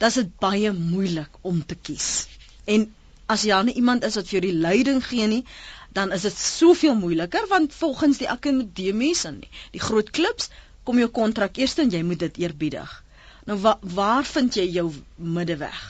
dan 0.00 0.08
is 0.08 0.14
dit 0.14 0.30
baie 0.40 0.72
moeilik 0.72 1.34
om 1.40 1.66
te 1.66 1.74
kies. 1.74 2.26
En 2.64 2.86
as 3.26 3.42
jy 3.44 3.52
dan 3.52 3.68
iemand 3.68 4.04
is 4.08 4.16
wat 4.18 4.30
vir 4.30 4.38
jou 4.38 4.46
die 4.46 4.60
leiding 4.62 5.02
gee 5.06 5.26
nie 5.28 5.42
dan 5.92 6.12
is 6.12 6.22
dit 6.26 6.36
soveel 6.38 6.94
moeiliker 6.94 7.46
want 7.50 7.74
volgens 7.74 8.18
die 8.18 8.30
akademies 8.30 9.24
en 9.24 9.40
die, 9.42 9.80
groot 9.82 10.10
klubs 10.10 10.50
kom 10.84 10.98
jou 10.98 11.08
kontrak 11.08 11.58
eers 11.58 11.76
en 11.82 11.90
jy 11.90 12.02
moet 12.06 12.22
dit 12.22 12.38
eerbiedig. 12.44 12.90
Nou 13.46 13.58
wa, 13.60 13.78
waar 13.82 14.24
vind 14.24 14.54
jy 14.54 14.66
jou 14.70 14.90
middeweg? 15.16 15.80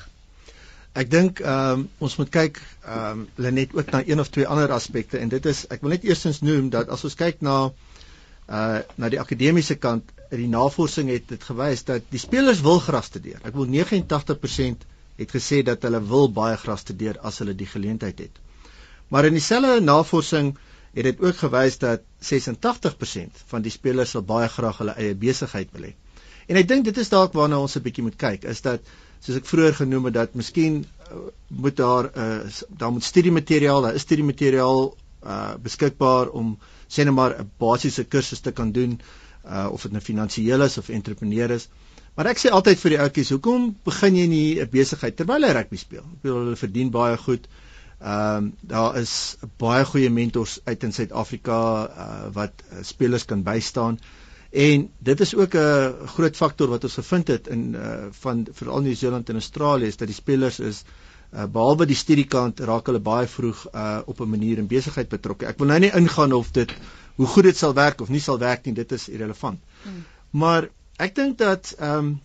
Ek 0.99 1.11
dink 1.11 1.43
ehm 1.45 1.85
um, 1.85 1.85
ons 2.03 2.17
moet 2.19 2.31
kyk 2.35 2.59
ehm 2.61 3.21
um, 3.21 3.27
Lenet 3.37 3.77
ook 3.77 3.93
na 3.95 4.03
een 4.07 4.21
of 4.21 4.33
twee 4.35 4.47
ander 4.47 4.73
aspekte 4.75 5.19
en 5.19 5.31
dit 5.31 5.47
is 5.47 5.67
ek 5.71 5.85
wil 5.85 5.95
net 5.95 6.07
eerstens 6.09 6.41
noem 6.43 6.71
dat 6.75 6.91
as 6.91 7.05
ons 7.07 7.15
kyk 7.15 7.45
na 7.47 7.59
uh 8.51 8.81
na 8.97 9.09
die 9.13 9.21
akademiese 9.23 9.77
kant 9.79 10.11
die 10.31 10.49
navorsing 10.51 11.11
het 11.11 11.29
dit 11.29 11.45
gewys 11.45 11.85
dat 11.87 12.07
die 12.11 12.23
spelers 12.23 12.63
wil 12.67 12.81
graag 12.83 13.07
studeer. 13.07 13.39
Ek 13.47 13.55
wil 13.55 13.67
89% 13.71 14.87
het 15.21 15.35
gesê 15.37 15.63
dat 15.67 15.83
hulle 15.87 16.01
wil 16.11 16.31
baie 16.33 16.57
graag 16.57 16.83
studeer 16.83 17.19
as 17.23 17.39
hulle 17.43 17.55
die 17.55 17.69
geleentheid 17.71 18.19
het. 18.27 18.39
Maar 19.11 19.27
in 19.29 19.37
dieselfde 19.39 19.81
navorsing 19.83 20.55
het 20.95 21.07
dit 21.07 21.21
ook 21.21 21.37
gewys 21.37 21.79
dat 21.79 22.03
86% 22.33 23.45
van 23.53 23.63
die 23.63 23.73
spelers 23.75 24.15
sal 24.15 24.23
baie 24.27 24.49
graag 24.49 24.79
hulle 24.83 24.95
eie 24.99 25.15
besigheid 25.15 25.71
wil 25.75 25.91
hê. 25.91 25.95
En 26.51 26.59
ek 26.59 26.69
dink 26.71 26.87
dit 26.89 26.97
is 26.99 27.11
dalk 27.13 27.35
waarna 27.39 27.61
ons 27.63 27.77
'n 27.79 27.83
bietjie 27.83 28.03
moet 28.07 28.19
kyk, 28.19 28.45
is 28.45 28.63
dat 28.67 28.87
soos 29.21 29.37
ek 29.37 29.47
vroeër 29.47 29.75
genoem 29.83 30.09
het 30.09 30.15
dat 30.15 30.35
miskien 30.35 30.81
uh, 30.83 31.29
moet 31.49 31.77
daar 31.77 32.11
'n 32.11 32.47
uh, 32.47 32.63
daar 32.83 32.93
moet 32.93 33.05
studiemateriaal, 33.05 33.83
daar 33.83 33.95
is 33.95 34.07
studiemateriaal 34.09 34.97
uh 35.21 35.55
beskikbaar 35.63 36.29
om 36.29 36.59
sê 36.89 37.05
net 37.05 37.15
maar 37.15 37.35
'n 37.39 37.51
basiese 37.59 38.05
kursus 38.05 38.41
te 38.41 38.53
kan 38.53 38.73
doen 38.73 39.01
uh 39.45 39.69
of 39.73 39.83
dit 39.83 39.93
nou 39.93 40.03
finansiëel 40.03 40.63
is 40.63 40.79
of 40.79 40.89
entrepreneur 40.89 41.51
is. 41.51 41.69
Maar 42.15 42.27
ek 42.27 42.39
sê 42.39 42.51
altyd 42.51 42.79
vir 42.79 42.91
die 42.91 43.01
ouetjies, 43.01 43.31
hoekom 43.31 43.77
begin 43.85 44.17
jy 44.17 44.27
nie 44.27 44.61
'n 44.61 44.71
besigheid 44.71 45.17
terwyl 45.17 45.43
jy 45.43 45.53
rugby 45.53 45.77
speel? 45.77 46.03
Ek 46.03 46.23
bedoel 46.23 46.45
hulle 46.45 46.57
verdien 46.57 46.91
baie 46.91 47.17
goed. 47.17 47.49
Ehm 48.01 48.37
um, 48.37 48.55
daar 48.61 48.97
is 48.97 49.37
baie 49.61 49.85
goeie 49.85 50.11
mentors 50.11 50.59
uit 50.65 50.83
in 50.83 50.93
Suid-Afrika 50.93 51.59
uh, 51.85 52.33
wat 52.33 52.63
uh, 52.73 52.79
spelers 52.83 53.25
kan 53.25 53.43
bystaan. 53.43 53.99
En 54.51 54.91
dit 54.99 55.21
is 55.21 55.35
ook 55.35 55.55
'n 55.55 56.07
groot 56.07 56.37
faktor 56.37 56.69
wat 56.69 56.85
ons 56.85 56.95
gevind 56.95 57.29
het 57.29 57.49
in 57.49 57.75
uh, 57.75 58.07
van 58.11 58.47
veral 58.53 58.81
Nieu-Seeland 58.81 59.29
en 59.29 59.35
Australië 59.35 59.87
is 59.87 59.97
dat 59.97 60.09
die 60.09 60.17
spelers 60.17 60.61
is 60.61 60.83
uh, 61.35 61.45
behalwe 61.45 61.87
die 61.87 61.97
studiekant 61.97 62.61
raak 62.61 62.87
hulle 62.87 63.01
baie 63.01 63.27
vroeg 63.27 63.67
uh, 63.75 63.99
op 64.07 64.21
'n 64.21 64.31
manier 64.31 64.59
in 64.59 64.67
besigheid 64.67 65.09
betrokke. 65.09 65.47
Ek 65.47 65.59
wil 65.59 65.67
nou 65.67 65.79
nie 65.79 65.93
ingaan 65.93 66.33
of 66.33 66.51
dit 66.51 66.73
hoe 67.15 67.27
goed 67.27 67.45
dit 67.45 67.57
sal 67.57 67.75
werk 67.75 68.01
of 68.01 68.09
nie 68.09 68.21
sal 68.21 68.39
werk 68.39 68.65
nie, 68.65 68.75
dit 68.75 68.93
is 68.93 69.09
irrelevant. 69.09 69.61
Hmm. 69.83 70.05
Maar 70.31 70.69
ek 70.97 71.15
dink 71.15 71.39
dat 71.39 71.75
ehm 71.79 71.99
um, 71.99 72.21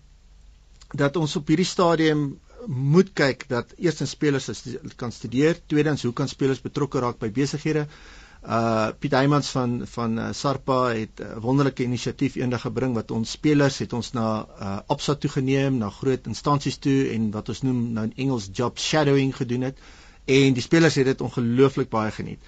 dat 0.96 1.16
ons 1.16 1.36
op 1.36 1.48
hierdie 1.48 1.66
stadium 1.66 2.40
moet 2.68 3.14
kyk 3.14 3.46
dat 3.50 3.74
eerstens 3.78 4.10
spelers 4.16 4.50
kan 4.96 5.12
studeer, 5.12 5.60
tweedens 5.66 6.04
hoe 6.04 6.14
kan 6.14 6.28
spelers 6.28 6.62
betrokke 6.62 7.00
raak 7.00 7.20
by 7.20 7.30
besighede. 7.32 7.88
Uh 8.46 8.92
Piet 9.00 9.16
Heymans 9.18 9.50
van 9.50 9.82
van 9.90 10.20
uh, 10.20 10.28
Sarpa 10.32 10.94
het 10.94 11.20
'n 11.20 11.24
uh, 11.24 11.38
wonderlike 11.42 11.84
inisiatief 11.84 12.36
eendag 12.36 12.62
gebring 12.62 12.94
wat 12.94 13.12
ons 13.12 13.32
spelers 13.32 13.78
het 13.78 13.94
ons 13.94 14.12
na 14.12 14.46
uh 14.62 14.78
Absa 14.88 15.16
toe 15.16 15.30
geneem, 15.30 15.78
na 15.78 15.90
groot 15.90 16.28
instansies 16.28 16.78
toe 16.78 17.10
en 17.14 17.32
wat 17.32 17.50
ons 17.50 17.62
noem 17.62 17.94
nou 17.94 18.06
in 18.06 18.14
Engels 18.16 18.50
job 18.54 18.78
shadowing 18.78 19.36
gedoen 19.36 19.62
het 19.62 19.78
en 20.26 20.54
die 20.54 20.62
spelers 20.62 20.96
het 20.96 21.06
dit 21.06 21.22
ongelooflik 21.22 21.90
baie 21.90 22.12
geniet. 22.12 22.40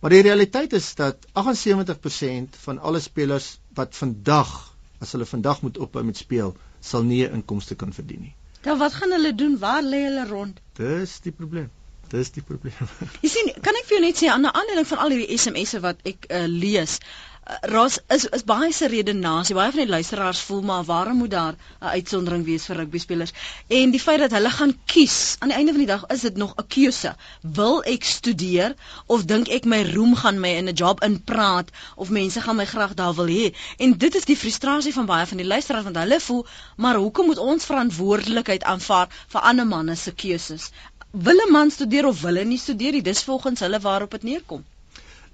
Maar 0.00 0.10
die 0.10 0.22
realiteit 0.22 0.72
is 0.72 0.94
dat 0.94 1.16
78% 1.32 2.56
van 2.66 2.78
alle 2.78 3.00
spelers 3.00 3.58
wat 3.74 3.96
vandag 3.96 4.76
as 4.98 5.12
hulle 5.12 5.26
vandag 5.28 5.62
moet 5.62 5.78
ophou 5.78 6.04
met 6.04 6.16
speel, 6.16 6.56
sal 6.80 7.02
nie 7.02 7.24
'n 7.24 7.32
inkomste 7.32 7.74
kan 7.74 7.92
verdien 7.92 8.20
nie. 8.20 8.34
Dan 8.66 8.78
wat 8.78 8.94
gaan 8.98 9.12
hulle 9.14 9.34
doen? 9.34 9.58
Waar 9.58 9.82
lê 9.82 10.02
hulle 10.08 10.26
rond? 10.26 10.60
Dis 10.74 11.20
die 11.22 11.32
probleem. 11.32 11.70
Dis 12.10 12.32
die 12.34 12.42
probleem. 12.42 12.88
Jy 13.22 13.30
sien, 13.30 13.50
kan 13.62 13.78
ek 13.78 13.86
vir 13.86 13.96
jou 13.96 14.02
net 14.02 14.18
sê 14.18 14.30
aan 14.32 14.42
'n 14.42 14.54
aanleiding 14.58 14.88
van 14.90 15.02
al 15.04 15.14
hierdie 15.14 15.38
SMS'e 15.38 15.80
wat 15.84 16.02
ek 16.10 16.26
uh, 16.30 16.46
lees, 16.50 16.98
Ras 17.46 17.96
is 18.08 18.24
is 18.36 18.42
baie 18.42 18.72
se 18.72 18.88
redenasie. 18.90 19.54
Baie 19.54 19.70
van 19.74 19.80
die 19.84 19.90
luisteraars 19.90 20.38
voel 20.48 20.62
maar 20.66 20.84
waarom 20.84 21.16
moet 21.22 21.30
daar 21.30 21.54
'n 21.54 21.92
uitsondering 21.98 22.44
wees 22.44 22.64
vir 22.66 22.76
rugby 22.76 22.98
spelers? 22.98 23.32
En 23.68 23.90
die 23.90 24.00
feit 24.00 24.18
dat 24.18 24.30
hulle 24.30 24.50
gaan 24.50 24.74
kies, 24.84 25.36
aan 25.38 25.48
die 25.48 25.56
einde 25.56 25.70
van 25.76 25.84
die 25.84 25.92
dag 25.92 26.06
is 26.14 26.20
dit 26.20 26.36
nog 26.36 26.54
'n 26.56 26.66
keuse. 26.66 27.14
Wil 27.40 27.84
ek 27.84 28.04
studeer 28.04 28.74
of 29.06 29.24
dink 29.24 29.48
ek 29.48 29.64
my 29.64 29.82
roem 29.92 30.16
gaan 30.16 30.40
my 30.40 30.48
in 30.48 30.68
'n 30.68 30.74
job 30.74 31.02
inpraat 31.02 31.70
of 31.94 32.10
mense 32.10 32.40
gaan 32.40 32.56
my 32.56 32.66
graag 32.66 32.94
daar 32.94 33.14
wil 33.14 33.28
hê? 33.28 33.54
En 33.76 33.98
dit 33.98 34.14
is 34.14 34.24
die 34.24 34.36
frustrasie 34.36 34.92
van 34.92 35.06
baie 35.06 35.26
van 35.26 35.36
die 35.36 35.46
luisteraars 35.46 35.84
want 35.84 35.96
hulle 35.96 36.20
voel, 36.20 36.46
maar 36.76 36.94
hoekom 36.94 37.26
moet 37.26 37.38
ons 37.38 37.64
verantwoordelikheid 37.64 38.64
aanvaar 38.64 39.08
vir 39.28 39.40
ander 39.40 39.66
manne 39.66 39.94
se 39.94 40.12
keuses? 40.12 40.70
wil 41.10 41.38
'n 41.46 41.52
man 41.52 41.70
studeer 41.70 42.06
of 42.06 42.20
wil 42.20 42.36
hy 42.36 42.44
nie 42.44 42.58
studeer 42.58 43.02
dis 43.02 43.22
volgens 43.22 43.60
hulle 43.60 43.80
waarop 43.80 44.10
dit 44.10 44.22
neerkom 44.22 44.64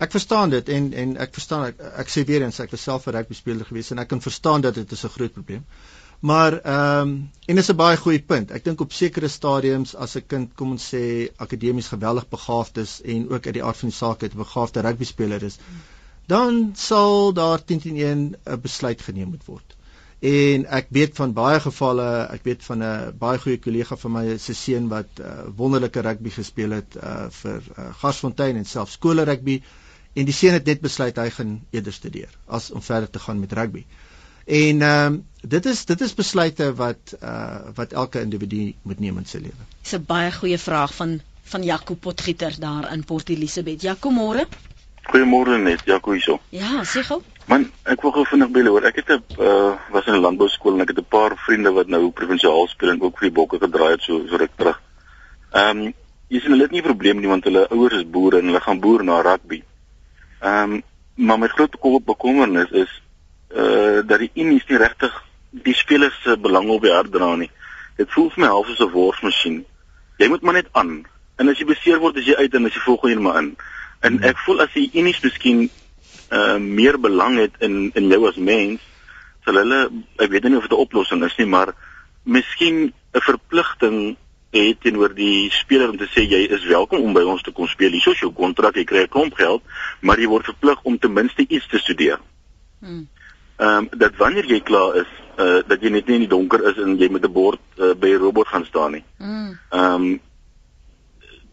Ek 0.03 0.11
verstaan 0.11 0.50
dit 0.50 0.68
en 0.76 0.92
en 0.92 1.16
ek 1.24 1.34
verstaan 1.38 1.64
ek, 1.70 1.82
ek 2.03 2.09
sê 2.11 2.24
weer 2.28 2.42
eens 2.42 2.61
ek 2.64 2.72
was 2.74 2.86
self 2.88 3.07
'n 3.07 3.14
rugby 3.16 3.34
speler 3.38 3.68
gewees 3.68 3.90
en 3.94 4.03
ek 4.03 4.09
kan 4.12 4.22
verstaan 4.24 4.64
dat 4.64 4.74
dit 4.74 4.92
is 4.92 5.05
'n 5.05 5.14
groot 5.16 5.32
probleem. 5.32 5.64
Maar 6.30 6.53
ehm 6.61 7.09
um, 7.09 7.30
en 7.46 7.57
dis 7.57 7.70
'n 7.70 7.76
baie 7.76 7.96
goeie 7.96 8.22
punt. 8.22 8.50
Ek 8.50 8.64
dink 8.64 8.80
op 8.80 8.92
sekere 8.92 9.28
stadiums 9.28 9.94
as 9.94 10.16
'n 10.16 10.26
kind 10.26 10.55
kom 10.55 10.70
ons 10.70 10.88
sê 10.94 11.28
akademies 11.36 11.88
geweldig 11.94 12.28
begaafd 12.28 12.76
is 12.76 13.00
en 13.14 13.28
ook 13.28 13.46
uit 13.46 13.55
die 13.55 13.64
aard 13.64 13.76
van 13.76 13.88
die 13.88 13.96
saak 13.96 14.22
'n 14.22 14.42
begaafde 14.42 14.80
rugby 14.80 15.05
speler 15.05 15.42
is, 15.42 15.59
dan 16.26 16.72
sal 16.74 17.32
daar 17.32 17.64
10 17.64 17.80
teen 17.80 17.96
1 17.96 18.36
'n 18.46 18.61
besluit 18.61 19.03
geneem 19.03 19.28
moet 19.28 19.44
word. 19.46 19.76
En 20.22 20.66
ek 20.66 20.86
weet 20.94 21.16
van 21.18 21.32
baie 21.32 21.61
gevalle, 21.61 22.26
ek 22.30 22.44
weet 22.44 22.64
van 22.64 22.82
'n 22.82 23.14
baie 23.18 23.38
goeie 23.38 23.59
kollega 23.59 23.96
van 23.96 24.12
my 24.12 24.38
se 24.38 24.55
seun 24.55 24.88
wat 24.88 25.18
uh, 25.20 25.26
wonderlike 25.57 26.00
rugby 26.00 26.30
gespeel 26.30 26.70
het 26.70 26.96
uh, 26.96 27.26
vir 27.30 27.62
uh, 27.78 27.94
Garsfontein 28.03 28.57
en 28.57 28.64
self 28.64 28.90
skole 28.90 29.24
rugby 29.24 29.62
en 30.15 30.25
die 30.29 30.35
seun 30.37 30.53
het 30.53 30.67
net 30.67 30.81
besluit 30.81 31.17
hy 31.17 31.31
gaan 31.31 31.61
eerder 31.71 31.93
studeer 31.93 32.33
as 32.47 32.71
om 32.71 32.83
verder 32.83 33.11
te 33.11 33.19
gaan 33.19 33.41
met 33.41 33.53
rugby. 33.53 33.85
En 34.45 34.83
ehm 34.83 35.13
um, 35.13 35.25
dit 35.43 35.67
is 35.67 35.85
dit 35.85 36.01
is 36.01 36.15
besluite 36.15 36.75
wat 36.75 37.15
uh, 37.23 37.73
wat 37.75 37.93
elke 37.93 38.21
individu 38.21 38.75
moet 38.83 39.01
neem 39.01 39.19
in 39.19 39.27
sy 39.27 39.39
lewe. 39.39 39.67
Dis 39.83 39.95
'n 39.95 40.05
baie 40.07 40.33
goeie 40.33 40.59
vraag 40.59 40.95
van 40.95 41.21
van 41.43 41.63
Jaco 41.63 41.95
Potgieter 41.95 42.55
daar 42.59 42.93
in 42.93 43.05
Port 43.05 43.29
Elizabeth. 43.29 43.83
Jaco 43.83 44.11
môre? 44.11 44.47
Goeiemôre 45.03 45.59
net, 45.59 45.83
Jaco 45.85 46.13
hierso. 46.13 46.41
Ja, 46.51 46.85
sê 46.85 47.03
gou. 47.03 47.23
Man, 47.47 47.71
ek 47.85 48.03
wil 48.03 48.13
gou 48.13 48.25
vinnig 48.25 48.51
bel 48.51 48.67
hoor. 48.67 48.85
Ek 48.85 48.97
het 48.97 49.09
'n 49.11 49.23
uh, 49.39 49.75
was 49.91 50.07
in 50.07 50.15
'n 50.15 50.21
landbouskool 50.21 50.75
en 50.75 50.81
ek 50.81 50.89
het 50.89 50.99
'n 50.99 51.09
paar 51.09 51.37
vriende 51.37 51.73
wat 51.73 51.89
nou 51.89 52.11
provinsiaal 52.11 52.69
speel 52.69 52.91
en 52.91 53.03
ook 53.03 53.19
vir 53.19 53.29
die 53.29 53.39
bokke 53.41 53.59
gedraai 53.59 53.91
het 53.91 54.03
so 54.03 54.27
so 54.29 54.37
ruk 54.37 54.57
terug. 54.57 54.81
Ehm 55.53 55.79
um, 55.79 55.95
jy 56.29 56.41
sien 56.41 56.51
hulle 56.51 56.63
het 56.63 56.73
nie 56.73 56.83
probleme 56.83 57.21
nie 57.21 57.29
want 57.29 57.45
hulle 57.45 57.69
ouers 57.69 57.95
is 57.95 58.11
boere 58.11 58.39
en 58.39 58.47
hulle 58.47 58.61
gaan 58.61 58.81
boer 58.81 59.05
na 59.05 59.21
rugby. 59.21 59.63
Ehm 60.43 60.72
um, 60.72 60.82
maar 61.14 61.38
my 61.38 61.49
groot 61.49 62.05
bekommernis 62.05 62.70
is 62.70 63.03
uh 63.55 64.01
dat 64.07 64.18
die 64.18 64.30
unies 64.34 64.64
nie 64.66 64.78
regtig 64.80 65.12
die 65.51 65.74
spelers 65.74 66.22
se 66.22 66.38
belang 66.38 66.68
op 66.68 66.82
die 66.82 66.93
hart 66.93 67.12
dra 67.12 67.34
nie. 67.36 67.51
Dit 67.97 68.11
voel 68.11 68.30
vir 68.30 68.43
my 68.45 68.49
half 68.49 68.66
soos 68.66 68.80
'n 68.80 68.90
worsmasjien. 68.90 69.64
Jy 70.18 70.28
moet 70.28 70.43
maar 70.43 70.55
net 70.55 70.68
aan. 70.72 71.05
En 71.36 71.49
as 71.49 71.59
jy 71.59 71.66
beseer 71.66 71.99
word, 71.99 72.16
as 72.16 72.24
jy 72.24 72.34
uit 72.34 72.55
en 72.55 72.66
as 72.66 72.74
jy 72.74 72.80
volgende 72.80 73.20
maar 73.20 73.38
in. 73.38 73.57
En 74.01 74.22
ek 74.22 74.38
voel 74.38 74.61
as 74.61 74.72
die 74.74 74.90
unies 74.95 75.20
miskien 75.20 75.70
uh 76.32 76.57
meer 76.59 76.99
belang 77.01 77.38
het 77.38 77.55
in 77.59 77.90
in 77.95 78.09
jou 78.09 78.28
as 78.28 78.36
mens, 78.36 78.80
sal 79.45 79.55
hulle 79.55 79.90
ek 80.16 80.30
weet 80.30 80.49
nie 80.49 80.57
of 80.57 80.66
dit 80.66 80.72
'n 80.72 80.84
oplossing 80.86 81.24
is 81.24 81.36
nie, 81.36 81.47
maar 81.47 81.74
miskien 82.22 82.93
'n 83.14 83.20
verpligting 83.20 84.16
het 84.53 84.80
teenoor 84.80 85.14
die 85.14 85.50
speler 85.50 85.90
om 85.90 85.96
te 85.96 86.09
sê 86.12 86.26
jy 86.28 86.42
is 86.53 86.64
welkom 86.68 87.00
om 87.00 87.14
by 87.16 87.22
ons 87.24 87.42
te 87.42 87.53
kom 87.53 87.66
speel. 87.66 87.94
Hier 87.96 88.12
is 88.12 88.20
jou 88.20 88.32
kontrak, 88.36 88.76
jy 88.76 88.84
kry 88.84 89.03
'n 89.05 89.09
klomp 89.09 89.34
geld, 89.34 89.62
maar 90.00 90.18
jy 90.18 90.26
word 90.26 90.44
verplig 90.44 90.82
om 90.82 90.98
ten 90.98 91.12
minste 91.12 91.44
iets 91.48 91.68
te 91.68 91.78
studeer. 91.78 92.20
Hmm. 92.80 93.09
Ehm 93.57 93.78
um, 93.78 93.88
dat 93.98 94.16
wanneer 94.16 94.44
jy 94.44 94.61
klaar 94.61 94.96
is, 94.96 95.09
uh 95.38 95.62
dat 95.66 95.80
jy 95.80 95.90
net 95.90 96.07
nie 96.07 96.14
in 96.14 96.26
die 96.26 96.34
donker 96.36 96.64
is 96.68 96.76
en 96.76 96.98
jy 96.98 97.09
met 97.09 97.24
'n 97.24 97.32
bord 97.32 97.61
uh, 97.78 97.94
by 97.94 98.09
'n 98.09 98.18
robot 98.18 98.48
gaan 98.48 98.64
staan 98.64 98.92
nie. 98.92 99.05
Hmm. 99.18 99.59
Ehm 99.70 99.94
um, 99.94 100.20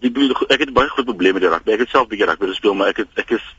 ek 0.01 0.13
bedoel 0.13 0.35
ek 0.49 0.59
het 0.59 0.73
baie 0.73 0.89
groot 0.89 1.05
probleme 1.05 1.39
met 1.39 1.41
die 1.41 1.49
rugby. 1.49 1.71
Ek 1.71 1.79
het 1.79 1.89
self 1.89 2.07
bietjie 2.07 2.25
rugby 2.25 2.47
gespeel, 2.47 2.73
maar 2.73 2.87
ek 2.87 2.97
het 2.97 3.09
ek 3.15 3.29
is 3.31 3.55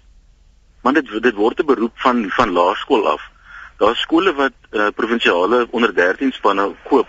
want 0.83 0.97
dit 0.97 1.23
dit 1.23 1.35
word 1.35 1.61
'n 1.61 1.67
beroep 1.67 1.93
van 1.95 2.31
van 2.31 2.53
laerskool 2.53 3.09
af. 3.09 3.23
Daar 3.79 3.93
is 3.93 4.01
skole 4.01 4.35
wat 4.35 4.53
uh, 4.71 4.89
provinsiale 4.95 5.67
onder 5.71 5.95
13 5.95 6.33
spanne 6.33 6.75
koop 6.85 7.09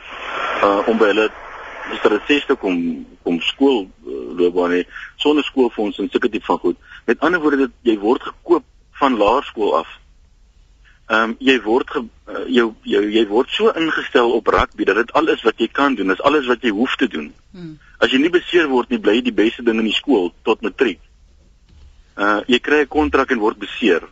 uh, 0.64 0.88
om 0.88 0.98
by 0.98 1.06
hulle 1.06 1.32
dis 1.90 2.02
dat 2.04 2.12
dit 2.28 2.44
sê 2.46 2.56
kom 2.56 2.78
kom 3.24 3.40
skool 3.42 3.86
uh, 3.86 4.20
loopbaan 4.38 4.76
hê 4.76 4.84
sonder 5.16 5.44
skoolfonds 5.44 6.00
en 6.00 6.10
sulke 6.10 6.30
tipe 6.30 6.46
van 6.46 6.58
goed. 6.58 6.78
Met 7.06 7.20
ander 7.20 7.42
woorde 7.42 7.68
dit 7.68 7.94
jy 7.94 7.98
word 8.00 8.22
gekoop 8.22 8.66
van 9.02 9.18
laerskool 9.18 9.76
af. 9.82 9.88
Ehm 11.12 11.32
um, 11.32 11.36
jy 11.40 11.58
word 11.62 11.90
ge, 11.90 12.04
uh, 12.32 12.44
jou, 12.48 12.68
jou 12.88 13.04
jy 13.12 13.26
word 13.28 13.50
so 13.52 13.72
ingestel 13.76 14.32
op 14.32 14.48
rugby 14.48 14.88
dat 14.88 15.02
dit 15.02 15.14
alles 15.14 15.44
wat 15.44 15.60
jy 15.60 15.68
kan 15.68 15.96
doen, 15.96 16.12
is 16.12 16.22
alles 16.22 16.48
wat 16.48 16.64
jy 16.64 16.72
hoef 16.76 16.96
te 16.96 17.08
doen. 17.08 17.32
Hmm. 17.52 17.78
As 18.00 18.12
jy 18.12 18.22
nie 18.22 18.34
beseer 18.34 18.70
word 18.72 18.90
nie, 18.90 19.00
bly 19.00 19.20
jy 19.20 19.30
die 19.30 19.40
beste 19.44 19.64
ding 19.64 19.80
in 19.80 19.90
die 19.90 19.98
skool 19.98 20.32
tot 20.48 20.62
matriek 20.62 21.02
uh 22.22 22.42
jy 22.48 22.60
kry 22.60 22.82
'n 22.84 22.88
kontrak 22.88 23.32
en 23.32 23.40
word 23.40 23.58
beseer. 23.58 24.04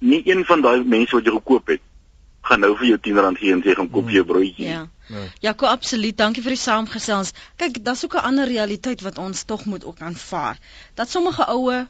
Nie 0.00 0.22
een 0.24 0.44
van 0.44 0.60
daai 0.60 0.84
mense 0.84 1.14
wat 1.16 1.24
jy 1.24 1.32
gekoop 1.32 1.66
het 1.68 1.82
gaan 2.48 2.64
nou 2.64 2.72
vir 2.80 2.88
jou 2.92 2.98
10 3.08 3.20
rand 3.24 3.38
gee 3.38 3.52
en 3.52 3.62
sê 3.64 3.74
gaan 3.76 3.90
koop 3.92 4.08
jy 4.12 4.22
'n 4.22 4.30
broodjie. 4.30 4.68
Ja. 4.68 4.88
Nee. 5.08 5.28
Ja, 5.40 5.52
ko 5.52 5.66
absoluut. 5.66 6.16
Dankie 6.16 6.42
vir 6.44 6.56
die 6.56 6.62
saamgesels. 6.62 7.32
Kyk, 7.56 7.84
daar's 7.84 8.04
ook 8.04 8.14
'n 8.14 8.26
ander 8.30 8.48
realiteit 8.48 9.00
wat 9.00 9.18
ons 9.18 9.44
tog 9.44 9.64
moet 9.64 9.84
ook 9.84 10.00
aanvaar. 10.00 10.58
Dat 10.94 11.10
sommige 11.10 11.46
oue 11.48 11.86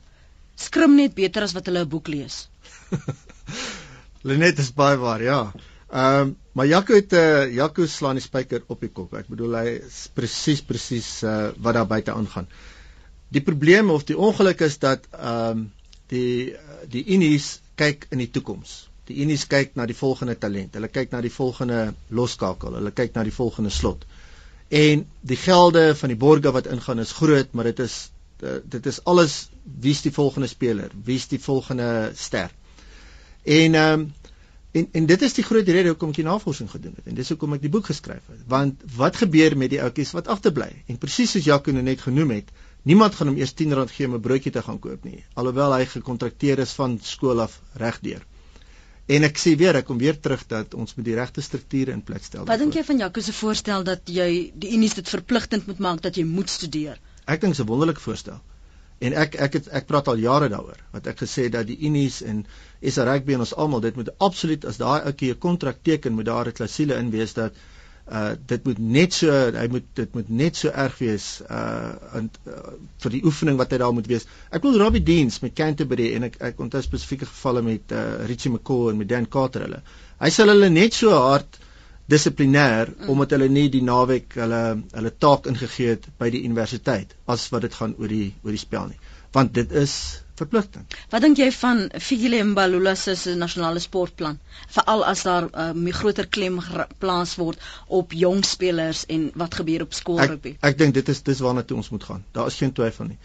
skrim 0.54 0.94
net 0.94 1.14
beter 1.14 1.42
as 1.42 1.52
wat 1.52 1.66
hulle 1.66 1.84
'n 1.84 1.88
boek 1.88 2.08
lees. 2.08 2.48
Lenet 4.28 4.58
is 4.58 4.72
baie 4.74 4.96
waar, 4.96 5.22
ja. 5.22 5.52
Ehm 5.88 6.20
um, 6.20 6.36
maar 6.52 6.66
Jaco 6.66 6.94
het 6.94 7.12
uh, 7.12 7.54
Jaco 7.54 7.86
slaan 7.86 8.18
die 8.18 8.22
spyker 8.22 8.62
op 8.66 8.80
die 8.80 8.90
kop. 8.90 9.14
Ek 9.14 9.28
bedoel 9.28 9.54
hy 9.56 9.68
is 9.78 10.08
presies 10.14 10.60
presies 10.60 11.22
uh, 11.22 11.50
wat 11.56 11.74
daar 11.74 11.86
buite 11.86 12.12
aangaan. 12.12 12.48
Die 13.28 13.40
probleem 13.40 13.90
of 13.90 14.04
die 14.04 14.18
ongeluk 14.18 14.60
is 14.60 14.78
dat 14.78 15.06
ehm 15.12 15.50
um, 15.50 15.72
die 16.08 16.56
die 16.88 17.04
unies 17.14 17.60
kyk 17.76 18.06
in 18.10 18.18
die 18.18 18.30
toekoms. 18.30 18.87
Die 19.08 19.22
unies 19.24 19.46
kyk 19.48 19.76
na 19.78 19.86
die 19.88 19.96
volgende 19.96 20.36
talent. 20.38 20.76
Hulle 20.76 20.90
kyk 20.92 21.12
na 21.14 21.22
die 21.24 21.32
volgende 21.32 21.94
loskakel. 22.12 22.76
Hulle 22.78 22.92
kyk 22.92 23.16
na 23.16 23.24
die 23.24 23.34
volgende 23.34 23.72
slot. 23.72 24.04
En 24.68 25.06
die 25.24 25.38
gelde 25.40 25.94
van 25.96 26.12
die 26.12 26.20
borge 26.20 26.52
wat 26.52 26.68
ingaan 26.68 27.00
is 27.00 27.14
groot, 27.16 27.52
maar 27.56 27.70
dit 27.70 27.80
is 27.80 27.96
eh, 28.44 28.60
dit 28.64 28.86
is 28.86 29.00
alles 29.04 29.48
wie's 29.64 30.02
die 30.04 30.12
volgende 30.12 30.48
speler, 30.48 30.92
wie's 31.04 31.26
die 31.32 31.40
volgende 31.40 32.12
ster. 32.16 32.52
En 33.44 33.74
ehm 33.74 34.00
um, 34.00 34.08
en 34.76 34.88
en 34.92 35.06
dit 35.08 35.22
is 35.24 35.32
die 35.32 35.42
groot 35.42 35.68
rede 35.72 35.88
hoekom 35.88 36.10
ek 36.12 36.18
die 36.20 36.26
navorsing 36.26 36.68
gedoen 36.70 36.92
het 36.98 37.06
en 37.08 37.16
dis 37.16 37.30
hoekom 37.32 37.54
ek 37.56 37.62
die 37.62 37.70
boek 37.72 37.88
geskryf 37.88 38.26
het. 38.28 38.42
Want 38.46 38.82
wat 38.96 39.16
gebeur 39.16 39.56
met 39.56 39.72
die 39.72 39.80
ouetjies 39.82 40.12
wat 40.12 40.28
agterbly? 40.28 40.68
En 40.86 41.00
presies 41.00 41.32
soos 41.32 41.48
Jaco 41.48 41.72
nou 41.72 41.82
net 41.82 42.04
genoem 42.04 42.36
het, 42.36 42.52
Niemand 42.88 43.14
gaan 43.14 43.28
hom 43.28 43.36
eers 43.36 43.52
10 43.52 43.74
rand 43.76 43.90
gee 43.90 44.06
om 44.06 44.14
'n 44.14 44.20
broodjie 44.24 44.52
te 44.52 44.62
gaan 44.62 44.78
koop 44.78 45.04
nie, 45.04 45.24
alhoewel 45.34 45.74
hy 45.74 45.84
gekontrakteer 45.86 46.58
is 46.64 46.72
van 46.72 46.98
skool 47.02 47.40
af 47.44 47.60
regdeur. 47.82 48.22
En 49.08 49.24
ek 49.24 49.38
sê 49.40 49.54
weer, 49.56 49.76
ek 49.78 49.86
kom 49.88 49.98
weer 50.00 50.16
terug 50.20 50.42
dat 50.50 50.74
ons 50.76 50.94
moet 50.96 51.06
die 51.06 51.14
regte 51.16 51.40
strukture 51.44 51.94
in 51.96 52.02
plek 52.04 52.26
stel. 52.26 52.44
Wat 52.48 52.60
dink 52.60 52.74
jy 52.76 52.82
van 52.84 52.98
Jaco 53.00 53.22
se 53.24 53.32
voorstel 53.32 53.86
dat 53.86 54.10
jy 54.12 54.28
die 54.64 54.72
unies 54.76 54.98
dit 54.98 55.08
verpligtend 55.08 55.66
moet 55.70 55.80
maak 55.86 56.02
dat 56.04 56.18
jy 56.20 56.26
moet 56.28 56.52
studeer? 56.52 56.98
Ek 57.24 57.40
dink 57.40 57.54
dit 57.54 57.60
is 57.60 57.64
'n 57.64 57.70
wonderlike 57.70 58.04
voorstel. 58.04 58.40
En 59.00 59.14
ek 59.22 59.38
ek 59.46 59.56
het 59.58 59.68
ek 59.80 59.86
praat 59.86 60.08
al 60.12 60.20
jare 60.20 60.48
daaroor 60.52 60.78
wat 60.92 61.06
ek 61.06 61.20
gesê 61.24 61.48
dat 61.54 61.66
die 61.66 61.78
unies 61.88 62.20
en 62.22 62.44
SA 62.82 63.04
rugby 63.08 63.36
en 63.36 63.44
ons 63.46 63.54
almal 63.64 63.80
dit 63.80 63.96
moet 63.96 64.10
absoluut 64.28 64.64
as 64.64 64.80
daai 64.82 65.00
ouetjie 65.00 65.32
'n 65.34 65.38
kontrak 65.38 65.82
teken 65.88 66.12
moet 66.12 66.28
daar 66.28 66.48
'n 66.48 66.56
klousule 66.60 66.98
in 66.98 67.10
wees 67.10 67.32
dat 67.34 67.54
uh 68.08 68.32
dit 68.50 68.64
moet 68.64 68.78
net 68.78 69.12
so 69.12 69.32
hy 69.54 69.66
moet 69.72 69.86
dit 69.98 70.14
moet 70.16 70.28
net 70.42 70.56
so 70.56 70.72
erg 70.84 70.96
wees 71.02 71.26
uh 71.44 71.92
in 72.20 72.30
uh, 72.48 72.72
vir 73.04 73.14
die 73.14 73.22
oefening 73.28 73.58
wat 73.60 73.72
hy 73.74 73.80
daar 73.82 73.94
moet 73.96 74.08
wees. 74.10 74.26
Ek 74.54 74.64
wil 74.64 74.78
Robbie 74.80 75.04
Deans 75.04 75.40
met 75.44 75.56
Canterbury 75.58 76.10
en 76.16 76.28
ek 76.30 76.38
ek 76.50 76.60
onthou 76.64 76.82
spesifieke 76.84 77.28
gevalle 77.28 77.62
met 77.66 77.92
uh 77.92 78.04
Richie 78.30 78.52
McCaw 78.52 78.90
en 78.92 79.00
met 79.02 79.10
Dan 79.10 79.28
Carter 79.28 79.66
hulle. 79.66 79.82
Hy 80.22 80.30
sal 80.34 80.52
hulle 80.54 80.70
net 80.72 80.96
so 80.96 81.12
hard 81.12 81.60
dissiplinêr 82.08 82.94
mm. 82.94 83.10
omdat 83.12 83.34
hulle 83.36 83.50
nie 83.52 83.68
die 83.72 83.84
naweek 83.84 84.38
hulle 84.40 84.62
hulle 84.94 85.12
taak 85.24 85.50
ingegee 85.50 85.92
het 85.96 86.08
by 86.20 86.30
die 86.32 86.44
universiteit 86.48 87.12
as 87.28 87.50
wat 87.52 87.66
dit 87.68 87.76
gaan 87.76 87.94
oor 87.98 88.08
die 88.08 88.30
oor 88.42 88.56
die 88.56 88.64
spel 88.64 88.88
nie. 88.94 89.00
Want 89.36 89.52
dit 89.58 89.72
is 89.76 89.98
verpligting. 90.40 90.86
Wat 91.12 91.24
dink 91.24 91.40
jy 91.40 91.48
van 91.58 91.84
Fikile 92.08 92.42
Mbalula 92.50 92.94
se 92.98 93.34
nasionale 93.38 93.82
sportplan? 93.84 94.38
Veral 94.76 95.04
as 95.04 95.24
daar 95.28 95.48
'n 95.48 95.54
uh, 95.54 95.68
um, 95.74 95.92
groter 96.00 96.28
klem 96.28 96.60
geplaas 96.60 97.34
word 97.40 97.58
op 97.86 98.12
jong 98.12 98.44
spelers 98.44 99.04
en 99.06 99.30
wat 99.34 99.54
gebeur 99.54 99.82
op 99.82 99.92
skoolrugby. 99.92 100.56
Ek, 100.60 100.72
ek 100.72 100.78
dink 100.78 100.94
dit 100.94 101.08
is 101.08 101.22
dis 101.22 101.44
waarna 101.44 101.62
toe 101.62 101.76
ons 101.76 101.90
moet 101.90 102.04
gaan. 102.04 102.24
Daar 102.32 102.46
is 102.46 102.58
geen 102.62 102.72
twyfel 102.72 103.12
nie. 103.12 103.18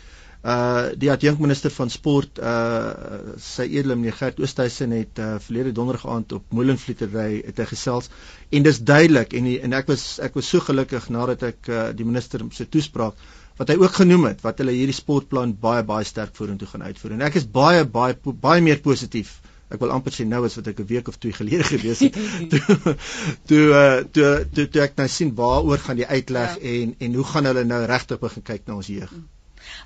Uh 0.43 0.89
die 0.99 1.07
adjunkminister 1.11 1.72
van 1.72 1.89
sport 1.89 2.39
uh 2.43 3.38
sy 3.39 3.64
edele 3.64 3.95
meneer 3.95 4.18
Gert 4.18 4.41
Oosthuizen 4.43 4.91
het 4.91 5.20
uh 5.24 5.38
verlede 5.39 5.72
donderdag 5.72 6.03
aand 6.11 6.36
op 6.36 6.49
Moelenvlietery 6.51 7.38
het 7.45 7.61
hy 7.64 7.68
gesels 7.70 8.09
en 8.51 8.66
dis 8.66 8.82
duidelik 8.84 9.38
en 9.39 9.47
die, 9.47 9.53
en 9.64 9.78
ek 9.80 9.88
was 9.88 10.03
ek 10.20 10.36
was 10.36 10.49
so 10.51 10.59
gelukkig 10.59 11.07
nadat 11.16 11.47
ek 11.47 11.72
uh 11.72 11.86
die 11.95 12.03
minister 12.03 12.43
se 12.51 12.68
toespraak 12.68 13.24
wat 13.58 13.70
hy 13.70 13.78
ook 13.82 14.01
genoem 14.01 14.30
het 14.32 14.41
wat 14.41 14.58
hulle 14.62 14.76
hierdie 14.76 14.97
sportplan 14.97 15.58
baie 15.60 15.84
baie 15.84 16.06
sterk 16.06 16.36
vorentoe 16.36 16.68
gaan 16.68 16.84
uitvoer. 16.84 17.18
En 17.18 17.26
ek 17.30 17.41
is 17.41 17.49
baie 17.49 17.86
baie 17.86 18.16
baie 18.47 18.62
meer 18.62 18.82
positief 18.82 19.39
ek 19.74 19.82
wil 19.82 19.93
amper 19.95 20.14
sê 20.14 20.26
nou 20.30 20.43
as 20.45 20.56
wat 20.60 20.70
ek 20.72 20.82
'n 20.84 20.89
week 20.89 21.08
of 21.10 21.18
twee 21.18 21.34
gelede 21.34 21.66
gewees 21.70 22.01
het 22.06 22.18
toe 22.51 22.95
toe 23.49 23.64
uh 23.82 24.04
toe 24.16 24.32
toe, 24.54 24.68
toe 24.70 24.82
ek 24.86 24.97
nou 25.01 25.08
sien 25.10 25.34
waaroor 25.39 25.82
gaan 25.86 26.01
die 26.01 26.10
uitleg 26.10 26.58
ja. 26.58 26.74
en 26.74 26.95
en 26.99 27.16
hoe 27.20 27.30
gaan 27.32 27.49
hulle 27.49 27.64
nou 27.70 27.82
regtig 27.93 28.22
begin 28.26 28.45
kyk 28.51 28.68
na 28.68 28.78
ons 28.82 28.91
jeug 28.93 29.14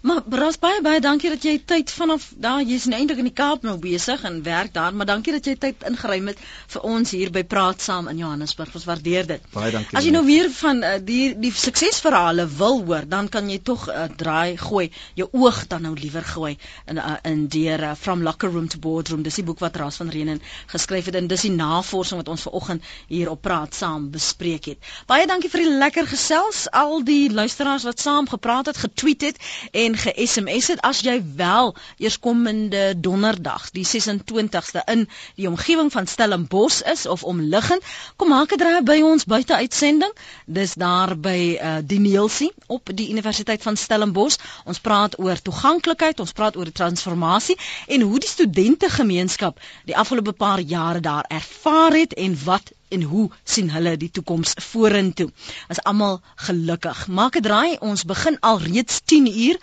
Maar 0.02 0.22
Bras 0.26 0.60
baie 0.62 0.82
baie 0.82 1.02
dankie 1.04 1.30
dat 1.34 1.44
jy 1.44 1.58
tyd 1.66 1.92
vanaf 1.92 2.30
daar 2.38 2.62
jy's 2.62 2.86
nou 2.90 3.00
eintlik 3.00 3.22
in 3.22 3.30
die 3.30 3.36
Kaap 3.38 3.66
nou 3.66 3.78
besig 3.82 4.24
en 4.28 4.42
werk 4.44 4.74
daar, 4.74 4.96
maar 4.96 5.10
dankie 5.10 5.34
dat 5.36 5.46
jy 5.46 5.56
tyd 5.60 5.86
ingeruim 5.90 6.32
het 6.32 6.42
vir 6.74 6.88
ons 6.88 7.12
hier 7.12 7.32
by 7.34 7.44
Praat 7.44 7.82
Saam 7.82 8.08
in 8.12 8.22
Johannesburg. 8.22 8.74
Ons 8.78 8.88
waardeer 8.90 9.28
dit. 9.30 9.48
Baie 9.54 9.72
dankie. 9.72 9.98
As 9.98 10.06
jy 10.06 10.14
nou 10.16 10.24
weer 10.28 10.50
van 10.60 10.84
uh, 10.84 10.96
die 11.04 11.34
die 11.38 11.52
suksesverhale 11.54 12.48
wil 12.58 12.82
hoor, 12.88 13.08
dan 13.10 13.30
kan 13.34 13.50
jy 13.50 13.60
tog 13.64 13.88
uh, 13.90 14.08
draai 14.18 14.58
gooi, 14.62 14.90
jou 15.20 15.30
oog 15.32 15.64
dan 15.72 15.86
nou 15.88 15.94
liewer 15.98 16.26
gooi 16.26 16.56
in 16.88 17.02
uh, 17.02 17.18
in 17.28 17.48
deur 17.54 17.84
uh, 17.92 17.94
From 17.96 18.24
Locker 18.26 18.52
Room 18.54 18.68
to 18.68 18.82
Boardroom. 18.84 19.24
Dis 19.26 19.40
die 19.42 19.46
boek 19.48 19.62
wat 19.64 19.78
Ras 19.78 20.00
van 20.02 20.12
Reenen 20.14 20.42
geskryf 20.72 21.12
het 21.12 21.20
en 21.20 21.28
dis 21.28 21.48
die 21.48 21.54
navorsing 21.54 22.22
wat 22.22 22.32
ons 22.34 22.46
vanoggend 22.48 22.84
hier 23.08 23.32
op 23.32 23.42
Praat 23.42 23.76
Saam 23.76 24.10
bespreek 24.14 24.72
het. 24.74 24.92
Baie 25.10 25.28
dankie 25.30 25.52
vir 25.52 25.66
die 25.66 25.78
lekker 25.82 26.08
gesels, 26.10 26.66
al 26.72 27.02
die 27.08 27.28
luisteraars 27.34 27.86
wat 27.88 28.00
saam 28.02 28.28
gepraat 28.30 28.72
het, 28.72 28.78
getweet 28.78 29.22
het 29.22 29.38
en 29.72 29.98
ge-SMS 29.98 30.68
het 30.68 30.82
as 30.82 31.00
jy 31.06 31.18
wel 31.36 31.76
eerskomende 31.98 32.94
donderdag 33.00 33.70
die 33.72 33.86
26ste 33.88 34.84
in 34.86 35.08
die 35.36 35.48
omgewing 35.48 35.92
van 35.92 36.08
Stellenbosch 36.08 36.82
is 36.92 37.06
of 37.06 37.24
omliggend 37.24 37.84
kom 38.16 38.30
maak 38.30 38.52
'n 38.54 38.58
draai 38.58 38.82
by 38.84 39.00
ons 39.02 39.26
buite 39.26 39.56
uitsending. 39.56 40.14
Dis 40.46 40.74
daar 40.74 41.18
by 41.20 41.58
uh, 41.62 41.78
die 41.84 42.00
Neelsie 42.00 42.52
op 42.68 42.90
die 42.94 43.10
Universiteit 43.10 43.62
van 43.62 43.78
Stellenbosch. 43.78 44.38
Ons 44.66 44.80
praat 44.80 45.20
oor 45.20 45.42
toeganklikheid 45.42 46.20
ons 46.20 46.32
praat 46.32 46.58
oor 46.58 46.72
transformasie 46.72 47.58
en 47.88 48.02
hoe 48.02 48.20
die 48.20 48.30
studente 48.30 48.90
gemeenskap 48.90 49.60
die 49.86 49.98
afgelope 49.98 50.32
paar 50.34 50.60
jare 50.60 51.00
daar 51.00 51.26
ervaar 51.28 51.92
het 51.92 52.14
en 52.14 52.38
wat 52.44 52.72
en 52.96 53.02
hoe 53.12 53.26
sien 53.44 53.70
hulle 53.76 53.98
die 53.98 54.12
toekoms 54.18 54.54
vorentoe? 54.70 55.30
As 55.74 55.82
almal 55.92 56.22
gelukkig. 56.48 57.08
Maak 57.08 57.38
'n 57.38 57.46
draai. 57.48 57.78
Ons 57.90 58.06
begin 58.14 58.40
al 58.40 58.60
reeds 58.60 59.02
10 59.06 59.28
uur 59.48 59.58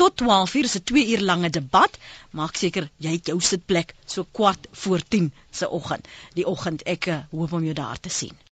tot 0.00 0.16
12 0.16 0.54
uur 0.54 0.64
is 0.70 0.76
'n 0.78 0.84
2 0.92 1.06
uur 1.12 1.22
lange 1.30 1.50
debat. 1.50 1.98
Maak 2.30 2.56
seker 2.56 2.90
jy 2.96 3.12
het 3.16 3.26
jou 3.26 3.40
sitplek 3.40 3.94
so 4.06 4.26
kwart 4.38 4.68
voor 4.82 5.00
10 5.08 5.32
se 5.50 5.68
oggend. 5.68 6.08
Die 6.34 6.46
oggend 6.46 6.82
ek 6.82 7.06
eh, 7.06 7.18
hoop 7.30 7.52
om 7.52 7.64
jou 7.64 7.74
daar 7.74 8.00
te 8.00 8.08
sien. 8.08 8.36